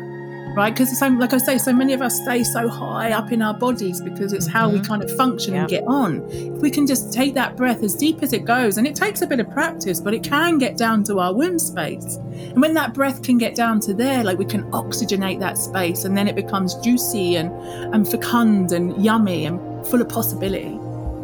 right? 0.55 0.73
Because 0.73 1.01
like 1.01 1.33
I 1.33 1.37
say, 1.37 1.57
so 1.57 1.73
many 1.73 1.93
of 1.93 2.01
us 2.01 2.21
stay 2.21 2.43
so 2.43 2.67
high 2.67 3.11
up 3.11 3.31
in 3.31 3.41
our 3.41 3.53
bodies 3.53 4.01
because 4.01 4.33
it's 4.33 4.47
how 4.47 4.69
we 4.69 4.77
mm-hmm. 4.77 4.87
kind 4.87 5.03
of 5.03 5.15
function 5.15 5.55
and 5.55 5.67
get 5.67 5.83
on. 5.85 6.21
If 6.29 6.61
we 6.61 6.69
can 6.69 6.85
just 6.87 7.13
take 7.13 7.33
that 7.35 7.55
breath 7.55 7.83
as 7.83 7.95
deep 7.95 8.21
as 8.23 8.33
it 8.33 8.45
goes, 8.45 8.77
and 8.77 8.87
it 8.87 8.95
takes 8.95 9.21
a 9.21 9.27
bit 9.27 9.39
of 9.39 9.49
practice, 9.51 9.99
but 9.99 10.13
it 10.13 10.23
can 10.23 10.57
get 10.57 10.77
down 10.77 11.03
to 11.05 11.19
our 11.19 11.33
womb 11.33 11.59
space. 11.59 12.15
And 12.15 12.61
when 12.61 12.73
that 12.75 12.93
breath 12.93 13.23
can 13.23 13.37
get 13.37 13.55
down 13.55 13.79
to 13.81 13.93
there, 13.93 14.23
like 14.23 14.37
we 14.37 14.45
can 14.45 14.63
oxygenate 14.71 15.39
that 15.39 15.57
space, 15.57 16.05
and 16.05 16.17
then 16.17 16.27
it 16.27 16.35
becomes 16.35 16.75
juicy 16.75 17.35
and, 17.35 17.51
and 17.93 18.07
fecund 18.07 18.71
and 18.71 19.03
yummy 19.03 19.45
and 19.45 19.59
full 19.87 20.01
of 20.01 20.09
possibility. 20.09 20.77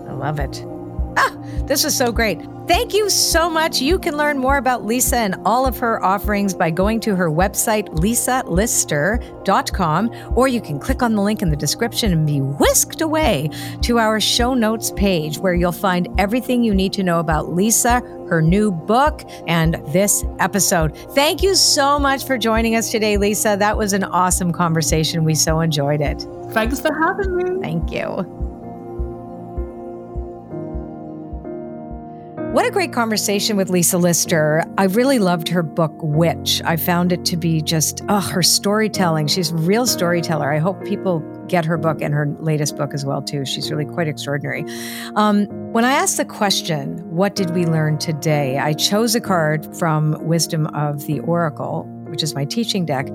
I 0.08 0.14
love 0.14 0.40
it. 0.40 0.64
This 1.70 1.84
was 1.84 1.96
so 1.96 2.12
great. 2.12 2.42
Thank 2.68 2.96
you 2.96 3.12
so 3.12 3.48
much. 3.48 3.80
You 3.80 4.00
can 4.00 4.18
learn 4.18 4.40
more 4.40 4.58
about 4.58 4.86
Lisa 4.86 5.18
and 5.18 5.36
all 5.46 5.68
of 5.68 5.78
her 5.78 6.04
offerings 6.04 6.56
by 6.56 6.72
going 6.72 7.00
to 7.02 7.16
her 7.16 7.30
website, 7.30 7.88
lisalister.com, 7.90 10.34
or 10.36 10.48
you 10.48 10.62
can 10.62 10.80
click 10.80 11.04
on 11.04 11.14
the 11.14 11.22
link 11.22 11.44
in 11.44 11.52
the 11.52 11.56
description 11.56 12.12
and 12.12 12.26
be 12.26 12.42
whisked 12.42 13.02
away 13.02 13.52
to 13.84 14.00
our 14.00 14.20
show 14.20 14.56
notes 14.56 14.92
page 14.96 15.38
where 15.38 15.54
you'll 15.54 15.72
find 15.72 16.08
everything 16.18 16.64
you 16.64 16.74
need 16.74 16.92
to 16.94 17.04
know 17.04 17.20
about 17.20 17.54
Lisa, 17.54 18.00
her 18.30 18.42
new 18.42 18.72
book, 18.72 19.22
and 19.48 19.76
this 19.94 20.26
episode. 20.40 20.98
Thank 21.14 21.44
you 21.44 21.54
so 21.54 22.00
much 22.00 22.26
for 22.26 22.36
joining 22.36 22.76
us 22.76 22.90
today, 22.90 23.18
Lisa. 23.18 23.56
That 23.60 23.78
was 23.78 23.94
an 23.94 24.06
awesome 24.06 24.52
conversation. 24.52 25.24
We 25.24 25.36
so 25.36 25.60
enjoyed 25.60 26.02
it. 26.02 26.26
Thanks 26.52 26.80
for 26.80 26.92
having 26.94 27.36
me. 27.36 27.62
Thank 27.62 27.92
you. 27.92 28.39
What 32.52 32.66
a 32.66 32.72
great 32.72 32.92
conversation 32.92 33.58
with 33.58 33.70
Lisa 33.70 34.00
Lister. 34.00 34.64
I 34.80 34.86
really 34.86 35.20
loved 35.20 35.50
her 35.50 35.62
book, 35.62 35.94
Witch. 36.02 36.64
I 36.66 36.78
found 36.78 37.12
it 37.12 37.24
to 37.26 37.38
be 37.38 37.62
just, 37.62 38.02
oh, 38.10 38.20
her 38.20 38.42
storytelling. 38.42 39.28
She's 39.28 39.52
a 39.52 39.56
real 39.56 39.86
storyteller. 39.86 40.52
I 40.52 40.58
hope 40.58 40.84
people 40.84 41.20
get 41.48 41.64
her 41.64 41.78
book 41.78 42.02
and 42.02 42.12
her 42.12 42.26
latest 42.40 42.76
book 42.76 42.96
as 42.96 43.06
well, 43.06 43.22
too. 43.22 43.46
She's 43.46 43.70
really 43.70 43.86
quite 43.86 44.08
extraordinary. 44.08 44.66
Um, 45.16 45.46
when 45.74 45.86
I 45.86 45.92
asked 45.92 46.18
the 46.18 46.26
question, 46.26 46.98
what 47.16 47.36
did 47.36 47.52
we 47.52 47.68
learn 47.68 48.00
today? 48.00 48.58
I 48.58 48.74
chose 48.74 49.14
a 49.14 49.22
card 49.22 49.78
from 49.78 50.18
Wisdom 50.26 50.66
of 50.68 51.06
the 51.06 51.20
Oracle, 51.20 51.84
which 52.08 52.24
is 52.24 52.34
my 52.34 52.46
teaching 52.46 52.84
deck. 52.84 53.10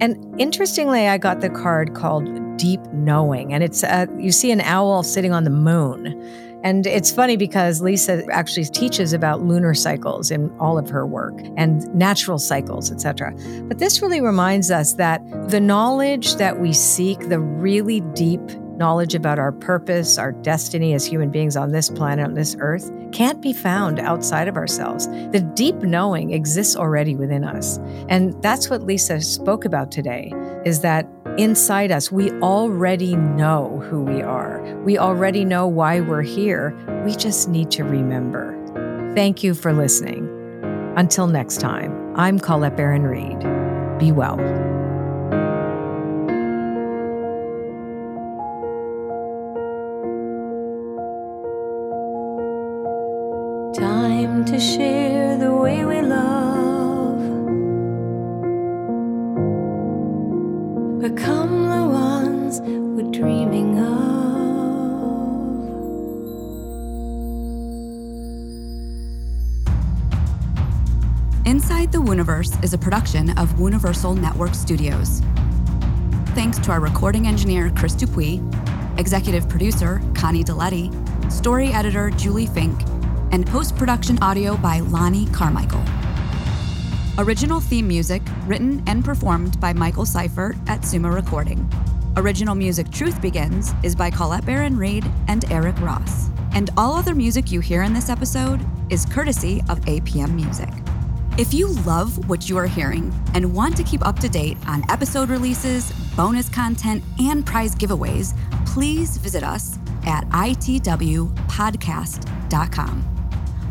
And 0.00 0.16
interestingly, 0.40 1.08
I 1.08 1.18
got 1.18 1.42
the 1.42 1.50
card 1.50 1.94
called 1.94 2.56
Deep 2.56 2.80
Knowing. 2.94 3.52
And 3.52 3.62
it's, 3.62 3.84
uh, 3.84 4.06
you 4.18 4.32
see 4.32 4.50
an 4.50 4.62
owl 4.62 5.02
sitting 5.02 5.32
on 5.32 5.44
the 5.44 5.50
moon. 5.50 6.47
And 6.64 6.86
it's 6.86 7.10
funny 7.10 7.36
because 7.36 7.80
Lisa 7.80 8.24
actually 8.32 8.64
teaches 8.64 9.12
about 9.12 9.42
lunar 9.42 9.74
cycles 9.74 10.30
in 10.30 10.50
all 10.58 10.78
of 10.78 10.88
her 10.90 11.06
work 11.06 11.40
and 11.56 11.82
natural 11.94 12.38
cycles, 12.38 12.90
etc. 12.90 13.32
But 13.62 13.78
this 13.78 14.02
really 14.02 14.20
reminds 14.20 14.70
us 14.70 14.94
that 14.94 15.22
the 15.50 15.60
knowledge 15.60 16.34
that 16.36 16.60
we 16.60 16.72
seek, 16.72 17.28
the 17.28 17.40
really 17.40 18.00
deep 18.00 18.40
knowledge 18.78 19.14
about 19.14 19.38
our 19.38 19.52
purpose, 19.52 20.18
our 20.18 20.32
destiny 20.32 20.94
as 20.94 21.04
human 21.04 21.30
beings 21.30 21.56
on 21.56 21.72
this 21.72 21.90
planet, 21.90 22.24
on 22.24 22.34
this 22.34 22.56
earth, 22.60 22.90
can't 23.12 23.42
be 23.42 23.52
found 23.52 23.98
outside 23.98 24.48
of 24.48 24.56
ourselves. 24.56 25.08
The 25.08 25.40
deep 25.54 25.76
knowing 25.76 26.32
exists 26.32 26.76
already 26.76 27.16
within 27.16 27.44
us. 27.44 27.78
And 28.08 28.40
that's 28.42 28.70
what 28.70 28.82
Lisa 28.82 29.20
spoke 29.20 29.64
about 29.64 29.90
today 29.90 30.32
is 30.64 30.80
that 30.82 31.06
inside 31.38 31.92
us, 31.92 32.12
we 32.12 32.30
already 32.40 33.14
know 33.16 33.82
who 33.88 34.02
we 34.02 34.20
are. 34.20 34.60
We 34.84 34.98
already 34.98 35.44
know 35.44 35.66
why 35.66 36.00
we're 36.00 36.22
here. 36.22 36.76
We 37.04 37.14
just 37.14 37.48
need 37.48 37.70
to 37.72 37.84
remember. 37.84 38.56
Thank 39.14 39.42
you 39.42 39.54
for 39.54 39.72
listening. 39.72 40.28
Until 40.96 41.28
next 41.28 41.60
time, 41.60 42.14
I'm 42.16 42.38
Colette 42.38 42.76
Baron-Reid. 42.76 43.40
Be 43.98 44.12
well. 44.12 44.36
Time 53.74 54.44
to 54.44 54.58
share 54.58 54.97
is 72.68 72.74
a 72.74 72.76
production 72.76 73.30
of 73.38 73.58
Universal 73.58 74.14
Network 74.16 74.54
Studios. 74.54 75.22
Thanks 76.34 76.58
to 76.58 76.70
our 76.70 76.80
recording 76.80 77.26
engineer, 77.26 77.72
Chris 77.74 77.94
Dupuis, 77.94 78.42
executive 78.98 79.48
producer, 79.48 80.02
Connie 80.14 80.44
Deletti, 80.44 80.92
story 81.32 81.68
editor, 81.68 82.10
Julie 82.10 82.44
Fink, 82.44 82.78
and 83.32 83.46
post 83.46 83.74
production 83.74 84.22
audio 84.22 84.54
by 84.58 84.80
Lonnie 84.80 85.24
Carmichael. 85.28 85.82
Original 87.16 87.58
theme 87.58 87.88
music 87.88 88.20
written 88.44 88.82
and 88.86 89.02
performed 89.02 89.58
by 89.60 89.72
Michael 89.72 90.04
Seifert 90.04 90.54
at 90.66 90.84
Suma 90.84 91.10
Recording. 91.10 91.66
Original 92.18 92.54
music 92.54 92.90
Truth 92.90 93.22
Begins 93.22 93.72
is 93.82 93.96
by 93.96 94.10
Colette 94.10 94.44
Baron-Reid 94.44 95.10
and 95.28 95.50
Eric 95.50 95.80
Ross. 95.80 96.28
And 96.52 96.68
all 96.76 96.96
other 96.96 97.14
music 97.14 97.50
you 97.50 97.60
hear 97.60 97.82
in 97.82 97.94
this 97.94 98.10
episode 98.10 98.60
is 98.90 99.06
courtesy 99.06 99.62
of 99.70 99.80
APM 99.86 100.34
Music. 100.34 100.68
If 101.38 101.54
you 101.54 101.68
love 101.86 102.28
what 102.28 102.48
you 102.48 102.58
are 102.58 102.66
hearing 102.66 103.14
and 103.32 103.54
want 103.54 103.76
to 103.76 103.84
keep 103.84 104.04
up 104.04 104.18
to 104.18 104.28
date 104.28 104.56
on 104.66 104.82
episode 104.90 105.28
releases, 105.28 105.92
bonus 106.16 106.48
content, 106.48 107.04
and 107.20 107.46
prize 107.46 107.76
giveaways, 107.76 108.36
please 108.66 109.18
visit 109.18 109.44
us 109.44 109.78
at 110.04 110.28
itwpodcast.com. 110.30 111.34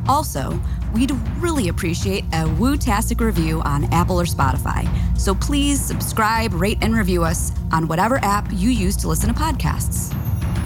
Also, 0.08 0.58
we'd 0.94 1.12
really 1.40 1.68
appreciate 1.68 2.24
a 2.28 2.46
Wootastic 2.56 3.20
review 3.20 3.60
on 3.64 3.84
Apple 3.94 4.22
or 4.22 4.26
Spotify. 4.26 4.88
So 5.20 5.36
please 5.36 5.82
subscribe, 5.82 6.54
rate, 6.54 6.78
and 6.80 6.96
review 6.96 7.26
us 7.26 7.52
on 7.74 7.90
whatever 7.90 8.24
app 8.24 8.48
you 8.54 8.70
use 8.70 8.96
to 8.96 9.10
listen 9.10 9.28
to 9.28 9.36
podcasts. 9.38 10.14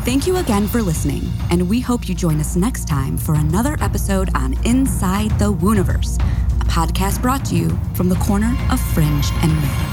Thank 0.03 0.25
you 0.25 0.37
again 0.37 0.67
for 0.67 0.81
listening, 0.81 1.31
and 1.51 1.69
we 1.69 1.79
hope 1.79 2.09
you 2.09 2.15
join 2.15 2.39
us 2.39 2.55
next 2.55 2.87
time 2.87 3.17
for 3.17 3.35
another 3.35 3.77
episode 3.81 4.35
on 4.35 4.53
Inside 4.65 5.29
the 5.37 5.53
Wooniverse, 5.53 6.17
podcast 6.71 7.21
brought 7.21 7.43
to 7.43 7.53
you 7.53 7.69
from 7.95 8.07
the 8.07 8.15
corner 8.15 8.55
of 8.71 8.79
Fringe 8.79 9.29
and 9.43 9.53
Main. 9.53 9.90